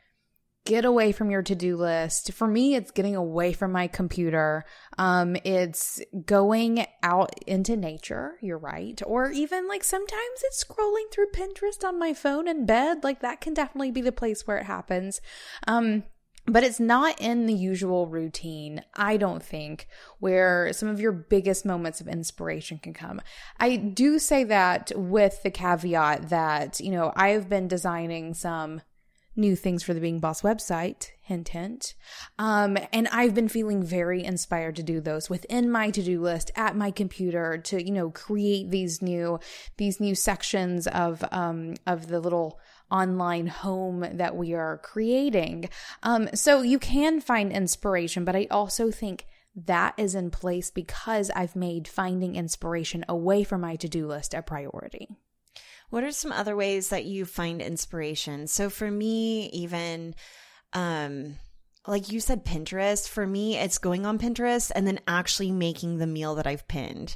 get 0.68 0.86
away 0.86 1.12
from 1.12 1.32
your 1.32 1.42
to-do 1.42 1.78
list. 1.78 2.34
For 2.34 2.48
me, 2.48 2.76
it's 2.76 2.92
getting 2.92 3.16
away 3.16 3.54
from 3.54 3.72
my 3.72 3.88
computer. 3.88 4.66
Um, 4.98 5.36
it's 5.44 6.02
going 6.26 6.86
out 7.02 7.34
into 7.48 7.76
nature. 7.78 8.38
You're 8.42 8.58
right. 8.58 9.02
Or 9.06 9.32
even 9.32 9.68
like 9.68 9.84
sometimes 9.84 10.44
it's 10.44 10.64
scrolling 10.64 11.12
through 11.12 11.32
Pinterest 11.32 11.84
on 11.88 11.98
my 11.98 12.14
phone 12.14 12.48
in 12.48 12.66
bed. 12.66 13.04
Like 13.04 13.22
that 13.22 13.42
can 13.42 13.54
definitely 13.54 13.92
be 13.92 14.02
the 14.02 14.12
place 14.12 14.46
where 14.46 14.58
it 14.58 14.66
happens. 14.66 15.22
Um, 15.68 16.04
but 16.50 16.64
it's 16.64 16.80
not 16.80 17.20
in 17.20 17.46
the 17.46 17.54
usual 17.54 18.08
routine, 18.08 18.82
I 18.96 19.18
don't 19.18 19.44
think, 19.44 19.88
where 20.20 20.72
some 20.72 20.88
of 20.88 21.00
your 21.00 21.12
biggest 21.12 21.66
moments 21.66 22.00
of 22.00 22.08
inspiration 22.08 22.80
can 22.80 22.94
come. 22.94 23.22
I 23.60 23.76
do 23.76 24.18
say 24.18 24.46
that 24.46 24.94
with 24.96 25.44
the 25.44 25.52
caveat 25.52 26.30
that, 26.30 26.80
you 26.80 26.92
know, 26.92 27.12
I've 27.18 27.50
been 27.50 27.68
designing 27.68 28.34
some 28.34 28.82
new 29.38 29.56
things 29.56 29.84
for 29.84 29.94
the 29.94 30.00
Being 30.00 30.20
Boss 30.20 30.42
website. 30.42 31.12
Hint, 31.22 31.50
hint. 31.50 31.94
Um, 32.40 32.78
and 32.94 33.08
I've 33.10 33.36
been 33.36 33.48
feeling 33.48 33.84
very 33.84 34.24
inspired 34.24 34.76
to 34.78 34.84
do 34.84 35.02
those 35.02 35.30
within 35.30 35.70
my 35.70 35.90
to-do 35.90 36.22
list 36.22 36.52
at 36.56 36.76
my 36.76 36.90
computer 36.90 37.58
to, 37.58 37.84
you 37.84 37.92
know, 37.92 38.10
create 38.10 38.72
these 38.72 39.02
new, 39.02 39.40
these 39.78 40.00
new 40.00 40.16
sections 40.16 40.88
of, 40.88 41.24
um, 41.32 41.76
of 41.86 42.08
the 42.08 42.20
little 42.20 42.60
online 42.90 43.48
home 43.48 44.06
that 44.14 44.36
we 44.36 44.54
are 44.54 44.78
creating. 44.78 45.70
Um, 46.04 46.30
so 46.34 46.62
you 46.62 46.80
can 46.80 47.20
find 47.20 47.52
inspiration, 47.52 48.24
but 48.24 48.36
I 48.36 48.48
also 48.50 48.90
think 48.92 49.26
that 49.66 49.96
is 49.98 50.16
in 50.16 50.32
place 50.32 50.70
because 50.70 51.30
I've 51.32 51.56
made 51.56 51.88
finding 51.88 52.36
inspiration 52.36 53.04
away 53.10 53.44
from 53.44 53.62
my 53.62 53.76
to-do 53.76 54.08
list 54.08 54.34
a 54.34 54.42
priority. 54.42 55.10
What 55.90 56.04
are 56.04 56.12
some 56.12 56.32
other 56.32 56.56
ways 56.56 56.90
that 56.90 57.06
you 57.06 57.26
find 57.26 57.62
inspiration? 57.62 58.48
So 58.48 58.70
for 58.70 58.92
me, 58.92 59.50
even, 59.52 60.16
um, 60.74 61.36
like 61.88 62.12
you 62.12 62.20
said, 62.20 62.44
Pinterest, 62.44 63.08
for 63.08 63.26
me, 63.26 63.58
it's 63.58 63.78
going 63.78 64.06
on 64.06 64.20
Pinterest 64.20 64.72
and 64.76 64.86
then 64.86 65.00
actually 65.08 65.52
making 65.52 65.98
the 65.98 66.08
meal 66.08 66.36
that 66.36 66.48
I've 66.48 66.68
pinned. 66.68 67.16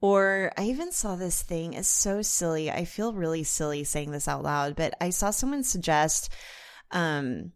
Or 0.00 0.52
I 0.56 0.64
even 0.64 0.92
saw 0.92 1.16
this 1.16 1.42
thing. 1.42 1.74
It's 1.74 1.88
so 1.88 2.22
silly. 2.22 2.70
I 2.70 2.84
feel 2.84 3.12
really 3.12 3.44
silly 3.44 3.84
saying 3.84 4.10
this 4.10 4.28
out 4.28 4.42
loud, 4.42 4.76
but 4.76 4.94
I 5.00 5.10
saw 5.10 5.30
someone 5.30 5.62
suggest, 5.62 6.32
um, 6.90 7.52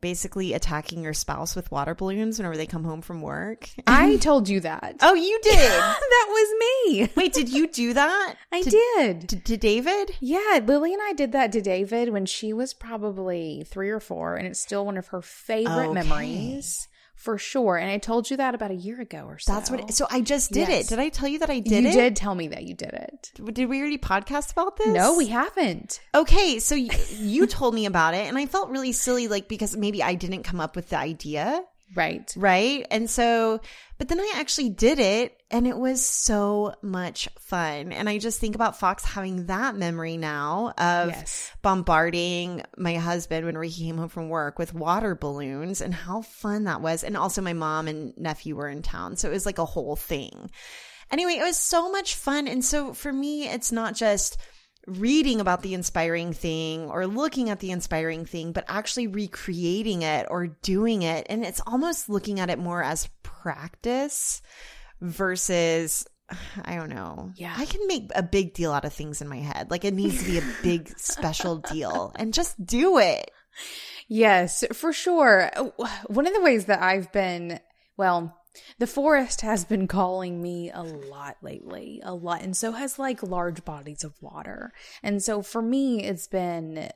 basically 0.00 0.52
attacking 0.52 1.02
your 1.02 1.14
spouse 1.14 1.54
with 1.54 1.70
water 1.70 1.94
balloons 1.94 2.38
whenever 2.38 2.56
they 2.56 2.66
come 2.66 2.84
home 2.84 3.02
from 3.02 3.22
work. 3.22 3.68
I 3.86 4.16
told 4.16 4.48
you 4.48 4.60
that. 4.60 4.96
Oh, 5.00 5.14
you 5.14 5.38
did. 5.42 5.58
that 5.70 6.26
was 6.28 6.54
me. 6.60 7.10
Wait, 7.16 7.32
did 7.32 7.48
you 7.48 7.68
do 7.68 7.94
that? 7.94 8.36
I 8.52 8.62
to, 8.62 8.70
did. 8.70 9.28
To, 9.28 9.40
to, 9.40 9.56
David? 9.56 10.12
Yeah, 10.20 10.60
Lily 10.64 10.92
and 10.92 11.02
I 11.02 11.12
did 11.12 11.32
that 11.32 11.52
to 11.52 11.60
David 11.60 12.10
when 12.10 12.26
she 12.26 12.52
was 12.52 12.74
probably 12.74 13.64
three 13.66 13.90
or 13.90 14.00
four, 14.00 14.36
and 14.36 14.46
it's 14.46 14.60
still 14.60 14.84
one 14.86 14.98
of 14.98 15.08
her 15.08 15.22
favorite 15.22 15.88
okay. 15.88 15.94
memories 15.94 16.88
for 17.18 17.36
sure. 17.36 17.76
And 17.76 17.90
I 17.90 17.98
told 17.98 18.30
you 18.30 18.36
that 18.36 18.54
about 18.54 18.70
a 18.70 18.76
year 18.76 19.00
ago 19.00 19.24
or 19.26 19.38
so. 19.38 19.52
That's 19.52 19.70
what. 19.70 19.92
So 19.92 20.06
I 20.08 20.20
just 20.20 20.52
did 20.52 20.68
yes. 20.68 20.86
it. 20.86 20.88
Did 20.88 21.00
I 21.00 21.08
tell 21.08 21.28
you 21.28 21.40
that 21.40 21.50
I 21.50 21.58
did 21.58 21.82
you 21.82 21.90
it? 21.90 21.94
You 21.94 22.00
did 22.00 22.16
tell 22.16 22.34
me 22.34 22.48
that 22.48 22.62
you 22.62 22.74
did 22.74 22.92
it. 22.92 23.32
Did 23.52 23.66
we 23.66 23.80
already 23.80 23.98
podcast 23.98 24.52
about 24.52 24.76
this? 24.76 24.86
No, 24.86 25.16
we 25.16 25.26
haven't. 25.26 26.00
Okay, 26.14 26.60
so 26.60 26.76
you, 26.76 26.90
you 27.18 27.46
told 27.46 27.74
me 27.74 27.86
about 27.86 28.14
it, 28.14 28.28
and 28.28 28.38
I 28.38 28.46
felt 28.46 28.70
really 28.70 28.92
silly, 28.92 29.26
like 29.26 29.48
because 29.48 29.76
maybe 29.76 30.02
I 30.02 30.14
didn't 30.14 30.44
come 30.44 30.60
up 30.60 30.76
with 30.76 30.90
the 30.90 30.98
idea. 30.98 31.64
Right. 31.94 32.32
Right. 32.36 32.86
And 32.90 33.08
so, 33.08 33.60
but 33.96 34.08
then 34.08 34.20
I 34.20 34.32
actually 34.36 34.70
did 34.70 34.98
it 34.98 35.40
and 35.50 35.66
it 35.66 35.76
was 35.76 36.04
so 36.04 36.74
much 36.82 37.28
fun. 37.40 37.92
And 37.92 38.08
I 38.08 38.18
just 38.18 38.38
think 38.38 38.54
about 38.54 38.78
Fox 38.78 39.04
having 39.04 39.46
that 39.46 39.74
memory 39.74 40.16
now 40.16 40.74
of 40.76 41.08
yes. 41.08 41.50
bombarding 41.62 42.62
my 42.76 42.96
husband 42.96 43.46
whenever 43.46 43.64
he 43.64 43.86
came 43.86 43.96
home 43.96 44.08
from 44.08 44.28
work 44.28 44.58
with 44.58 44.74
water 44.74 45.14
balloons 45.14 45.80
and 45.80 45.94
how 45.94 46.22
fun 46.22 46.64
that 46.64 46.82
was. 46.82 47.02
And 47.02 47.16
also 47.16 47.40
my 47.40 47.54
mom 47.54 47.88
and 47.88 48.16
nephew 48.18 48.56
were 48.56 48.68
in 48.68 48.82
town. 48.82 49.16
So 49.16 49.28
it 49.28 49.32
was 49.32 49.46
like 49.46 49.58
a 49.58 49.64
whole 49.64 49.96
thing. 49.96 50.50
Anyway, 51.10 51.36
it 51.38 51.44
was 51.44 51.56
so 51.56 51.90
much 51.90 52.16
fun. 52.16 52.48
And 52.48 52.62
so 52.62 52.92
for 52.92 53.12
me, 53.12 53.48
it's 53.48 53.72
not 53.72 53.94
just, 53.94 54.36
reading 54.88 55.40
about 55.40 55.62
the 55.62 55.74
inspiring 55.74 56.32
thing 56.32 56.90
or 56.90 57.06
looking 57.06 57.50
at 57.50 57.60
the 57.60 57.70
inspiring 57.70 58.24
thing, 58.24 58.52
but 58.52 58.64
actually 58.68 59.06
recreating 59.06 60.02
it 60.02 60.26
or 60.30 60.46
doing 60.46 61.02
it. 61.02 61.26
And 61.28 61.44
it's 61.44 61.60
almost 61.66 62.08
looking 62.08 62.40
at 62.40 62.50
it 62.50 62.58
more 62.58 62.82
as 62.82 63.08
practice 63.22 64.42
versus 65.00 66.06
I 66.62 66.76
don't 66.76 66.90
know. 66.90 67.32
Yeah. 67.36 67.54
I 67.56 67.64
can 67.64 67.86
make 67.86 68.10
a 68.14 68.22
big 68.22 68.52
deal 68.52 68.72
out 68.72 68.84
of 68.84 68.92
things 68.92 69.22
in 69.22 69.28
my 69.28 69.38
head. 69.38 69.70
Like 69.70 69.84
it 69.84 69.94
needs 69.94 70.22
to 70.22 70.30
be 70.30 70.38
a 70.38 70.54
big 70.62 70.88
special 70.98 71.56
deal 71.56 72.12
and 72.16 72.34
just 72.34 72.64
do 72.64 72.98
it. 72.98 73.30
Yes, 74.08 74.64
for 74.72 74.92
sure. 74.92 75.50
One 76.06 76.26
of 76.26 76.34
the 76.34 76.42
ways 76.42 76.66
that 76.66 76.82
I've 76.82 77.12
been, 77.12 77.60
well, 77.96 78.37
the 78.78 78.86
forest 78.86 79.40
has 79.42 79.64
been 79.64 79.86
calling 79.86 80.40
me 80.42 80.70
a 80.70 80.82
lot 80.82 81.36
lately, 81.42 82.00
a 82.04 82.14
lot. 82.14 82.42
And 82.42 82.56
so 82.56 82.72
has 82.72 82.98
like 82.98 83.22
large 83.22 83.64
bodies 83.64 84.04
of 84.04 84.20
water. 84.20 84.72
And 85.02 85.22
so 85.22 85.42
for 85.42 85.62
me, 85.62 86.02
it's 86.02 86.26
been 86.26 86.90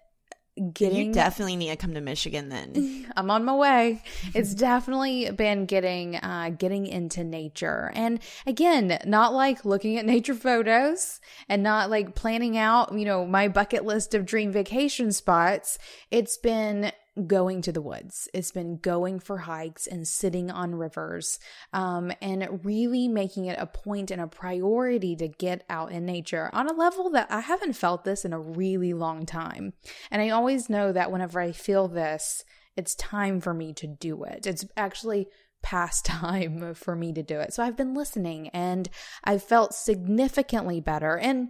getting. 0.72 1.08
You 1.08 1.12
definitely 1.12 1.56
need 1.56 1.70
to 1.70 1.76
come 1.76 1.94
to 1.94 2.00
Michigan 2.00 2.48
then. 2.48 3.10
I'm 3.16 3.30
on 3.30 3.44
my 3.44 3.54
way. 3.54 4.02
It's 4.34 4.54
definitely 4.54 5.30
been 5.30 5.66
getting, 5.66 6.16
uh, 6.16 6.50
getting 6.56 6.86
into 6.86 7.24
nature. 7.24 7.90
And 7.94 8.20
again, 8.46 8.98
not 9.06 9.32
like 9.32 9.64
looking 9.64 9.98
at 9.98 10.04
nature 10.04 10.34
photos 10.34 11.20
and 11.48 11.62
not 11.62 11.90
like 11.90 12.14
planning 12.14 12.56
out, 12.56 12.96
you 12.96 13.04
know, 13.04 13.26
my 13.26 13.48
bucket 13.48 13.84
list 13.84 14.14
of 14.14 14.26
dream 14.26 14.52
vacation 14.52 15.12
spots. 15.12 15.78
It's 16.10 16.36
been 16.36 16.92
going 17.26 17.60
to 17.62 17.72
the 17.72 17.82
woods. 17.82 18.28
It's 18.32 18.52
been 18.52 18.78
going 18.78 19.20
for 19.20 19.38
hikes 19.38 19.86
and 19.86 20.08
sitting 20.08 20.50
on 20.50 20.74
rivers 20.74 21.38
um, 21.72 22.12
and 22.22 22.64
really 22.64 23.06
making 23.06 23.46
it 23.46 23.58
a 23.58 23.66
point 23.66 24.10
and 24.10 24.20
a 24.20 24.26
priority 24.26 25.14
to 25.16 25.28
get 25.28 25.64
out 25.68 25.92
in 25.92 26.06
nature 26.06 26.48
on 26.52 26.68
a 26.68 26.72
level 26.72 27.10
that 27.10 27.30
I 27.30 27.40
haven't 27.40 27.74
felt 27.74 28.04
this 28.04 28.24
in 28.24 28.32
a 28.32 28.40
really 28.40 28.94
long 28.94 29.26
time. 29.26 29.74
And 30.10 30.22
I 30.22 30.30
always 30.30 30.70
know 30.70 30.92
that 30.92 31.12
whenever 31.12 31.40
I 31.40 31.52
feel 31.52 31.86
this, 31.88 32.44
it's 32.76 32.94
time 32.94 33.40
for 33.40 33.52
me 33.52 33.74
to 33.74 33.86
do 33.86 34.24
it. 34.24 34.46
It's 34.46 34.64
actually 34.76 35.28
past 35.62 36.04
time 36.06 36.74
for 36.74 36.96
me 36.96 37.12
to 37.12 37.22
do 37.22 37.40
it. 37.40 37.52
So 37.52 37.62
I've 37.62 37.76
been 37.76 37.94
listening 37.94 38.48
and 38.48 38.88
I've 39.24 39.42
felt 39.42 39.74
significantly 39.74 40.80
better. 40.80 41.18
And 41.18 41.48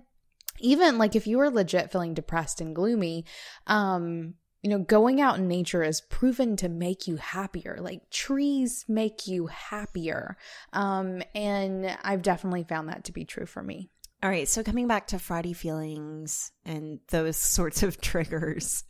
even 0.58 0.98
like 0.98 1.16
if 1.16 1.26
you 1.26 1.40
are 1.40 1.50
legit 1.50 1.90
feeling 1.90 2.14
depressed 2.14 2.60
and 2.60 2.74
gloomy, 2.74 3.24
um, 3.66 4.34
you 4.62 4.70
know, 4.70 4.78
going 4.78 5.20
out 5.20 5.38
in 5.38 5.48
nature 5.48 5.82
is 5.82 6.00
proven 6.00 6.56
to 6.56 6.68
make 6.68 7.08
you 7.08 7.16
happier. 7.16 7.78
Like 7.80 8.08
trees 8.10 8.84
make 8.88 9.26
you 9.26 9.48
happier. 9.48 10.36
Um, 10.72 11.22
and 11.34 11.96
I've 12.02 12.22
definitely 12.22 12.62
found 12.62 12.88
that 12.88 13.04
to 13.04 13.12
be 13.12 13.24
true 13.24 13.46
for 13.46 13.62
me. 13.62 13.90
All 14.22 14.30
right. 14.30 14.48
So 14.48 14.62
coming 14.62 14.86
back 14.86 15.08
to 15.08 15.16
fraudy 15.16 15.54
feelings 15.54 16.52
and 16.64 17.00
those 17.08 17.36
sorts 17.38 17.82
of 17.82 18.00
triggers. 18.00 18.84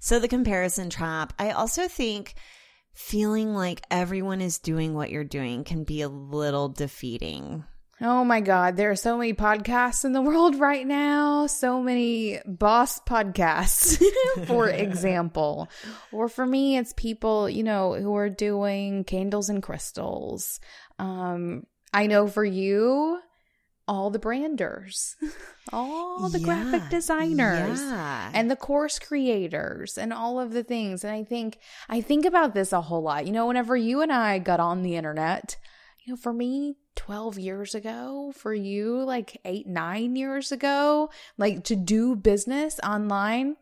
So 0.00 0.18
the 0.18 0.28
comparison 0.28 0.90
trap, 0.90 1.32
I 1.38 1.52
also 1.52 1.88
think 1.88 2.34
feeling 2.92 3.54
like 3.54 3.82
everyone 3.90 4.42
is 4.42 4.58
doing 4.58 4.94
what 4.94 5.10
you're 5.10 5.24
doing 5.24 5.64
can 5.64 5.84
be 5.84 6.02
a 6.02 6.08
little 6.08 6.68
defeating. 6.68 7.64
Oh 8.00 8.24
my 8.24 8.40
God, 8.40 8.76
there 8.76 8.90
are 8.90 8.96
so 8.96 9.16
many 9.16 9.32
podcasts 9.32 10.04
in 10.04 10.12
the 10.12 10.20
world 10.20 10.54
right 10.60 10.86
now. 10.86 11.46
So 11.46 11.80
many 11.82 12.40
boss 12.44 13.00
podcasts, 13.00 14.02
for 14.46 14.68
example. 14.86 15.68
Or 16.12 16.28
for 16.28 16.44
me, 16.46 16.76
it's 16.76 16.92
people, 16.94 17.48
you 17.48 17.62
know, 17.62 17.94
who 17.94 18.14
are 18.16 18.28
doing 18.28 19.04
candles 19.04 19.48
and 19.48 19.62
crystals. 19.62 20.60
Um, 20.98 21.66
I 21.94 22.06
know 22.06 22.26
for 22.26 22.44
you, 22.44 23.18
all 23.88 24.10
the 24.10 24.18
branders, 24.18 25.16
all 25.72 26.28
the 26.28 26.40
Yeah, 26.40 26.44
graphic 26.44 26.90
designers 26.90 27.80
yeah. 27.80 28.30
and 28.34 28.50
the 28.50 28.56
course 28.56 28.98
creators 28.98 29.96
and 29.96 30.12
all 30.12 30.38
of 30.40 30.52
the 30.52 30.64
things. 30.64 31.02
And 31.04 31.14
I 31.14 31.22
think 31.24 31.58
I 31.88 32.00
think 32.00 32.24
about 32.26 32.52
this 32.52 32.72
a 32.72 32.80
whole 32.82 33.02
lot. 33.02 33.26
You 33.26 33.32
know, 33.32 33.46
whenever 33.46 33.76
you 33.76 34.02
and 34.02 34.12
I 34.12 34.38
got 34.40 34.60
on 34.60 34.82
the 34.82 34.96
internet, 34.96 35.56
you 36.06 36.12
know, 36.12 36.16
for 36.16 36.32
me 36.32 36.76
12 36.94 37.38
years 37.38 37.74
ago, 37.74 38.32
for 38.34 38.54
you 38.54 39.02
like 39.02 39.40
8 39.44 39.66
9 39.66 40.16
years 40.16 40.52
ago, 40.52 41.10
like 41.36 41.64
to 41.64 41.74
do 41.74 42.14
business 42.14 42.78
online, 42.84 43.56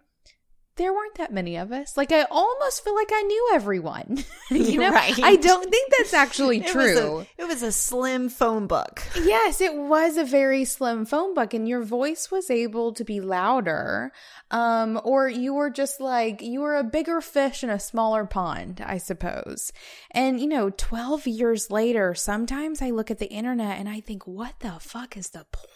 there 0.76 0.92
weren't 0.92 1.14
that 1.16 1.32
many 1.32 1.56
of 1.56 1.70
us. 1.72 1.96
Like 1.96 2.10
I 2.12 2.22
almost 2.30 2.82
feel 2.82 2.94
like 2.94 3.10
I 3.12 3.22
knew 3.22 3.50
everyone. 3.54 4.24
you 4.50 4.78
know, 4.78 4.90
Right. 4.90 5.18
I 5.22 5.36
don't 5.36 5.70
think 5.70 5.92
that's 5.96 6.12
actually 6.14 6.58
It 6.64 6.64
was 6.64 6.72
true. 6.72 7.18
a- 7.20 7.26
it 7.42 7.46
was 7.46 7.62
a 7.62 7.70
slim 7.72 8.28
phone 8.28 8.66
book. 8.66 9.02
Yes, 9.22 9.60
it 9.60 9.74
was 9.74 10.16
a 10.16 10.24
very 10.24 10.64
slim 10.64 11.04
phone 11.06 11.34
book, 11.34 11.54
and 11.54 11.68
your 11.68 11.82
voice 11.82 12.30
was 12.30 12.50
able 12.50 12.92
to 12.94 13.04
be 13.04 13.20
louder. 13.20 14.12
Um, 14.50 15.00
or 15.04 15.28
you 15.28 15.54
were 15.54 15.70
just 15.70 16.00
like, 16.00 16.40
you 16.42 16.60
were 16.60 16.76
a 16.76 16.84
bigger 16.84 17.20
fish 17.20 17.64
in 17.64 17.70
a 17.70 17.80
smaller 17.80 18.24
pond, 18.24 18.82
I 18.84 18.98
suppose. 18.98 19.72
And, 20.12 20.38
you 20.40 20.46
know, 20.46 20.70
12 20.70 21.26
years 21.26 21.70
later, 21.70 22.14
sometimes 22.14 22.80
I 22.82 22.90
look 22.90 23.10
at 23.10 23.18
the 23.18 23.26
internet 23.30 23.78
and 23.80 23.88
I 23.88 24.00
think, 24.00 24.26
what 24.26 24.60
the 24.60 24.74
fuck 24.80 25.16
is 25.16 25.30
the 25.30 25.46
point? 25.50 25.68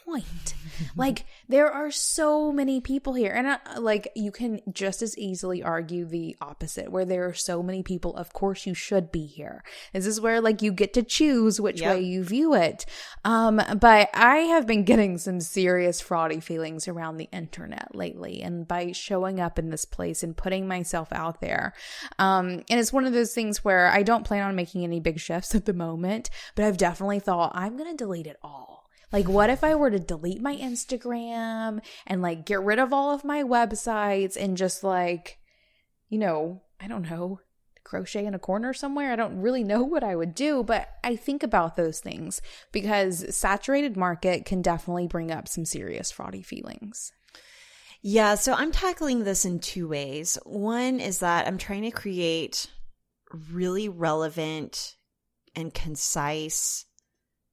Like, 0.97 1.25
there 1.49 1.71
are 1.71 1.91
so 1.91 2.53
many 2.53 2.81
people 2.81 3.15
here. 3.15 3.33
And, 3.33 3.49
I, 3.49 3.59
like, 3.79 4.11
you 4.15 4.31
can 4.31 4.61
just 4.73 5.03
as 5.03 5.17
easily 5.19 5.63
argue 5.63 6.05
the 6.05 6.37
opposite, 6.41 6.91
where 6.91 7.05
there 7.05 7.27
are 7.27 7.35
so 7.35 7.63
many 7.63 7.83
people. 7.83 8.17
Of 8.17 8.33
course, 8.33 8.67
you 8.67 8.75
should 8.75 9.11
be 9.11 9.27
here. 9.27 9.63
This 9.93 10.07
is 10.07 10.21
where, 10.21 10.41
like, 10.41 10.63
you 10.63 10.73
get 10.73 10.95
to 10.95 11.03
choose 11.03 11.61
which 11.61 11.81
Yep. 11.81 11.95
way 11.97 12.03
you 12.03 12.25
view 12.25 12.55
it. 12.55 12.87
Um, 13.25 13.61
but 13.81 14.11
I 14.15 14.37
have 14.39 14.67
been 14.67 14.85
getting 14.85 15.19
some 15.19 15.41
serious 15.41 16.03
fraudy 16.03 16.43
feelings 16.43 16.89
around 16.89 17.17
the 17.17 17.29
internet 17.33 17.95
lately, 17.95 18.43
and 18.43 18.67
by 18.67 18.93
showing 18.93 19.41
up 19.41 19.59
in 19.59 19.71
this 19.71 19.85
place 19.85 20.23
and 20.23 20.37
putting 20.37 20.69
myself 20.69 21.13
out 21.13 21.41
there. 21.41 21.73
Um, 22.19 22.63
and 22.71 22.81
it's 22.81 22.93
one 22.93 23.05
of 23.05 23.13
those 23.13 23.35
things 23.35 23.65
where 23.65 23.89
I 23.89 24.03
don't 24.03 24.25
plan 24.25 24.47
on 24.47 24.55
making 24.57 24.85
any 24.85 25.01
big 25.01 25.19
shifts 25.19 25.55
at 25.55 25.65
the 25.65 25.75
moment, 25.75 26.31
but 26.55 26.65
I've 26.65 26.77
definitely 26.77 27.21
thought 27.21 27.53
I'm 27.55 27.77
going 27.77 27.91
to 27.91 27.97
delete 27.97 28.27
it 28.27 28.39
all. 28.43 28.78
Like, 29.13 29.29
what 29.29 29.51
if 29.51 29.65
I 29.65 29.75
were 29.75 29.91
to 29.91 29.99
delete 29.99 30.43
my 30.43 30.57
Instagram 30.57 31.81
and 32.07 32.23
like 32.23 32.45
get 32.45 32.63
rid 32.63 32.79
of 32.79 32.93
all 32.93 33.15
of 33.15 33.25
my 33.25 33.43
websites 33.43 34.37
and 34.37 34.57
just 34.57 34.85
like, 34.85 35.39
you 36.09 36.19
know, 36.19 36.63
I 36.81 36.89
don't 36.89 37.09
know, 37.09 37.41
crochet 37.85 38.27
in 38.27 38.35
a 38.35 38.39
corner 38.39 38.75
somewhere. 38.75 39.13
I 39.13 39.17
don't 39.17 39.41
really 39.41 39.65
know 39.65 39.83
what 39.83 40.05
I 40.05 40.15
would 40.15 40.35
do, 40.35 40.63
but 40.63 40.89
I 41.03 41.17
think 41.17 41.43
about 41.43 41.77
those 41.77 42.01
things 42.01 42.43
because 42.71 43.35
saturated 43.35 43.97
market 43.97 44.45
can 44.45 44.61
definitely 44.61 45.07
bring 45.07 45.31
up 45.31 45.49
some 45.49 45.65
serious 45.65 46.13
fraudy 46.13 46.45
feelings. 46.45 47.13
Yeah, 48.03 48.37
so 48.37 48.53
I'm 48.53 48.71
tackling 48.71 49.25
this 49.25 49.45
in 49.45 49.59
two 49.59 49.89
ways. 49.89 50.39
One 50.45 51.01
is 51.01 51.19
that 51.21 51.47
I'm 51.47 51.59
trying 51.59 51.83
to 51.83 51.91
create 51.91 52.67
really 53.51 53.89
relevant 53.89 54.97
and 55.57 55.75
concise 55.75 56.85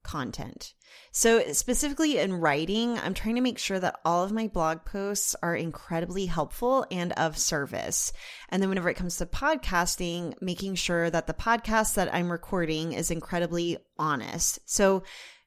content. 0.06 0.72
So, 1.10 1.42
specifically 1.52 2.18
in 2.18 2.34
writing, 2.34 2.98
I'm 2.98 3.14
trying 3.14 3.34
to 3.34 3.40
make 3.40 3.58
sure 3.58 3.80
that 3.80 3.98
all 4.04 4.22
of 4.22 4.32
my 4.32 4.48
blog 4.48 4.84
posts 4.84 5.34
are 5.42 5.56
incredibly 5.56 6.26
helpful 6.26 6.86
and 6.90 7.12
of 7.14 7.36
service. 7.36 8.12
And 8.50 8.62
then, 8.62 8.68
whenever 8.68 8.88
it 8.88 8.96
comes 8.96 9.16
to 9.16 9.26
podcasting, 9.26 10.34
making 10.40 10.76
sure 10.76 11.10
that 11.10 11.26
the 11.26 11.34
podcast 11.34 11.94
that 11.94 12.14
I'm 12.14 12.30
recording 12.30 12.92
is 12.92 13.10
incredibly 13.10 13.78
honest. 13.98 14.58
So, 14.66 15.02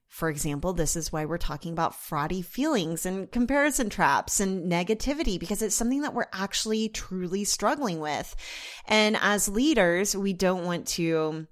for 0.10 0.28
example, 0.28 0.74
this 0.74 0.96
is 0.96 1.14
why 1.14 1.26
we're 1.26 1.38
talking 1.38 1.72
about 1.72 1.94
fraudy 1.94 2.44
feelings 2.44 3.06
and 3.06 3.32
comparison 3.32 3.90
traps 3.90 4.40
and 4.40 4.70
negativity 4.70 5.40
because 5.40 5.62
it's 5.62 5.76
something 5.76 6.02
that 6.02 6.16
we're 6.16 6.26
actually 6.34 6.90
truly 6.90 7.44
struggling 7.44 8.00
with. 8.00 8.36
And 8.88 9.16
as 9.22 9.48
leaders, 9.48 10.18
we 10.18 10.34
don't 10.34 10.66
want 10.66 10.88
to 10.88 11.46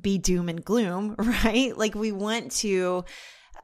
be 0.00 0.18
doom 0.18 0.48
and 0.48 0.64
gloom, 0.64 1.14
right? 1.44 1.76
Like 1.76 1.94
we 1.94 2.12
want 2.12 2.52
to, 2.52 3.04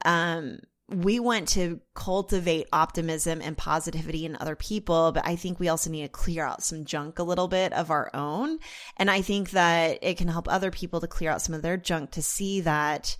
um, 0.05 0.59
we 0.89 1.21
want 1.21 1.49
to 1.49 1.81
cultivate 1.95 2.67
optimism 2.73 3.41
and 3.41 3.57
positivity 3.57 4.25
in 4.25 4.37
other 4.41 4.57
people, 4.57 5.13
but 5.13 5.25
I 5.27 5.37
think 5.37 5.61
we 5.61 5.69
also 5.69 5.89
need 5.89 6.03
to 6.03 6.09
clear 6.09 6.45
out 6.45 6.65
some 6.65 6.85
junk 6.85 7.19
a 7.19 7.23
little 7.23 7.47
bit 7.47 7.73
of 7.73 7.91
our 7.91 8.11
own. 8.13 8.59
And 8.97 9.11
I 9.11 9.23
think 9.23 9.51
that 9.51 10.01
it 10.03 10.17
can 10.19 10.27
help 10.27 10.49
other 10.49 10.73
people 10.73 11.01
to 11.01 11.07
clear 11.07 11.31
out 11.31 11.43
some 11.43 11.55
of 11.55 11.63
their 11.63 11.77
junk 11.77 12.13
to 12.13 12.23
see 12.23 12.63
that 12.63 13.17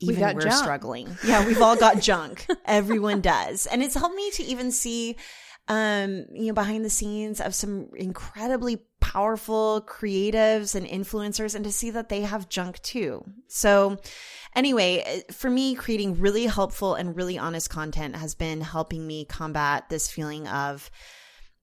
even 0.00 0.34
we're 0.34 0.42
junk. 0.42 0.54
struggling. 0.54 1.16
Yeah, 1.24 1.46
we've 1.46 1.60
all 1.60 1.76
got 1.76 2.00
junk. 2.00 2.46
Everyone 2.64 3.20
does. 3.20 3.66
And 3.66 3.82
it's 3.82 3.94
helped 3.94 4.14
me 4.14 4.30
to 4.32 4.44
even 4.44 4.70
see 4.70 5.16
um, 5.68 6.24
you 6.32 6.46
know, 6.46 6.54
behind 6.54 6.84
the 6.84 6.90
scenes 6.90 7.40
of 7.40 7.54
some 7.54 7.90
incredibly 7.94 8.78
powerful 9.00 9.84
creatives 9.86 10.74
and 10.74 10.86
influencers 10.86 11.54
and 11.54 11.64
to 11.64 11.72
see 11.72 11.90
that 11.90 12.08
they 12.08 12.22
have 12.22 12.48
junk 12.48 12.80
too. 12.80 13.24
So 13.46 13.98
anyway, 14.56 15.22
for 15.30 15.50
me, 15.50 15.74
creating 15.74 16.20
really 16.20 16.46
helpful 16.46 16.94
and 16.94 17.14
really 17.14 17.38
honest 17.38 17.70
content 17.70 18.16
has 18.16 18.34
been 18.34 18.60
helping 18.60 19.06
me 19.06 19.24
combat 19.24 19.88
this 19.88 20.10
feeling 20.10 20.48
of 20.48 20.90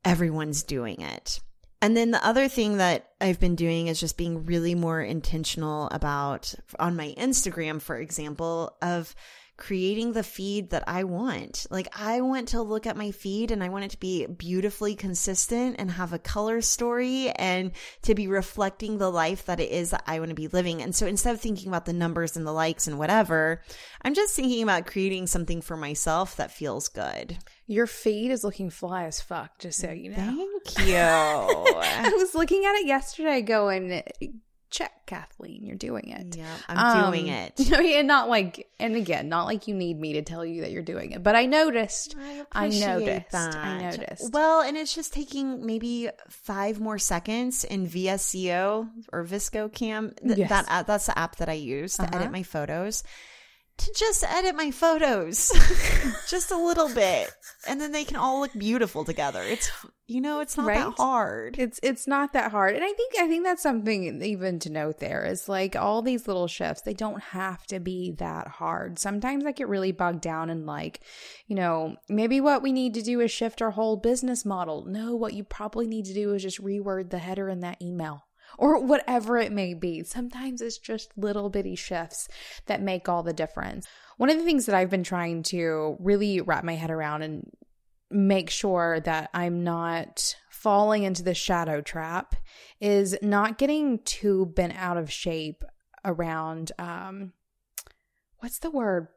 everyone's 0.03 0.63
doing 0.63 1.01
it. 1.01 1.39
And 1.81 1.95
then 1.95 2.11
the 2.11 2.25
other 2.25 2.47
thing 2.47 2.77
that 2.77 3.09
I've 3.19 3.39
been 3.39 3.55
doing 3.55 3.87
is 3.87 3.99
just 3.99 4.17
being 4.17 4.45
really 4.45 4.75
more 4.75 5.01
intentional 5.01 5.87
about 5.91 6.53
on 6.79 6.95
my 6.95 7.13
Instagram, 7.17 7.81
for 7.81 7.99
example, 7.99 8.75
of 8.81 9.13
creating 9.57 10.11
the 10.11 10.23
feed 10.23 10.71
that 10.71 10.83
I 10.87 11.05
want. 11.05 11.65
Like 11.69 11.87
I 11.97 12.21
want 12.21 12.49
to 12.49 12.61
look 12.61 12.85
at 12.85 12.97
my 12.97 13.11
feed 13.11 13.51
and 13.51 13.63
I 13.63 13.69
want 13.69 13.85
it 13.85 13.91
to 13.91 13.99
be 13.99 14.25
beautifully 14.25 14.95
consistent 14.95 15.77
and 15.79 15.91
have 15.91 16.11
a 16.11 16.19
color 16.19 16.61
story 16.61 17.29
and 17.29 17.71
to 18.03 18.15
be 18.15 18.27
reflecting 18.27 18.97
the 18.97 19.11
life 19.11 19.45
that 19.45 19.59
it 19.59 19.71
is 19.71 19.91
that 19.91 20.03
I 20.07 20.19
want 20.19 20.29
to 20.29 20.35
be 20.35 20.47
living. 20.47 20.81
And 20.81 20.93
so 20.93 21.07
instead 21.07 21.33
of 21.33 21.41
thinking 21.41 21.69
about 21.69 21.85
the 21.85 21.93
numbers 21.93 22.35
and 22.35 22.45
the 22.45 22.51
likes 22.51 22.87
and 22.87 22.99
whatever, 22.99 23.61
I'm 24.01 24.13
just 24.13 24.35
thinking 24.35 24.63
about 24.63 24.87
creating 24.87 25.27
something 25.27 25.61
for 25.61 25.77
myself 25.77 26.35
that 26.35 26.51
feels 26.51 26.89
good. 26.89 27.37
Your 27.67 27.87
feed 27.87 28.31
is 28.31 28.43
looking 28.43 28.69
fly 28.69 29.05
as 29.05 29.21
fuck, 29.21 29.57
just 29.57 29.79
so 29.79 29.91
you 29.91 30.11
know. 30.11 30.47
Thank 30.65 30.87
you. 30.87 30.95
I 30.97 32.11
was 32.15 32.35
looking 32.35 32.65
at 32.65 32.75
it 32.75 32.85
yesterday 32.85 33.41
going, 33.41 34.03
check, 34.69 35.05
Kathleen, 35.05 35.65
you're 35.65 35.75
doing 35.77 36.09
it. 36.09 36.35
Yeah, 36.37 36.45
I'm 36.67 37.11
doing 37.11 37.29
Um, 37.29 37.35
it. 37.35 37.71
and 37.71 38.07
not 38.07 38.27
like, 38.29 38.67
and 38.79 38.95
again, 38.95 39.29
not 39.29 39.45
like 39.45 39.67
you 39.67 39.75
need 39.75 39.99
me 39.99 40.13
to 40.13 40.21
tell 40.21 40.43
you 40.45 40.61
that 40.61 40.71
you're 40.71 40.83
doing 40.83 41.11
it, 41.11 41.23
but 41.23 41.35
I 41.35 41.45
noticed. 41.45 42.15
I, 42.19 42.43
appreciate 42.65 42.87
noticed. 42.87 43.31
that. 43.31 43.55
I 43.55 43.81
noticed. 43.81 44.33
Well, 44.33 44.61
and 44.61 44.75
it's 44.77 44.93
just 44.93 45.13
taking 45.13 45.65
maybe 45.65 46.09
five 46.29 46.79
more 46.79 46.97
seconds 46.97 47.63
in 47.63 47.87
VSCO 47.87 48.89
or 49.13 49.23
VSCO 49.25 49.71
Cam. 49.73 50.13
Th- 50.23 50.37
Yes. 50.37 50.49
That 50.49 50.65
app, 50.67 50.87
that's 50.87 51.05
the 51.05 51.17
app 51.17 51.37
that 51.37 51.49
I 51.49 51.53
use 51.53 51.95
to 51.97 52.03
Uh-huh. 52.03 52.11
edit 52.17 52.31
my 52.31 52.43
photos. 52.43 53.03
To 53.77 53.93
just 53.97 54.23
edit 54.23 54.55
my 54.55 54.71
photos, 54.71 55.51
just 56.29 56.49
a 56.51 56.57
little 56.57 56.87
bit, 56.93 57.29
and 57.67 57.79
then 57.79 57.91
they 57.91 58.05
can 58.05 58.15
all 58.15 58.39
look 58.39 58.53
beautiful 58.57 59.03
together. 59.03 59.43
It's 59.43 59.69
you 60.07 60.21
know, 60.21 60.39
it's 60.39 60.55
not 60.55 60.67
Right? 60.67 60.77
that 60.85 60.93
hard. 60.97 61.57
It's 61.59 61.79
it's 61.83 62.07
not 62.07 62.31
that 62.33 62.51
hard. 62.51 62.75
And 62.75 62.83
I 62.83 62.93
think 62.93 63.13
I 63.19 63.27
think 63.27 63.43
that's 63.43 63.61
something 63.61 64.21
even 64.21 64.59
to 64.59 64.69
note 64.71 64.99
there 64.99 65.25
is 65.25 65.49
like 65.49 65.75
all 65.75 66.01
these 66.01 66.25
little 66.25 66.47
shifts, 66.47 66.83
they 66.83 66.93
don't 66.93 67.21
have 67.21 67.65
to 67.67 67.79
be 67.81 68.11
that 68.17 68.47
hard. 68.47 68.97
Sometimes 68.97 69.45
I 69.45 69.51
get 69.51 69.67
really 69.67 69.91
bogged 69.91 70.21
down 70.21 70.49
and 70.49 70.65
like, 70.65 71.01
you 71.47 71.55
know, 71.55 71.97
maybe 72.07 72.39
what 72.39 72.63
we 72.63 72.71
need 72.71 72.93
to 72.93 73.01
do 73.01 73.19
is 73.19 73.29
shift 73.29 73.61
our 73.61 73.71
whole 73.71 73.97
business 73.97 74.45
model. 74.45 74.85
No, 74.87 75.15
what 75.15 75.33
you 75.33 75.43
probably 75.43 75.85
need 75.85 76.05
to 76.05 76.13
do 76.13 76.33
is 76.33 76.43
just 76.43 76.63
reword 76.63 77.09
the 77.09 77.19
header 77.19 77.49
in 77.49 77.59
that 77.59 77.81
email. 77.81 78.23
Or 78.57 78.79
whatever 78.79 79.37
it 79.37 79.51
may 79.51 79.73
be. 79.73 80.03
Sometimes 80.03 80.61
it's 80.61 80.77
just 80.77 81.11
little 81.17 81.49
bitty 81.49 81.75
shifts 81.75 82.27
that 82.67 82.81
make 82.81 83.09
all 83.09 83.23
the 83.23 83.33
difference. 83.33 83.87
One 84.17 84.29
of 84.29 84.37
the 84.37 84.43
things 84.43 84.65
that 84.65 84.75
I've 84.75 84.89
been 84.89 85.03
trying 85.03 85.43
to 85.43 85.97
really 85.99 86.41
wrap 86.41 86.63
my 86.63 86.75
head 86.75 86.91
around 86.91 87.21
and 87.21 87.51
make 88.09 88.49
sure 88.49 88.99
that 89.01 89.29
I'm 89.33 89.63
not 89.63 90.35
falling 90.49 91.03
into 91.03 91.23
the 91.23 91.33
shadow 91.33 91.81
trap 91.81 92.35
is 92.79 93.17
not 93.21 93.57
getting 93.57 93.99
too 93.99 94.45
bent 94.47 94.73
out 94.77 94.97
of 94.97 95.11
shape 95.11 95.63
around 96.03 96.71
um 96.77 97.33
what's 98.39 98.59
the 98.59 98.69
word 98.71 99.07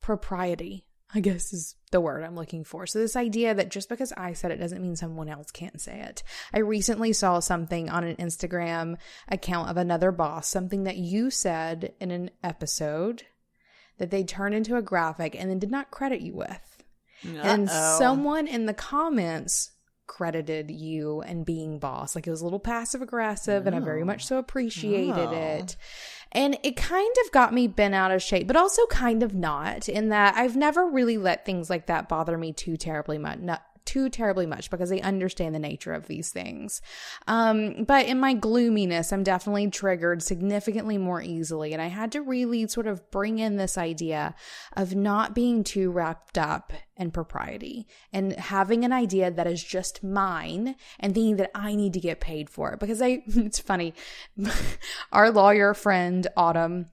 propriety 0.00 0.86
I 1.14 1.20
guess 1.20 1.52
is 1.52 1.74
the 1.90 2.00
word 2.00 2.22
I'm 2.22 2.36
looking 2.36 2.62
for. 2.62 2.86
So 2.86 2.98
this 3.00 3.16
idea 3.16 3.52
that 3.54 3.68
just 3.70 3.88
because 3.88 4.12
I 4.16 4.32
said 4.32 4.52
it 4.52 4.58
doesn't 4.58 4.80
mean 4.80 4.94
someone 4.94 5.28
else 5.28 5.50
can't 5.50 5.80
say 5.80 6.00
it. 6.00 6.22
I 6.54 6.60
recently 6.60 7.12
saw 7.12 7.40
something 7.40 7.90
on 7.90 8.04
an 8.04 8.16
Instagram 8.16 8.96
account 9.28 9.70
of 9.70 9.76
another 9.76 10.12
boss, 10.12 10.46
something 10.46 10.84
that 10.84 10.96
you 10.98 11.30
said 11.30 11.94
in 12.00 12.10
an 12.12 12.30
episode 12.44 13.24
that 13.98 14.10
they 14.10 14.22
turned 14.22 14.54
into 14.54 14.76
a 14.76 14.82
graphic 14.82 15.34
and 15.38 15.50
then 15.50 15.58
did 15.58 15.70
not 15.70 15.90
credit 15.90 16.20
you 16.20 16.34
with. 16.34 16.82
And 17.24 17.68
Uh-oh. 17.68 17.98
someone 17.98 18.46
in 18.46 18.66
the 18.66 18.72
comments 18.72 19.72
credited 20.06 20.70
you 20.70 21.20
and 21.20 21.44
being 21.44 21.78
boss. 21.78 22.14
Like 22.14 22.26
it 22.26 22.30
was 22.30 22.40
a 22.40 22.44
little 22.44 22.58
passive 22.58 23.02
aggressive, 23.02 23.66
and 23.66 23.76
I 23.76 23.80
very 23.80 24.04
much 24.04 24.24
so 24.24 24.38
appreciated 24.38 25.28
Oh. 25.28 25.32
it. 25.32 25.76
And 26.32 26.58
it 26.62 26.76
kind 26.76 27.14
of 27.24 27.32
got 27.32 27.52
me 27.52 27.66
bent 27.66 27.94
out 27.94 28.12
of 28.12 28.22
shape, 28.22 28.46
but 28.46 28.56
also 28.56 28.86
kind 28.86 29.22
of 29.22 29.34
not, 29.34 29.88
in 29.88 30.10
that 30.10 30.36
I've 30.36 30.56
never 30.56 30.86
really 30.86 31.18
let 31.18 31.44
things 31.44 31.68
like 31.68 31.86
that 31.86 32.08
bother 32.08 32.38
me 32.38 32.52
too 32.52 32.76
terribly 32.76 33.18
much. 33.18 33.40
Not 33.40 33.62
too 33.90 34.08
terribly 34.08 34.46
much 34.46 34.70
because 34.70 34.88
they 34.88 35.00
understand 35.00 35.52
the 35.52 35.58
nature 35.58 35.92
of 35.92 36.06
these 36.06 36.30
things. 36.30 36.80
Um, 37.26 37.82
but 37.82 38.06
in 38.06 38.20
my 38.20 38.34
gloominess, 38.34 39.12
I'm 39.12 39.24
definitely 39.24 39.68
triggered 39.68 40.22
significantly 40.22 40.96
more 40.96 41.20
easily. 41.20 41.72
And 41.72 41.82
I 41.82 41.88
had 41.88 42.12
to 42.12 42.20
really 42.20 42.68
sort 42.68 42.86
of 42.86 43.10
bring 43.10 43.40
in 43.40 43.56
this 43.56 43.76
idea 43.76 44.36
of 44.76 44.94
not 44.94 45.34
being 45.34 45.64
too 45.64 45.90
wrapped 45.90 46.38
up 46.38 46.72
in 46.96 47.10
propriety 47.10 47.88
and 48.12 48.32
having 48.34 48.84
an 48.84 48.92
idea 48.92 49.28
that 49.28 49.48
is 49.48 49.64
just 49.64 50.04
mine 50.04 50.76
and 51.00 51.12
thinking 51.12 51.38
that 51.38 51.50
I 51.52 51.74
need 51.74 51.92
to 51.94 52.00
get 52.00 52.20
paid 52.20 52.48
for 52.48 52.72
it. 52.72 52.78
Because 52.78 53.02
I, 53.02 53.22
it's 53.26 53.58
funny, 53.58 53.92
our 55.12 55.32
lawyer 55.32 55.74
friend, 55.74 56.28
Autumn, 56.36 56.86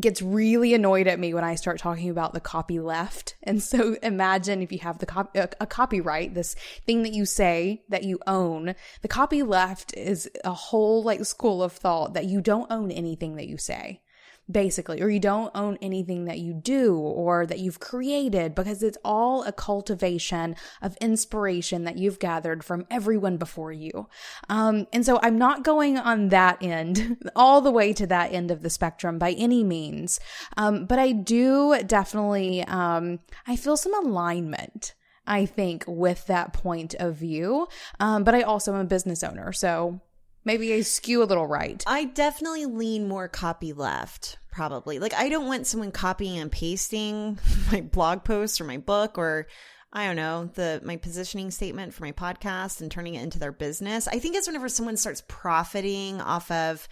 gets 0.00 0.22
really 0.22 0.74
annoyed 0.74 1.06
at 1.06 1.18
me 1.18 1.34
when 1.34 1.44
I 1.44 1.54
start 1.54 1.78
talking 1.78 2.10
about 2.10 2.32
the 2.32 2.40
copy 2.40 2.80
left. 2.80 3.36
And 3.42 3.62
so 3.62 3.96
imagine 4.02 4.62
if 4.62 4.72
you 4.72 4.78
have 4.78 4.98
the 4.98 5.06
cop- 5.06 5.36
a, 5.36 5.48
a 5.60 5.66
copyright, 5.66 6.34
this 6.34 6.54
thing 6.86 7.02
that 7.02 7.12
you 7.12 7.24
say 7.24 7.82
that 7.88 8.04
you 8.04 8.18
own, 8.26 8.74
the 9.02 9.08
copy 9.08 9.42
left 9.42 9.94
is 9.96 10.30
a 10.44 10.52
whole 10.52 11.02
like 11.02 11.24
school 11.24 11.62
of 11.62 11.72
thought 11.72 12.14
that 12.14 12.26
you 12.26 12.40
don't 12.40 12.70
own 12.70 12.90
anything 12.90 13.36
that 13.36 13.48
you 13.48 13.58
say. 13.58 14.01
Basically, 14.50 15.00
or 15.00 15.08
you 15.08 15.20
don't 15.20 15.52
own 15.54 15.78
anything 15.80 16.24
that 16.24 16.40
you 16.40 16.52
do 16.52 16.96
or 16.96 17.46
that 17.46 17.60
you've 17.60 17.78
created 17.78 18.54
because 18.54 18.82
it's 18.82 18.98
all 19.04 19.44
a 19.44 19.52
cultivation 19.52 20.56
of 20.82 20.96
inspiration 21.00 21.84
that 21.84 21.96
you've 21.96 22.18
gathered 22.18 22.64
from 22.64 22.84
everyone 22.90 23.36
before 23.36 23.72
you. 23.72 24.08
Um, 24.48 24.88
and 24.92 25.06
so 25.06 25.20
I'm 25.22 25.38
not 25.38 25.62
going 25.62 25.96
on 25.96 26.30
that 26.30 26.58
end, 26.60 27.24
all 27.36 27.60
the 27.60 27.70
way 27.70 27.92
to 27.92 28.06
that 28.08 28.32
end 28.32 28.50
of 28.50 28.62
the 28.62 28.70
spectrum 28.70 29.18
by 29.18 29.32
any 29.32 29.62
means. 29.62 30.18
Um, 30.56 30.86
but 30.86 30.98
I 30.98 31.12
do 31.12 31.80
definitely, 31.86 32.64
um, 32.64 33.20
I 33.46 33.56
feel 33.56 33.76
some 33.76 33.94
alignment. 34.04 34.94
I 35.24 35.46
think 35.46 35.84
with 35.86 36.26
that 36.26 36.52
point 36.52 36.94
of 36.98 37.14
view. 37.14 37.68
Um, 38.00 38.24
but 38.24 38.34
I 38.34 38.42
also 38.42 38.74
am 38.74 38.80
a 38.80 38.84
business 38.84 39.22
owner. 39.22 39.52
So 39.52 40.00
maybe 40.44 40.72
I 40.74 40.80
skew 40.82 41.22
a 41.22 41.24
little 41.24 41.46
right. 41.46 41.82
I 41.86 42.04
definitely 42.04 42.66
lean 42.66 43.08
more 43.08 43.28
copy 43.28 43.72
left, 43.72 44.38
probably. 44.50 44.98
Like, 44.98 45.14
I 45.14 45.28
don't 45.28 45.46
want 45.46 45.66
someone 45.66 45.92
copying 45.92 46.38
and 46.38 46.50
pasting 46.50 47.38
my 47.72 47.80
blog 47.80 48.24
post 48.24 48.60
or 48.60 48.64
my 48.64 48.78
book 48.78 49.18
or 49.18 49.46
I 49.92 50.06
don't 50.06 50.16
know, 50.16 50.50
the 50.54 50.80
my 50.82 50.96
positioning 50.96 51.50
statement 51.50 51.92
for 51.92 52.02
my 52.02 52.12
podcast 52.12 52.80
and 52.80 52.90
turning 52.90 53.14
it 53.14 53.22
into 53.22 53.38
their 53.38 53.52
business. 53.52 54.08
I 54.08 54.18
think 54.18 54.36
it's 54.36 54.46
whenever 54.46 54.70
someone 54.70 54.96
starts 54.96 55.22
profiting 55.28 56.20
off 56.20 56.50
of 56.50 56.88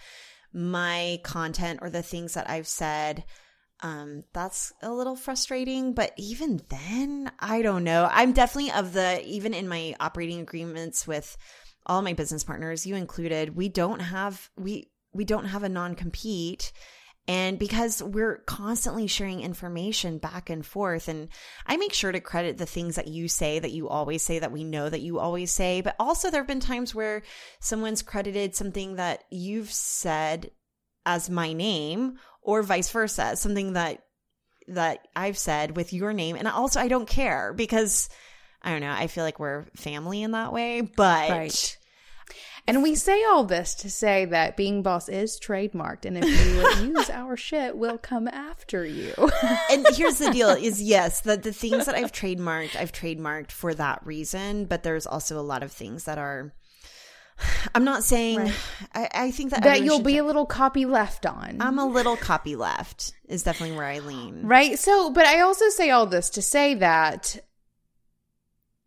my 0.53 1.19
content 1.23 1.79
or 1.81 1.89
the 1.89 2.03
things 2.03 2.35
that 2.35 2.49
I've 2.49 2.67
said. 2.67 3.23
Um, 3.83 4.25
that's 4.33 4.71
a 4.83 4.91
little 4.91 5.15
frustrating, 5.15 5.93
but 5.93 6.13
even 6.15 6.61
then, 6.69 7.31
I 7.39 7.63
don't 7.63 7.83
know. 7.83 8.07
I'm 8.11 8.31
definitely 8.31 8.71
of 8.71 8.93
the 8.93 9.25
even 9.25 9.55
in 9.55 9.67
my 9.67 9.95
operating 9.99 10.39
agreements 10.39 11.07
with 11.07 11.35
all 11.85 12.01
my 12.01 12.13
business 12.13 12.43
partners, 12.43 12.85
you 12.85 12.95
included, 12.95 13.55
we 13.55 13.69
don't 13.69 13.99
have 13.99 14.49
we 14.57 14.91
we 15.13 15.25
don't 15.25 15.45
have 15.45 15.63
a 15.63 15.69
non-compete. 15.69 16.71
And 17.27 17.59
because 17.59 18.01
we're 18.01 18.39
constantly 18.39 19.05
sharing 19.05 19.41
information 19.41 20.17
back 20.17 20.49
and 20.49 20.65
forth 20.65 21.07
and 21.07 21.29
i 21.67 21.77
make 21.77 21.93
sure 21.93 22.11
to 22.11 22.19
credit 22.19 22.57
the 22.57 22.65
things 22.65 22.95
that 22.95 23.07
you 23.07 23.27
say 23.27 23.59
that 23.59 23.71
you 23.71 23.87
always 23.87 24.23
say 24.23 24.39
that 24.39 24.51
we 24.51 24.63
know 24.63 24.89
that 24.89 25.01
you 25.01 25.19
always 25.19 25.51
say. 25.51 25.81
But 25.81 25.95
also 25.99 26.31
there 26.31 26.41
have 26.41 26.47
been 26.47 26.59
times 26.59 26.95
where 26.95 27.21
someone's 27.59 28.01
credited 28.01 28.55
something 28.55 28.95
that 28.95 29.23
you've 29.29 29.71
said 29.71 30.51
as 31.05 31.29
my 31.29 31.53
name 31.53 32.17
or 32.41 32.63
vice 32.63 32.89
versa 32.89 33.35
something 33.35 33.73
that 33.73 34.03
that 34.67 35.07
i've 35.15 35.37
said 35.37 35.75
with 35.75 35.93
your 35.93 36.13
name. 36.13 36.35
And 36.35 36.47
also 36.47 36.79
i 36.79 36.87
don't 36.87 37.07
care 37.07 37.53
because 37.53 38.09
i 38.63 38.71
don't 38.71 38.81
know 38.81 38.91
i 38.91 39.07
feel 39.07 39.23
like 39.23 39.39
we're 39.39 39.65
family 39.75 40.21
in 40.23 40.31
that 40.31 40.51
way 40.53 40.81
but 40.81 41.29
Right. 41.29 41.77
And 42.67 42.83
we 42.83 42.93
say 42.93 43.23
all 43.23 43.43
this 43.43 43.73
to 43.75 43.89
say 43.89 44.23
that 44.25 44.55
being 44.55 44.83
boss 44.83 45.09
is 45.09 45.39
trademarked, 45.39 46.05
and 46.05 46.15
if 46.15 46.25
you 46.25 46.89
use 46.95 47.09
our 47.09 47.35
shit, 47.35 47.75
we'll 47.75 47.97
come 47.97 48.27
after 48.27 48.85
you. 48.85 49.13
and 49.71 49.87
here's 49.95 50.19
the 50.19 50.29
deal 50.31 50.49
is 50.49 50.79
yes 50.81 51.21
the, 51.21 51.37
the 51.37 51.51
things 51.51 51.87
that 51.87 51.95
i've 51.95 52.11
trademarked 52.11 52.75
i've 52.75 52.91
trademarked 52.91 53.51
for 53.51 53.73
that 53.73 54.05
reason 54.05 54.65
but 54.65 54.83
there's 54.83 55.07
also 55.07 55.39
a 55.39 55.41
lot 55.41 55.63
of 55.63 55.71
things 55.71 56.03
that 56.03 56.19
are 56.19 56.53
i'm 57.73 57.83
not 57.83 58.03
saying 58.03 58.37
Right. 58.37 58.53
I, 58.93 59.09
I 59.15 59.31
think 59.31 59.49
that 59.51 59.63
that 59.63 59.81
you'll 59.83 59.99
be 60.03 60.19
a 60.19 60.23
little 60.23 60.45
copy 60.45 60.85
left 60.85 61.25
on. 61.25 61.57
i'm 61.59 61.79
a 61.79 61.85
little 61.85 62.15
copy 62.15 62.55
left 62.55 63.13
is 63.27 63.41
definitely 63.41 63.75
where 63.75 63.87
i 63.87 63.97
lean 63.99 64.45
Right. 64.45 64.77
So, 64.77 65.09
but 65.09 65.25
I 65.25 65.41
also 65.41 65.67
say 65.69 65.89
all 65.89 66.05
this 66.05 66.29
to 66.31 66.41
say 66.43 66.75
that 66.75 67.39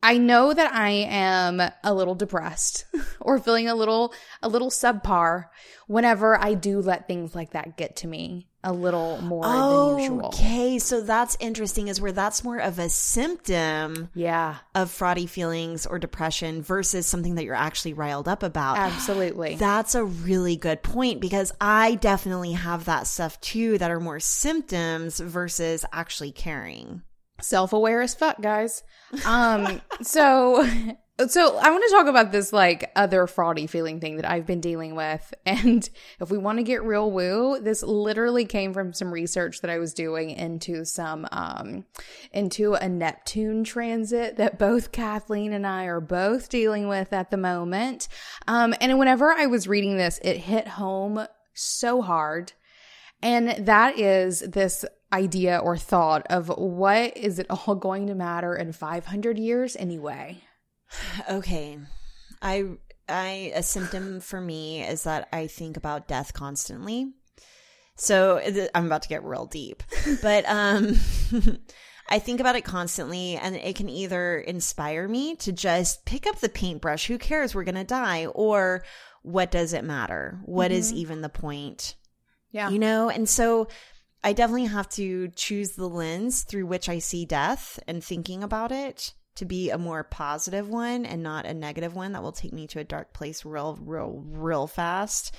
I 0.04 0.18
know 0.18 0.52
that 0.52 0.72
I 0.74 0.90
am 1.08 1.60
a 1.82 1.94
little 1.94 2.14
depressed 2.14 2.84
or 3.20 3.38
feeling 3.38 3.68
a 3.68 3.74
little 3.74 4.12
a 4.42 4.48
little 4.48 4.70
subpar 4.70 5.46
whenever 5.86 6.38
I 6.38 6.54
do 6.54 6.80
let 6.80 7.08
things 7.08 7.34
like 7.34 7.52
that 7.52 7.76
get 7.76 7.96
to 7.96 8.06
me 8.06 8.48
a 8.66 8.72
little 8.72 9.20
more 9.20 9.42
than 9.44 9.98
usual. 9.98 10.26
okay 10.28 10.78
so 10.78 11.02
that's 11.02 11.36
interesting 11.38 11.88
is 11.88 12.00
where 12.00 12.12
that's 12.12 12.42
more 12.42 12.56
of 12.58 12.78
a 12.78 12.88
symptom 12.88 14.08
Yeah. 14.14 14.56
of 14.74 14.88
fraudy 14.90 15.28
feelings 15.28 15.84
or 15.86 15.98
depression 15.98 16.62
versus 16.62 17.06
something 17.06 17.34
that 17.34 17.44
you're 17.44 17.54
actually 17.54 17.92
riled 17.94 18.28
up 18.28 18.42
about 18.42 18.78
Absolutely. 18.78 19.56
That's 19.58 19.94
a 19.94 20.04
really 20.04 20.56
good 20.56 20.82
point 20.82 21.20
because 21.20 21.52
I 21.60 21.96
definitely 21.96 22.52
have 22.52 22.84
that 22.86 23.06
stuff 23.06 23.40
too 23.40 23.76
that 23.78 23.90
are 23.90 24.00
more 24.00 24.20
symptoms 24.20 25.20
versus 25.20 25.84
actually 25.92 26.32
caring. 26.32 27.02
Self-aware 27.44 28.02
as 28.02 28.14
fuck 28.14 28.40
guys. 28.40 28.82
Um 29.24 29.80
so 30.02 30.68
so 31.28 31.56
i 31.58 31.70
want 31.70 31.84
to 31.84 31.94
talk 31.94 32.08
about 32.08 32.32
this 32.32 32.52
like 32.52 32.90
other 32.96 33.26
fraudy 33.28 33.70
feeling 33.70 34.00
thing 34.00 34.16
that 34.16 34.28
i've 34.28 34.46
been 34.46 34.60
dealing 34.60 34.96
with. 34.96 35.32
And 35.46 35.88
if 36.20 36.30
we 36.30 36.38
want 36.38 36.58
to 36.58 36.64
get 36.64 36.82
real 36.82 37.10
woo 37.10 37.60
this 37.60 37.84
literally 37.84 38.44
came 38.44 38.72
from 38.72 38.92
some 38.92 39.12
research 39.12 39.60
that 39.60 39.70
i 39.70 39.78
was 39.78 39.94
doing 39.94 40.30
into 40.30 40.84
some 40.84 41.28
um 41.30 41.84
into 42.32 42.74
a 42.74 42.88
neptune 42.88 43.62
transit 43.62 44.38
that 44.38 44.58
both 44.58 44.90
kathleen 44.90 45.52
and 45.52 45.66
i 45.66 45.84
are 45.84 46.00
both 46.00 46.48
dealing 46.48 46.88
with 46.88 47.12
at 47.12 47.30
the 47.30 47.36
moment. 47.36 48.08
Um 48.48 48.74
and 48.80 48.98
whenever 48.98 49.32
i 49.32 49.46
was 49.46 49.68
reading 49.68 49.96
this 49.96 50.18
it 50.24 50.38
hit 50.38 50.66
home 50.66 51.26
so 51.54 52.02
hard. 52.02 52.52
And 53.22 53.66
that 53.66 53.98
is 53.98 54.40
this 54.40 54.84
idea 55.14 55.58
or 55.58 55.76
thought 55.76 56.26
of 56.28 56.48
what 56.48 57.16
is 57.16 57.38
it 57.38 57.46
all 57.48 57.74
going 57.88 58.08
to 58.08 58.14
matter 58.14 58.54
in 58.54 58.72
500 58.72 59.38
years 59.38 59.76
anyway? 59.76 60.42
Okay. 61.30 61.78
I 62.42 62.64
I 63.08 63.52
a 63.54 63.62
symptom 63.62 64.20
for 64.20 64.40
me 64.40 64.82
is 64.82 65.04
that 65.04 65.28
I 65.32 65.46
think 65.46 65.76
about 65.76 66.08
death 66.08 66.32
constantly. 66.32 67.12
So 67.96 68.40
I'm 68.74 68.86
about 68.86 69.02
to 69.02 69.08
get 69.08 69.24
real 69.24 69.46
deep. 69.46 69.82
But 70.22 70.44
um 70.48 70.96
I 72.10 72.18
think 72.18 72.40
about 72.40 72.56
it 72.56 72.64
constantly 72.64 73.36
and 73.36 73.56
it 73.56 73.76
can 73.76 73.88
either 73.88 74.38
inspire 74.38 75.08
me 75.08 75.36
to 75.36 75.52
just 75.52 76.04
pick 76.04 76.26
up 76.26 76.40
the 76.40 76.50
paintbrush, 76.50 77.06
who 77.06 77.16
cares, 77.16 77.54
we're 77.54 77.64
going 77.64 77.76
to 77.76 77.84
die, 77.84 78.26
or 78.26 78.84
what 79.22 79.50
does 79.50 79.72
it 79.72 79.84
matter? 79.84 80.38
What 80.44 80.70
is 80.70 80.92
even 80.92 81.22
the 81.22 81.30
point? 81.30 81.94
Yeah. 82.50 82.70
you 82.70 82.78
know 82.78 83.08
and 83.08 83.28
so 83.28 83.66
i 84.24 84.32
definitely 84.32 84.66
have 84.66 84.88
to 84.88 85.28
choose 85.28 85.72
the 85.72 85.88
lens 85.88 86.42
through 86.42 86.66
which 86.66 86.88
i 86.88 86.98
see 86.98 87.24
death 87.24 87.78
and 87.86 88.02
thinking 88.02 88.42
about 88.42 88.72
it 88.72 89.12
to 89.36 89.44
be 89.44 89.70
a 89.70 89.78
more 89.78 90.04
positive 90.04 90.68
one 90.68 91.04
and 91.04 91.22
not 91.22 91.46
a 91.46 91.54
negative 91.54 91.94
one 91.94 92.12
that 92.12 92.22
will 92.22 92.32
take 92.32 92.52
me 92.52 92.66
to 92.66 92.80
a 92.80 92.84
dark 92.84 93.12
place 93.12 93.44
real 93.44 93.78
real 93.80 94.22
real 94.26 94.66
fast 94.66 95.34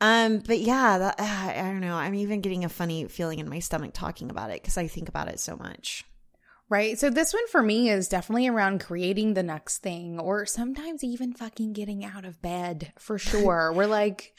um 0.00 0.38
but 0.38 0.58
yeah 0.58 0.98
that, 0.98 1.14
i 1.18 1.62
don't 1.62 1.80
know 1.80 1.96
i'm 1.96 2.14
even 2.14 2.40
getting 2.40 2.64
a 2.64 2.68
funny 2.68 3.06
feeling 3.06 3.38
in 3.38 3.48
my 3.48 3.58
stomach 3.58 3.92
talking 3.94 4.30
about 4.30 4.50
it 4.50 4.60
because 4.60 4.76
i 4.76 4.86
think 4.86 5.08
about 5.08 5.28
it 5.28 5.40
so 5.40 5.56
much 5.56 6.04
Right. 6.68 6.98
So 6.98 7.10
this 7.10 7.32
one 7.32 7.46
for 7.46 7.62
me 7.62 7.90
is 7.90 8.08
definitely 8.08 8.48
around 8.48 8.80
creating 8.80 9.34
the 9.34 9.44
next 9.44 9.78
thing 9.78 10.18
or 10.18 10.44
sometimes 10.46 11.04
even 11.04 11.32
fucking 11.32 11.74
getting 11.74 12.04
out 12.04 12.24
of 12.24 12.42
bed 12.42 12.92
for 12.98 13.18
sure. 13.20 13.72
We're 13.72 13.86
like, 13.86 14.34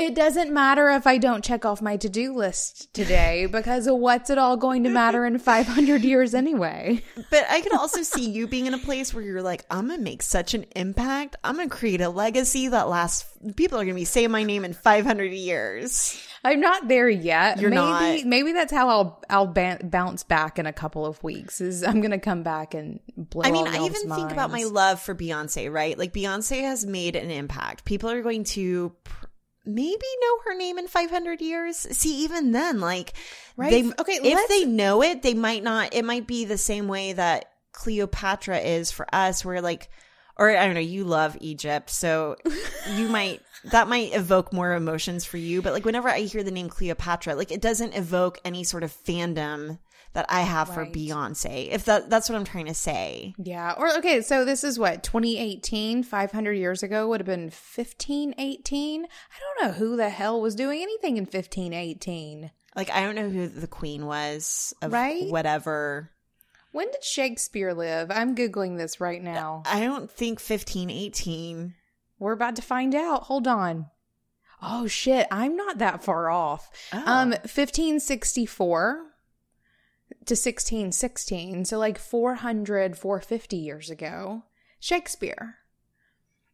it 0.00 0.14
doesn't 0.14 0.50
matter 0.50 0.88
if 0.90 1.06
I 1.06 1.18
don't 1.18 1.44
check 1.44 1.64
off 1.64 1.82
my 1.82 1.96
to 1.98 2.08
do 2.08 2.34
list 2.34 2.92
today 2.94 3.46
because 3.52 3.86
what's 3.86 4.30
it 4.30 4.38
all 4.38 4.56
going 4.56 4.84
to 4.84 4.90
matter 4.90 5.26
in 5.26 5.38
500 5.38 6.02
years 6.02 6.34
anyway? 6.34 7.02
But 7.30 7.46
I 7.50 7.60
can 7.60 7.76
also 7.76 8.02
see 8.02 8.28
you 8.28 8.46
being 8.46 8.66
in 8.66 8.74
a 8.74 8.78
place 8.78 9.12
where 9.12 9.22
you're 9.22 9.42
like, 9.42 9.66
I'm 9.70 9.88
going 9.88 9.98
to 9.98 10.04
make 10.04 10.22
such 10.22 10.54
an 10.54 10.64
impact. 10.74 11.36
I'm 11.44 11.56
going 11.56 11.68
to 11.68 11.76
create 11.76 12.00
a 12.00 12.08
legacy 12.08 12.68
that 12.68 12.88
lasts, 12.88 13.26
people 13.56 13.78
are 13.78 13.84
going 13.84 13.94
to 13.94 14.00
be 14.00 14.06
saying 14.06 14.30
my 14.30 14.42
name 14.42 14.64
in 14.64 14.72
500 14.72 15.32
years. 15.32 16.18
I'm 16.42 16.60
not 16.60 16.88
there 16.88 17.08
yet. 17.08 17.60
You're 17.60 17.68
maybe, 17.68 18.22
not. 18.22 18.24
Maybe 18.24 18.52
that's 18.52 18.72
how 18.72 18.88
I'll 18.88 19.22
I'll 19.28 19.46
ba- 19.46 19.80
bounce 19.82 20.24
back 20.24 20.58
in 20.58 20.64
a 20.64 20.72
couple 20.72 21.04
of 21.04 21.22
weeks. 21.22 21.60
Is 21.60 21.84
I'm 21.84 22.00
gonna 22.00 22.18
come 22.18 22.42
back 22.42 22.72
and 22.72 22.98
blow. 23.14 23.42
I 23.44 23.50
mean, 23.50 23.66
I 23.66 23.84
even 23.84 24.08
think 24.08 24.32
about 24.32 24.50
my 24.50 24.64
love 24.64 25.02
for 25.02 25.14
Beyonce, 25.14 25.70
right? 25.70 25.98
Like 25.98 26.14
Beyonce 26.14 26.62
has 26.62 26.86
made 26.86 27.14
an 27.14 27.30
impact. 27.30 27.84
People 27.84 28.08
are 28.08 28.22
going 28.22 28.44
to 28.44 28.90
pr- 29.04 29.26
maybe 29.64 30.06
know 30.22 30.38
her 30.46 30.54
name 30.54 30.78
in 30.78 30.88
500 30.88 31.40
years. 31.40 31.76
See, 31.76 32.24
even 32.24 32.52
then, 32.52 32.80
like, 32.80 33.14
Right. 33.60 33.84
They, 33.84 33.92
Okay, 34.00 34.18
if 34.22 34.48
they 34.48 34.64
know 34.64 35.02
it, 35.02 35.20
they 35.20 35.34
might 35.34 35.62
not. 35.62 35.92
It 35.92 36.04
might 36.04 36.26
be 36.26 36.46
the 36.46 36.56
same 36.56 36.88
way 36.88 37.12
that 37.12 37.52
Cleopatra 37.72 38.58
is 38.58 38.90
for 38.90 39.06
us, 39.14 39.44
where 39.44 39.60
like, 39.60 39.90
or 40.38 40.56
I 40.56 40.64
don't 40.64 40.74
know, 40.74 40.80
you 40.80 41.04
love 41.04 41.36
Egypt, 41.40 41.90
so 41.90 42.36
you 42.96 43.08
might 43.08 43.42
that 43.64 43.86
might 43.86 44.14
evoke 44.14 44.54
more 44.54 44.72
emotions 44.72 45.26
for 45.26 45.36
you. 45.36 45.60
But 45.60 45.74
like, 45.74 45.84
whenever 45.84 46.08
I 46.08 46.20
hear 46.20 46.42
the 46.42 46.50
name 46.50 46.70
Cleopatra, 46.70 47.34
like, 47.34 47.52
it 47.52 47.60
doesn't 47.60 47.92
evoke 47.92 48.38
any 48.46 48.64
sort 48.64 48.82
of 48.82 48.92
fandom 48.92 49.78
that 50.12 50.26
I 50.28 50.40
have 50.40 50.72
for 50.74 50.84
Beyonce. 50.86 51.68
If 51.70 51.84
that 51.84 52.10
that's 52.10 52.28
what 52.28 52.36
I'm 52.36 52.44
trying 52.44 52.66
to 52.66 52.74
say. 52.74 53.34
Yeah. 53.38 53.74
Or 53.76 53.96
okay, 53.98 54.20
so 54.22 54.44
this 54.44 54.64
is 54.64 54.78
what 54.78 55.02
2018, 55.04 56.02
500 56.02 56.52
years 56.52 56.82
ago 56.82 57.08
would 57.08 57.20
have 57.20 57.26
been 57.26 57.44
1518. 57.44 59.04
I 59.04 59.06
don't 59.06 59.66
know 59.66 59.72
who 59.78 59.96
the 59.96 60.08
hell 60.10 60.40
was 60.40 60.54
doing 60.54 60.82
anything 60.82 61.16
in 61.16 61.24
1518. 61.24 62.50
Like 62.76 62.90
I 62.90 63.02
don't 63.02 63.14
know 63.14 63.28
who 63.28 63.48
the 63.48 63.66
queen 63.66 64.06
was 64.06 64.74
of 64.82 64.92
Right? 64.92 65.28
whatever. 65.30 66.10
When 66.72 66.90
did 66.90 67.02
Shakespeare 67.02 67.74
live? 67.74 68.10
I'm 68.12 68.36
googling 68.36 68.78
this 68.78 69.00
right 69.00 69.22
now. 69.22 69.64
I 69.66 69.80
don't 69.80 70.08
think 70.10 70.38
fifteen 70.38 70.88
eighteen. 70.90 71.74
We're 72.20 72.32
about 72.32 72.56
to 72.56 72.62
find 72.62 72.94
out. 72.94 73.24
Hold 73.24 73.48
on. 73.48 73.86
Oh 74.62 74.86
shit, 74.86 75.26
I'm 75.32 75.56
not 75.56 75.78
that 75.78 76.04
far 76.04 76.30
off. 76.30 76.70
Oh. 76.92 77.02
Um 77.04 77.30
1564 77.30 79.02
to 80.26 80.34
1616, 80.34 81.64
so 81.64 81.78
like 81.78 81.98
400 81.98 82.96
450 82.96 83.56
years 83.56 83.90
ago. 83.90 84.44
Shakespeare. 84.78 85.56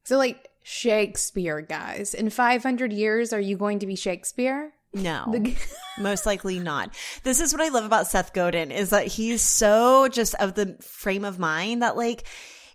So 0.04 0.16
like 0.16 0.50
Shakespeare, 0.62 1.60
guys. 1.60 2.14
In 2.14 2.30
500 2.30 2.92
years 2.92 3.32
are 3.32 3.40
you 3.40 3.56
going 3.56 3.80
to 3.80 3.86
be 3.86 3.96
Shakespeare? 3.96 4.72
No, 4.92 5.44
most 5.98 6.26
likely 6.26 6.58
not. 6.58 6.94
This 7.22 7.40
is 7.40 7.52
what 7.52 7.62
I 7.62 7.68
love 7.68 7.84
about 7.84 8.06
Seth 8.06 8.32
Godin 8.32 8.70
is 8.70 8.90
that 8.90 9.06
he's 9.06 9.42
so 9.42 10.08
just 10.08 10.34
of 10.36 10.54
the 10.54 10.76
frame 10.80 11.24
of 11.24 11.38
mind 11.38 11.82
that 11.82 11.96
like, 11.96 12.24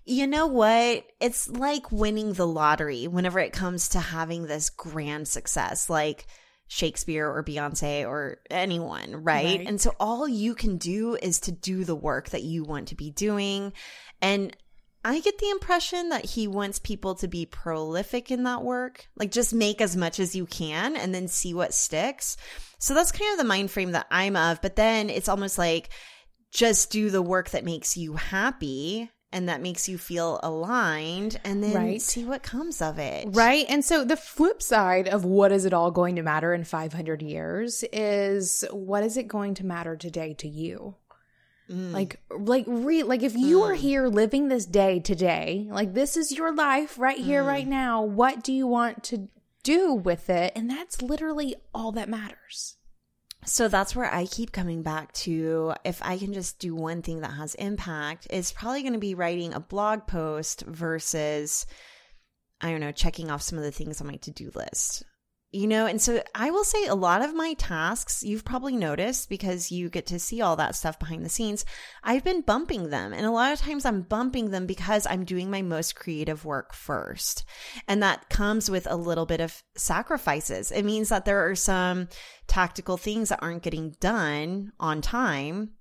you 0.05 0.27
know 0.27 0.47
what? 0.47 1.05
It's 1.19 1.49
like 1.49 1.91
winning 1.91 2.33
the 2.33 2.47
lottery 2.47 3.07
whenever 3.07 3.39
it 3.39 3.53
comes 3.53 3.89
to 3.89 3.99
having 3.99 4.45
this 4.47 4.69
grand 4.69 5.27
success, 5.27 5.89
like 5.89 6.25
Shakespeare 6.71 7.29
or 7.29 7.43
Beyonce 7.43 8.07
or 8.07 8.37
anyone, 8.49 9.25
right? 9.25 9.57
Right. 9.57 9.67
And 9.67 9.79
so 9.79 9.93
all 9.99 10.25
you 10.25 10.55
can 10.55 10.77
do 10.77 11.17
is 11.21 11.41
to 11.41 11.51
do 11.51 11.83
the 11.83 11.97
work 11.97 12.29
that 12.29 12.43
you 12.43 12.63
want 12.63 12.87
to 12.87 12.95
be 12.95 13.11
doing. 13.11 13.73
And 14.21 14.55
I 15.03 15.19
get 15.19 15.37
the 15.37 15.49
impression 15.49 16.09
that 16.09 16.23
he 16.23 16.47
wants 16.47 16.79
people 16.79 17.15
to 17.15 17.27
be 17.27 17.45
prolific 17.45 18.31
in 18.31 18.43
that 18.43 18.63
work. 18.63 19.05
Like 19.17 19.31
just 19.31 19.53
make 19.53 19.81
as 19.81 19.97
much 19.97 20.17
as 20.17 20.33
you 20.33 20.45
can 20.45 20.95
and 20.95 21.13
then 21.13 21.27
see 21.27 21.53
what 21.53 21.73
sticks. 21.73 22.37
So 22.79 22.93
that's 22.93 23.11
kind 23.11 23.33
of 23.33 23.37
the 23.37 23.43
mind 23.43 23.69
frame 23.69 23.91
that 23.91 24.07
I'm 24.09 24.37
of. 24.37 24.61
But 24.61 24.77
then 24.77 25.09
it's 25.09 25.27
almost 25.27 25.57
like 25.57 25.89
just 26.53 26.89
do 26.89 27.09
the 27.09 27.21
work 27.21 27.49
that 27.49 27.65
makes 27.65 27.97
you 27.97 28.13
happy 28.13 29.11
and 29.33 29.47
that 29.47 29.61
makes 29.61 29.87
you 29.87 29.97
feel 29.97 30.39
aligned 30.43 31.39
and 31.43 31.63
then 31.63 31.73
Right. 31.73 32.01
see 32.01 32.25
what 32.25 32.43
comes 32.43 32.81
of 32.81 32.99
it. 32.99 33.27
Right. 33.31 33.65
And 33.69 33.83
so 33.83 34.03
the 34.03 34.17
flip 34.17 34.61
side 34.61 35.07
of 35.07 35.23
what 35.23 35.51
is 35.51 35.65
it 35.65 35.73
all 35.73 35.91
going 35.91 36.15
to 36.17 36.21
matter 36.23 36.53
in 36.53 36.63
500 36.63 37.21
years 37.21 37.83
is 37.93 38.65
what 38.71 39.03
is 39.03 39.17
it 39.17 39.27
going 39.27 39.53
to 39.55 39.65
matter 39.65 39.95
today 39.95 40.33
to 40.35 40.47
you? 40.47 40.95
Mm. 41.69 41.93
Like, 41.93 42.19
like, 42.29 42.65
re- 42.67 43.03
like 43.03 43.23
if 43.23 43.35
you 43.35 43.61
are 43.63 43.75
here 43.75 44.07
living 44.07 44.49
this 44.49 44.65
day 44.65 44.99
today, 44.99 45.67
like 45.71 45.93
this 45.93 46.17
is 46.17 46.31
your 46.33 46.53
life 46.53 46.99
right 46.99 47.17
here, 47.17 47.43
right 47.43 47.67
now. 47.67 48.01
What 48.01 48.43
do 48.43 48.51
you 48.51 48.67
want 48.67 49.03
to 49.05 49.29
do 49.63 49.93
with 49.93 50.29
it? 50.29 50.51
And 50.55 50.69
that's 50.69 51.01
literally 51.01 51.55
all 51.73 51.93
that 51.93 52.09
matters. 52.09 52.75
So 53.45 53.67
that's 53.67 53.95
where 53.95 54.13
I 54.13 54.27
keep 54.27 54.51
coming 54.51 54.83
back 54.83 55.11
to 55.13 55.73
if 55.83 56.01
I 56.03 56.17
can 56.17 56.31
just 56.33 56.59
do 56.59 56.75
one 56.75 57.01
thing 57.01 57.21
that 57.21 57.31
has 57.31 57.55
impact, 57.55 58.27
it's 58.29 58.51
probably 58.51 58.81
going 58.81 58.93
to 58.93 58.99
be 58.99 59.15
writing 59.15 59.53
a 59.53 59.59
blog 59.59 60.05
post 60.05 60.61
versus, 60.67 61.65
I 62.61 62.69
don't 62.69 62.81
know, 62.81 62.91
checking 62.91 63.31
off 63.31 63.41
some 63.41 63.57
of 63.57 63.63
the 63.63 63.71
things 63.71 63.99
on 63.99 64.07
my 64.07 64.15
to 64.17 64.31
do 64.31 64.51
list. 64.53 65.03
You 65.53 65.67
know, 65.67 65.85
and 65.85 66.01
so 66.01 66.23
I 66.33 66.49
will 66.49 66.63
say 66.63 66.85
a 66.85 66.95
lot 66.95 67.21
of 67.21 67.35
my 67.35 67.55
tasks, 67.55 68.23
you've 68.23 68.45
probably 68.45 68.77
noticed 68.77 69.27
because 69.27 69.69
you 69.69 69.89
get 69.89 70.05
to 70.07 70.17
see 70.17 70.39
all 70.39 70.55
that 70.55 70.75
stuff 70.75 70.97
behind 70.97 71.25
the 71.25 71.29
scenes. 71.29 71.65
I've 72.03 72.23
been 72.23 72.39
bumping 72.39 72.89
them. 72.89 73.11
And 73.11 73.25
a 73.25 73.31
lot 73.31 73.51
of 73.51 73.59
times 73.59 73.85
I'm 73.85 74.03
bumping 74.03 74.51
them 74.51 74.65
because 74.65 75.05
I'm 75.05 75.25
doing 75.25 75.51
my 75.51 75.61
most 75.61 75.93
creative 75.97 76.45
work 76.45 76.73
first. 76.73 77.43
And 77.85 78.01
that 78.01 78.29
comes 78.29 78.71
with 78.71 78.87
a 78.89 78.95
little 78.95 79.25
bit 79.25 79.41
of 79.41 79.61
sacrifices. 79.75 80.71
It 80.71 80.85
means 80.85 81.09
that 81.09 81.25
there 81.25 81.49
are 81.49 81.55
some 81.55 82.07
tactical 82.47 82.95
things 82.95 83.27
that 83.27 83.43
aren't 83.43 83.63
getting 83.63 83.95
done 83.99 84.71
on 84.79 85.01
time 85.01 85.71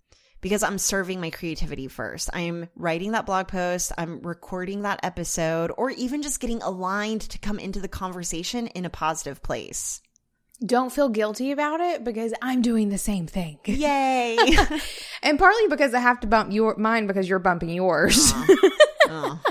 because 0.41 0.62
I'm 0.62 0.78
serving 0.78 1.20
my 1.20 1.30
creativity 1.30 1.88
first. 1.88 2.30
I'm 2.32 2.68
writing 2.76 3.12
that 3.12 3.26
blog 3.26 3.49
post, 3.49 3.93
I'm 3.99 4.20
recording 4.22 4.82
that 4.82 5.01
episode, 5.03 5.72
or 5.76 5.91
even 5.91 6.22
just 6.22 6.41
getting 6.41 6.62
aligned 6.62 7.22
to 7.22 7.38
come 7.38 7.59
into 7.59 7.80
the 7.80 7.88
conversation 7.88 8.66
in 8.68 8.84
a 8.84 8.91
positive 8.91 9.43
place. 9.43 10.01
Don't 10.64 10.93
feel 10.93 11.09
guilty 11.09 11.53
about 11.53 11.80
it 11.80 12.05
because 12.05 12.34
I'm 12.43 12.61
doing 12.61 12.91
the 12.91 12.99
same 12.99 13.26
thing. 13.26 13.59
Yay! 13.64 14.36
and 15.22 15.38
partly 15.38 15.68
because 15.68 15.95
I 15.95 16.01
have 16.01 16.20
to 16.20 16.26
bump 16.26 16.53
your 16.53 16.76
mine 16.76 17.07
because 17.07 17.28
you're 17.28 17.38
bumping 17.38 17.70
yours. 17.70 18.32
Oh. 19.09 19.41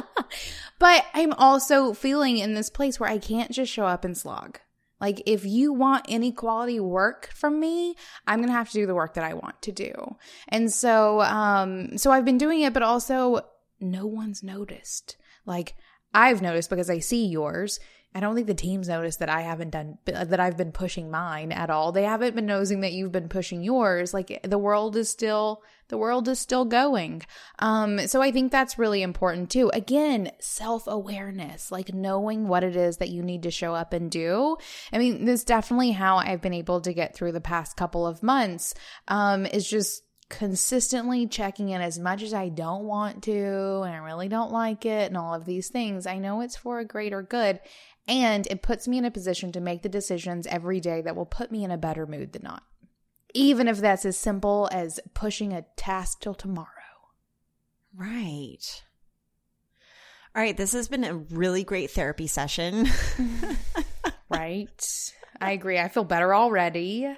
But 0.79 1.05
I'm 1.13 1.33
also 1.33 1.93
feeling 1.93 2.37
in 2.37 2.53
this 2.53 2.69
place 2.69 2.99
where 2.99 3.09
I 3.09 3.17
can't 3.17 3.51
just 3.51 3.71
show 3.71 3.85
up 3.85 4.05
and 4.05 4.17
slog. 4.17 4.59
Like 4.99 5.23
if 5.25 5.45
you 5.45 5.73
want 5.73 6.05
any 6.09 6.31
quality 6.31 6.79
work 6.79 7.29
from 7.33 7.59
me, 7.59 7.95
I'm 8.27 8.41
to 8.43 8.51
have 8.51 8.69
to 8.69 8.73
do 8.73 8.85
the 8.85 8.95
work 8.95 9.13
that 9.13 9.23
I 9.23 9.33
want 9.33 9.61
to 9.63 9.71
do. 9.71 10.15
And 10.47 10.71
so 10.71 11.21
um 11.21 11.97
so 11.97 12.11
I've 12.11 12.25
been 12.25 12.37
doing 12.37 12.61
it 12.61 12.73
but 12.73 12.83
also 12.83 13.41
no 13.79 14.05
one's 14.05 14.43
noticed. 14.43 15.17
Like 15.45 15.75
I've 16.13 16.41
noticed 16.41 16.69
because 16.69 16.89
I 16.89 16.99
see 16.99 17.25
yours. 17.25 17.79
I 18.14 18.22
don't 18.22 18.34
think 18.34 18.47
the 18.47 18.55
team's 18.55 18.89
noticed 18.89 19.20
that 19.20 19.30
I 19.30 19.41
haven't 19.41 19.70
done 19.70 19.99
that 20.05 20.39
I've 20.39 20.57
been 20.57 20.72
pushing 20.72 21.12
mine 21.12 21.51
at 21.51 21.70
all. 21.70 21.91
They 21.91 22.03
haven't 22.03 22.36
been 22.36 22.47
noticing 22.47 22.82
that 22.82 22.93
you've 22.93 23.12
been 23.12 23.30
pushing 23.30 23.62
yours. 23.62 24.16
Like 24.16 24.39
the 24.43 24.57
world 24.57 24.95
is 24.95 25.10
still 25.10 25.62
the 25.89 25.97
world 25.97 26.28
is 26.28 26.39
still 26.39 26.66
going. 26.66 27.22
Um 27.60 28.07
so 28.07 28.20
I 28.22 28.32
think 28.32 28.51
that's 28.51 28.80
really 28.80 29.03
important 29.03 29.51
too. 29.51 29.70
Again, 29.74 30.32
self-awareness, 30.39 31.72
like 31.72 31.93
knowing 31.93 32.47
what 32.47 32.64
it 32.64 32.76
is 32.76 32.97
that 32.97 33.10
you 33.10 33.22
need 33.22 33.43
to 33.43 33.51
show 33.51 33.76
up 33.76 33.93
and 33.93 34.10
do. 34.10 34.57
I 34.91 34.97
mean, 34.97 35.26
this 35.26 35.41
is 35.41 35.45
definitely 35.45 35.91
how 35.91 36.18
I've 36.18 36.41
been 36.41 36.53
able 36.53 36.82
to 36.82 36.93
get 36.93 37.16
through 37.16 37.34
the 37.34 37.41
past 37.41 37.78
couple 37.78 38.07
of 38.07 38.24
months. 38.24 38.74
Um 39.07 39.45
is 39.45 39.70
just 39.70 40.01
consistently 40.30 41.26
checking 41.28 41.70
in 41.70 41.82
as 41.82 41.97
much 41.97 42.22
as 42.22 42.34
I 42.36 42.49
don't 42.49 42.86
want 42.86 43.24
to 43.24 43.82
and 43.82 43.93
I 43.93 43.97
really 43.97 44.30
don't 44.30 44.51
like 44.51 44.86
it 44.86 45.07
and 45.07 45.18
all 45.18 45.34
of 45.34 45.45
these 45.45 45.70
things. 45.70 46.05
I 46.05 46.20
know 46.20 46.41
it's 46.41 46.55
for 46.55 46.80
a 46.80 46.86
greater 46.86 47.24
good 47.24 47.60
and 48.10 48.45
it 48.47 48.62
puts 48.62 48.88
me 48.88 48.97
in 48.97 49.05
a 49.05 49.12
position 49.12 49.51
to 49.53 49.62
make 49.62 49.84
the 49.84 49.89
decisions 49.89 50.47
every 50.47 50.80
day 50.80 51.01
that 51.01 51.16
will 51.16 51.26
put 51.26 51.51
me 51.51 51.64
in 51.64 51.72
a 51.72 51.78
better 51.78 52.05
mood 52.05 52.34
than 52.34 52.43
not. 52.43 52.64
Even 53.34 53.68
if 53.68 53.78
that's 53.78 54.05
as 54.05 54.18
simple 54.18 54.68
as 54.72 54.99
pushing 55.14 55.53
a 55.53 55.66
task 55.78 56.20
till 56.20 56.34
tomorrow. 56.34 56.68
right. 57.95 58.84
All 60.36 60.43
right, 60.43 60.57
this 60.57 60.74
has 60.74 60.88
been 60.88 61.03
a 61.03 61.16
really 61.16 61.64
great 61.64 61.91
therapy 61.91 62.28
session. 62.28 62.88
Right? 64.30 65.14
I 65.41 65.51
agree. 65.51 65.80
I 65.80 65.88
feel 65.88 66.03
better 66.03 66.36
already. 66.36 67.12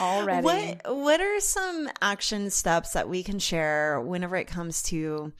Already. 0.00 0.44
What 0.44 0.96
what 0.96 1.20
are 1.20 1.40
some 1.40 1.88
action 2.00 2.50
steps 2.50 2.92
that 2.92 3.08
we 3.08 3.22
can 3.22 3.38
share 3.38 4.00
whenever 4.00 4.36
it 4.36 4.46
comes 4.46 4.82
to 4.84 5.32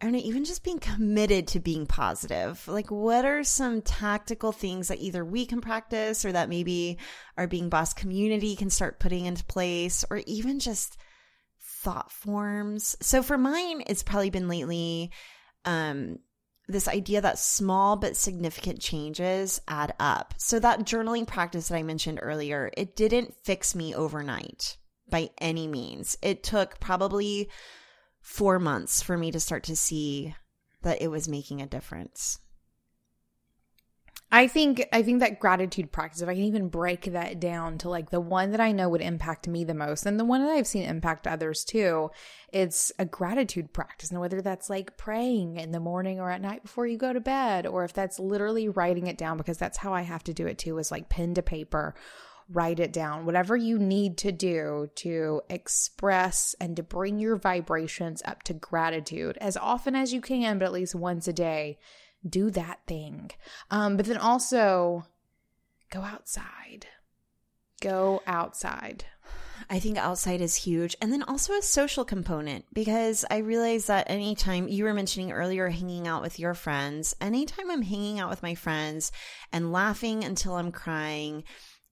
I 0.00 0.06
don't 0.06 0.12
know, 0.12 0.20
even 0.20 0.44
just 0.44 0.64
being 0.64 0.78
committed 0.78 1.48
to 1.48 1.60
being 1.60 1.86
positive? 1.86 2.66
Like 2.66 2.90
what 2.90 3.26
are 3.26 3.44
some 3.44 3.82
tactical 3.82 4.50
things 4.50 4.88
that 4.88 5.00
either 5.00 5.24
we 5.24 5.44
can 5.44 5.60
practice 5.60 6.24
or 6.24 6.32
that 6.32 6.48
maybe 6.48 6.96
our 7.36 7.46
being 7.46 7.68
boss 7.68 7.92
community 7.92 8.56
can 8.56 8.70
start 8.70 8.98
putting 8.98 9.26
into 9.26 9.44
place 9.44 10.04
or 10.10 10.22
even 10.26 10.58
just 10.58 10.96
thought 11.60 12.10
forms? 12.10 12.96
So 13.02 13.22
for 13.22 13.36
mine, 13.36 13.82
it's 13.86 14.02
probably 14.02 14.30
been 14.30 14.48
lately 14.48 15.10
um 15.66 16.18
this 16.66 16.88
idea 16.88 17.20
that 17.20 17.38
small 17.38 17.96
but 17.96 18.16
significant 18.16 18.80
changes 18.80 19.60
add 19.68 19.92
up. 19.98 20.34
So 20.38 20.58
that 20.60 20.80
journaling 20.80 21.26
practice 21.26 21.68
that 21.68 21.76
I 21.76 21.82
mentioned 21.82 22.20
earlier, 22.22 22.70
it 22.76 22.96
didn't 22.96 23.34
fix 23.42 23.74
me 23.74 23.94
overnight 23.94 24.76
by 25.10 25.30
any 25.38 25.66
means. 25.66 26.16
It 26.22 26.42
took 26.42 26.78
probably 26.80 27.50
4 28.20 28.58
months 28.58 29.02
for 29.02 29.16
me 29.16 29.30
to 29.32 29.40
start 29.40 29.64
to 29.64 29.76
see 29.76 30.34
that 30.82 31.02
it 31.02 31.08
was 31.08 31.28
making 31.28 31.60
a 31.60 31.66
difference. 31.66 32.38
I 34.32 34.46
think 34.46 34.86
I 34.92 35.02
think 35.02 35.18
that 35.20 35.40
gratitude 35.40 35.90
practice, 35.90 36.22
if 36.22 36.28
I 36.28 36.34
can 36.34 36.44
even 36.44 36.68
break 36.68 37.06
that 37.06 37.40
down 37.40 37.78
to 37.78 37.88
like 37.88 38.10
the 38.10 38.20
one 38.20 38.52
that 38.52 38.60
I 38.60 38.70
know 38.70 38.88
would 38.88 39.00
impact 39.00 39.48
me 39.48 39.64
the 39.64 39.74
most 39.74 40.06
and 40.06 40.20
the 40.20 40.24
one 40.24 40.40
that 40.44 40.52
I've 40.52 40.68
seen 40.68 40.84
impact 40.84 41.26
others 41.26 41.64
too, 41.64 42.10
it's 42.52 42.92
a 43.00 43.04
gratitude 43.04 43.72
practice. 43.72 44.12
And 44.12 44.20
whether 44.20 44.40
that's 44.40 44.70
like 44.70 44.96
praying 44.96 45.56
in 45.56 45.72
the 45.72 45.80
morning 45.80 46.20
or 46.20 46.30
at 46.30 46.40
night 46.40 46.62
before 46.62 46.86
you 46.86 46.96
go 46.96 47.12
to 47.12 47.18
bed, 47.18 47.66
or 47.66 47.82
if 47.82 47.92
that's 47.92 48.20
literally 48.20 48.68
writing 48.68 49.08
it 49.08 49.18
down, 49.18 49.36
because 49.36 49.58
that's 49.58 49.78
how 49.78 49.92
I 49.92 50.02
have 50.02 50.22
to 50.24 50.32
do 50.32 50.46
it 50.46 50.58
too, 50.58 50.78
is 50.78 50.92
like 50.92 51.08
pen 51.08 51.34
to 51.34 51.42
paper, 51.42 51.96
write 52.52 52.80
it 52.80 52.92
down. 52.92 53.26
Whatever 53.26 53.56
you 53.56 53.78
need 53.78 54.18
to 54.18 54.32
do 54.32 54.90
to 54.96 55.42
express 55.48 56.54
and 56.60 56.76
to 56.76 56.82
bring 56.82 57.18
your 57.18 57.36
vibrations 57.36 58.22
up 58.24 58.42
to 58.44 58.54
gratitude 58.54 59.38
as 59.40 59.56
often 59.56 59.94
as 59.94 60.12
you 60.12 60.20
can, 60.20 60.58
but 60.58 60.64
at 60.66 60.72
least 60.72 60.94
once 60.94 61.28
a 61.28 61.32
day 61.32 61.78
do 62.28 62.50
that 62.50 62.80
thing. 62.86 63.30
Um, 63.70 63.96
but 63.96 64.06
then 64.06 64.16
also 64.16 65.04
go 65.90 66.00
outside. 66.00 66.86
Go 67.80 68.22
outside. 68.26 69.04
I 69.68 69.78
think 69.78 69.98
outside 69.98 70.40
is 70.40 70.56
huge. 70.56 70.96
And 71.00 71.12
then 71.12 71.22
also 71.22 71.52
a 71.52 71.62
social 71.62 72.04
component 72.04 72.64
because 72.72 73.24
I 73.30 73.38
realize 73.38 73.86
that 73.86 74.10
anytime 74.10 74.68
you 74.68 74.84
were 74.84 74.94
mentioning 74.94 75.32
earlier 75.32 75.68
hanging 75.68 76.08
out 76.08 76.22
with 76.22 76.38
your 76.38 76.54
friends, 76.54 77.14
anytime 77.20 77.70
I'm 77.70 77.82
hanging 77.82 78.18
out 78.18 78.30
with 78.30 78.42
my 78.42 78.54
friends 78.54 79.12
and 79.52 79.72
laughing 79.72 80.24
until 80.24 80.56
I'm 80.56 80.72
crying, 80.72 81.44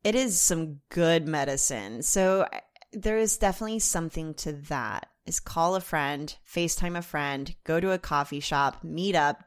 it 0.04 0.14
is 0.14 0.40
some 0.40 0.80
good 0.90 1.26
medicine. 1.26 2.02
So 2.02 2.46
there 2.92 3.18
is 3.18 3.36
definitely 3.36 3.80
something 3.80 4.34
to 4.34 4.52
that. 4.52 5.06
Is 5.26 5.40
call 5.40 5.74
a 5.74 5.80
friend, 5.80 6.34
FaceTime 6.50 6.96
a 6.96 7.02
friend, 7.02 7.54
go 7.64 7.80
to 7.80 7.92
a 7.92 7.98
coffee 7.98 8.40
shop, 8.40 8.82
meet 8.82 9.14
up, 9.14 9.44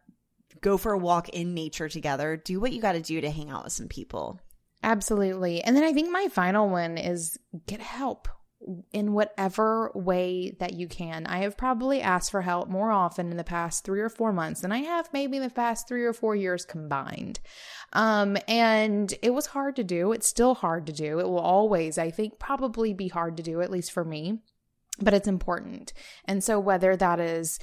go 0.61 0.77
for 0.77 0.91
a 0.91 0.97
walk 0.97 1.29
in 1.29 1.55
nature 1.55 1.89
together, 1.89 2.37
do 2.37 2.59
what 2.59 2.71
you 2.71 2.79
got 2.79 2.91
to 2.91 3.01
do 3.01 3.19
to 3.19 3.31
hang 3.31 3.49
out 3.49 3.63
with 3.63 3.73
some 3.73 3.87
people. 3.87 4.39
Absolutely. 4.83 5.63
And 5.63 5.75
then 5.75 5.83
I 5.83 5.93
think 5.93 6.11
my 6.11 6.27
final 6.27 6.69
one 6.69 6.97
is 6.97 7.39
get 7.65 7.81
help 7.81 8.27
in 8.91 9.13
whatever 9.13 9.91
way 9.93 10.55
that 10.59 10.73
you 10.73 10.87
can. 10.87 11.25
I 11.25 11.39
have 11.39 11.57
probably 11.57 12.01
asked 12.01 12.31
for 12.31 12.41
help 12.41 12.69
more 12.69 12.91
often 12.91 13.31
in 13.31 13.37
the 13.37 13.43
past 13.43 13.83
three 13.83 14.01
or 14.01 14.09
four 14.09 14.31
months 14.31 14.61
than 14.61 14.71
I 14.71 14.79
have 14.79 15.09
maybe 15.13 15.37
in 15.37 15.43
the 15.43 15.49
past 15.49 15.87
three 15.87 16.05
or 16.05 16.13
four 16.13 16.35
years 16.35 16.65
combined. 16.65 17.39
Um, 17.93 18.37
and 18.47 19.13
it 19.21 19.33
was 19.33 19.47
hard 19.47 19.75
to 19.77 19.83
do. 19.83 20.11
It's 20.11 20.27
still 20.27 20.55
hard 20.55 20.85
to 20.87 20.93
do. 20.93 21.19
It 21.19 21.27
will 21.27 21.39
always, 21.39 21.97
I 21.97 22.11
think, 22.11 22.39
probably 22.39 22.93
be 22.93 23.07
hard 23.07 23.37
to 23.37 23.43
do, 23.43 23.61
at 23.61 23.71
least 23.71 23.91
for 23.91 24.05
me, 24.05 24.39
but 24.99 25.13
it's 25.13 25.27
important. 25.27 25.93
And 26.25 26.43
so 26.43 26.59
whether 26.59 26.95
that 26.95 27.19
is, 27.19 27.59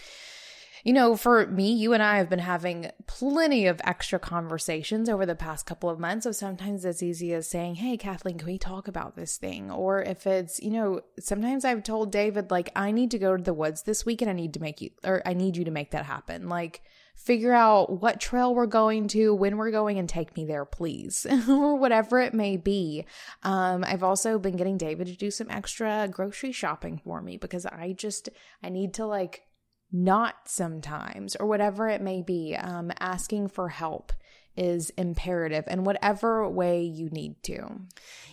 you 0.85 0.93
know, 0.93 1.16
for 1.16 1.47
me, 1.47 1.72
you 1.72 1.93
and 1.93 2.03
I 2.03 2.18
have 2.18 2.29
been 2.29 2.39
having 2.39 2.91
plenty 3.07 3.66
of 3.66 3.81
extra 3.85 4.18
conversations 4.18 5.09
over 5.09 5.26
the 5.26 5.35
past 5.35 5.66
couple 5.66 5.91
of 5.91 5.99
months. 5.99 6.24
So 6.24 6.33
sometimes 6.33 6.85
it's 6.85 7.03
easy 7.03 7.33
as 7.35 7.49
saying, 7.49 7.76
Hey, 7.76 7.97
Kathleen, 7.97 8.39
can 8.39 8.47
we 8.47 8.59
talk 8.59 8.89
about 8.89 9.16
this 9.16 9.37
thing? 9.37 9.70
Or 9.70 10.03
if 10.03 10.26
it's, 10.26 10.61
you 10.61 10.70
know, 10.70 11.01
sometimes 11.18 11.64
I've 11.64 11.83
told 11.83 12.12
David, 12.12 12.51
like, 12.51 12.70
I 12.76 12.91
need 12.91 13.11
to 13.12 13.18
go 13.18 13.37
to 13.37 13.43
the 13.43 13.55
woods 13.55 13.83
this 13.83 14.07
week 14.07 14.22
and 14.22 14.31
I 14.31 14.35
need 14.35 14.55
to 14.55 14.61
make 14.61 14.81
you, 14.81 14.91
or 15.05 15.22
I 15.26 15.35
need 15.35 15.57
you 15.57 15.64
to 15.64 15.70
make 15.70 15.91
that 15.93 16.07
happen. 16.07 16.49
Like, 16.49 16.83
figure 17.18 17.53
out 17.53 18.01
what 18.01 18.20
trail 18.20 18.55
we're 18.55 18.66
going 18.66 19.09
to, 19.09 19.35
when 19.35 19.57
we're 19.57 19.72
going, 19.72 19.99
and 19.99 20.09
take 20.09 20.37
me 20.37 20.45
there, 20.45 20.64
please, 20.64 21.26
or 21.49 21.76
whatever 21.76 22.20
it 22.20 22.33
may 22.33 22.57
be. 22.57 23.05
Um, 23.43 23.85
I've 23.85 24.05
also 24.05 24.39
been 24.39 24.57
getting 24.57 24.79
David 24.79 25.09
to 25.09 25.16
do 25.16 25.31
some 25.31 25.51
extra 25.51 26.09
grocery 26.09 26.53
shopping 26.53 27.01
for 27.05 27.20
me 27.20 27.37
because 27.37 27.66
I 27.66 27.93
just, 27.93 28.29
I 28.62 28.68
need 28.68 28.95
to 28.95 29.07
like 29.07 29.47
not 29.91 30.34
sometimes, 30.47 31.36
or 31.36 31.47
whatever 31.47 31.89
it 31.89 32.01
may 32.01 32.22
be, 32.22 32.57
um, 32.57 32.93
asking 33.01 33.49
for 33.49 33.68
help 33.68 34.12
is 34.59 34.91
imperative 34.91 35.64
in 35.68 35.84
whatever 35.84 36.49
way 36.49 36.82
you 36.82 37.09
need 37.11 37.41
to. 37.45 37.64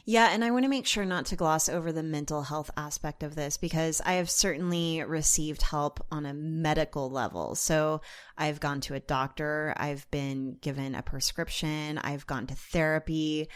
Yeah, 0.06 0.30
and 0.32 0.44
I 0.44 0.50
want 0.50 0.64
to 0.66 0.70
make 0.70 0.88
sure 0.88 1.06
not 1.06 1.28
to 1.28 1.36
gloss 1.36 1.70
over 1.70 1.92
the 1.92 2.02
mental 2.02 2.42
health 2.42 2.72
aspect 2.76 3.22
of 3.22 3.36
this 3.36 3.58
because 3.58 4.02
I 4.04 4.14
have 4.14 4.30
certainly 4.30 5.04
received 5.04 5.62
help 5.62 6.04
on 6.12 6.26
a 6.26 6.34
medical 6.34 7.12
level. 7.12 7.54
So 7.54 8.02
I've 8.38 8.60
gone 8.60 8.82
to 8.82 8.96
a 8.96 9.00
doctor, 9.00 9.76
I've 9.78 10.10
been 10.10 10.58
given 10.62 10.96
a 10.96 11.04
prescription, 11.04 12.00
I've 12.00 12.26
gone 12.26 12.48
to 12.48 12.56
therapy 12.56 13.48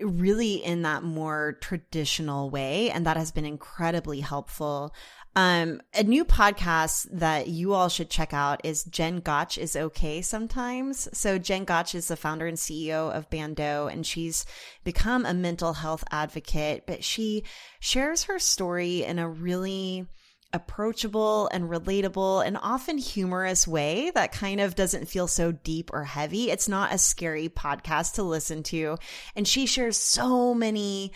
really 0.00 0.54
in 0.54 0.82
that 0.82 1.02
more 1.02 1.56
traditional 1.60 2.50
way 2.50 2.90
and 2.90 3.06
that 3.06 3.16
has 3.16 3.30
been 3.30 3.44
incredibly 3.44 4.20
helpful 4.20 4.92
um, 5.36 5.80
a 5.92 6.04
new 6.04 6.24
podcast 6.24 7.08
that 7.10 7.48
you 7.48 7.74
all 7.74 7.88
should 7.88 8.08
check 8.08 8.32
out 8.32 8.60
is 8.64 8.84
Jen 8.84 9.18
Gotch 9.18 9.58
is 9.58 9.74
okay 9.74 10.22
sometimes. 10.22 11.08
So 11.12 11.38
Jen 11.38 11.64
Gotch 11.64 11.94
is 11.94 12.06
the 12.06 12.16
founder 12.16 12.46
and 12.46 12.56
CEO 12.56 13.12
of 13.12 13.28
Bando, 13.30 13.88
and 13.88 14.06
she's 14.06 14.46
become 14.84 15.26
a 15.26 15.34
mental 15.34 15.72
health 15.72 16.04
advocate, 16.12 16.84
but 16.86 17.02
she 17.02 17.42
shares 17.80 18.24
her 18.24 18.38
story 18.38 19.02
in 19.02 19.18
a 19.18 19.28
really 19.28 20.06
approachable 20.54 21.48
and 21.48 21.64
relatable 21.64 22.46
and 22.46 22.56
often 22.56 22.96
humorous 22.96 23.66
way 23.66 24.10
that 24.14 24.32
kind 24.32 24.60
of 24.60 24.74
doesn't 24.74 25.08
feel 25.08 25.26
so 25.26 25.52
deep 25.52 25.90
or 25.92 26.04
heavy. 26.04 26.50
It's 26.50 26.68
not 26.68 26.94
a 26.94 26.98
scary 26.98 27.48
podcast 27.48 28.14
to 28.14 28.22
listen 28.22 28.62
to. 28.64 28.96
And 29.34 29.46
she 29.46 29.66
shares 29.66 29.96
so 29.96 30.54
many 30.54 31.12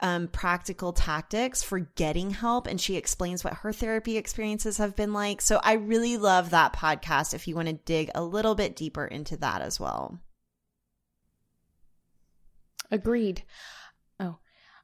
um, 0.00 0.28
practical 0.28 0.92
tactics 0.92 1.62
for 1.62 1.78
getting 1.78 2.30
help. 2.30 2.66
And 2.66 2.80
she 2.80 2.96
explains 2.96 3.42
what 3.42 3.54
her 3.54 3.72
therapy 3.72 4.18
experiences 4.18 4.76
have 4.76 4.94
been 4.94 5.14
like. 5.14 5.40
So 5.40 5.58
I 5.62 5.74
really 5.74 6.18
love 6.18 6.50
that 6.50 6.74
podcast 6.74 7.32
if 7.32 7.48
you 7.48 7.56
want 7.56 7.68
to 7.68 7.74
dig 7.74 8.10
a 8.14 8.22
little 8.22 8.54
bit 8.54 8.76
deeper 8.76 9.06
into 9.06 9.38
that 9.38 9.62
as 9.62 9.80
well. 9.80 10.20
Agreed. 12.90 13.42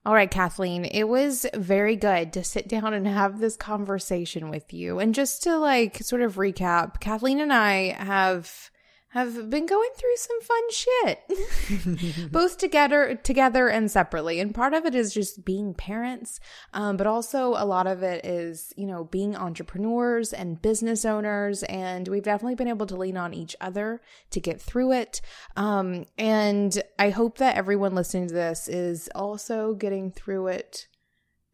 All 0.06 0.14
right, 0.14 0.30
Kathleen. 0.30 0.84
It 0.84 1.04
was 1.04 1.44
very 1.54 1.96
good 1.96 2.32
to 2.32 2.44
sit 2.44 2.68
down 2.68 2.94
and 2.94 3.06
have 3.06 3.40
this 3.40 3.56
conversation 3.56 4.48
with 4.48 4.72
you. 4.72 4.98
And 5.00 5.14
just 5.14 5.42
to 5.42 5.58
like 5.58 5.98
sort 6.02 6.22
of 6.22 6.36
recap, 6.36 7.00
Kathleen 7.00 7.40
and 7.40 7.52
I 7.52 7.94
have 7.98 8.70
have 9.10 9.48
been 9.48 9.66
going 9.66 9.88
through 9.96 10.16
some 10.16 10.40
fun 10.42 10.70
shit, 10.70 12.30
both 12.32 12.58
together, 12.58 13.14
together 13.14 13.68
and 13.68 13.90
separately. 13.90 14.38
And 14.38 14.54
part 14.54 14.74
of 14.74 14.84
it 14.84 14.94
is 14.94 15.14
just 15.14 15.44
being 15.44 15.72
parents, 15.72 16.40
um, 16.74 16.96
but 16.96 17.06
also 17.06 17.54
a 17.56 17.64
lot 17.64 17.86
of 17.86 18.02
it 18.02 18.24
is 18.24 18.72
you 18.76 18.86
know 18.86 19.04
being 19.04 19.34
entrepreneurs 19.34 20.32
and 20.32 20.60
business 20.60 21.04
owners. 21.04 21.62
And 21.64 22.06
we've 22.08 22.22
definitely 22.22 22.56
been 22.56 22.68
able 22.68 22.86
to 22.86 22.96
lean 22.96 23.16
on 23.16 23.32
each 23.32 23.56
other 23.60 24.02
to 24.30 24.40
get 24.40 24.60
through 24.60 24.92
it. 24.92 25.20
Um, 25.56 26.04
and 26.18 26.82
I 26.98 27.10
hope 27.10 27.38
that 27.38 27.56
everyone 27.56 27.94
listening 27.94 28.28
to 28.28 28.34
this 28.34 28.68
is 28.68 29.08
also 29.14 29.74
getting 29.74 30.10
through 30.10 30.48
it 30.48 30.88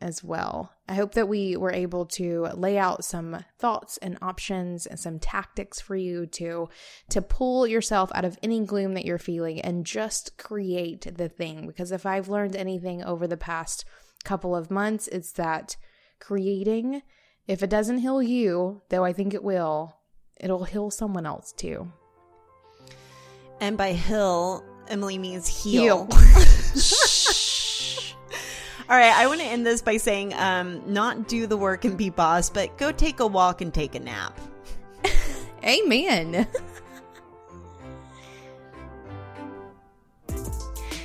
as 0.04 0.22
well. 0.22 0.70
I 0.86 0.94
hope 0.94 1.14
that 1.14 1.28
we 1.28 1.56
were 1.56 1.72
able 1.72 2.04
to 2.06 2.48
lay 2.54 2.76
out 2.76 3.04
some 3.04 3.42
thoughts 3.58 3.96
and 3.96 4.18
options 4.20 4.84
and 4.86 5.00
some 5.00 5.18
tactics 5.18 5.80
for 5.80 5.96
you 5.96 6.26
to 6.26 6.68
to 7.08 7.22
pull 7.22 7.66
yourself 7.66 8.12
out 8.14 8.26
of 8.26 8.38
any 8.42 8.60
gloom 8.60 8.92
that 8.94 9.06
you're 9.06 9.18
feeling 9.18 9.62
and 9.62 9.86
just 9.86 10.36
create 10.36 11.16
the 11.16 11.28
thing 11.30 11.66
because 11.66 11.90
if 11.90 12.04
I've 12.04 12.28
learned 12.28 12.54
anything 12.54 13.02
over 13.02 13.26
the 13.26 13.38
past 13.38 13.86
couple 14.24 14.54
of 14.54 14.70
months 14.70 15.08
it's 15.08 15.32
that 15.32 15.76
creating 16.20 17.00
if 17.46 17.62
it 17.62 17.68
doesn't 17.70 17.98
heal 17.98 18.22
you, 18.22 18.82
though 18.88 19.04
I 19.04 19.12
think 19.12 19.34
it 19.34 19.44
will, 19.44 19.96
it'll 20.40 20.64
heal 20.64 20.90
someone 20.90 21.26
else 21.26 21.52
too. 21.52 21.92
And 23.60 23.76
by 23.76 23.92
heal, 23.92 24.64
Emily 24.88 25.18
means 25.18 25.46
heal. 25.46 26.06
Heal. 26.06 26.08
All 28.86 28.96
right, 28.98 29.14
I 29.14 29.26
want 29.26 29.40
to 29.40 29.46
end 29.46 29.66
this 29.66 29.80
by 29.80 29.96
saying 29.96 30.34
um, 30.34 30.82
not 30.92 31.26
do 31.26 31.46
the 31.46 31.56
work 31.56 31.86
and 31.86 31.96
be 31.96 32.10
boss, 32.10 32.50
but 32.50 32.76
go 32.76 32.92
take 32.92 33.20
a 33.20 33.26
walk 33.26 33.62
and 33.62 33.72
take 33.72 33.94
a 33.94 34.00
nap. 34.00 34.38
Amen. 35.64 36.46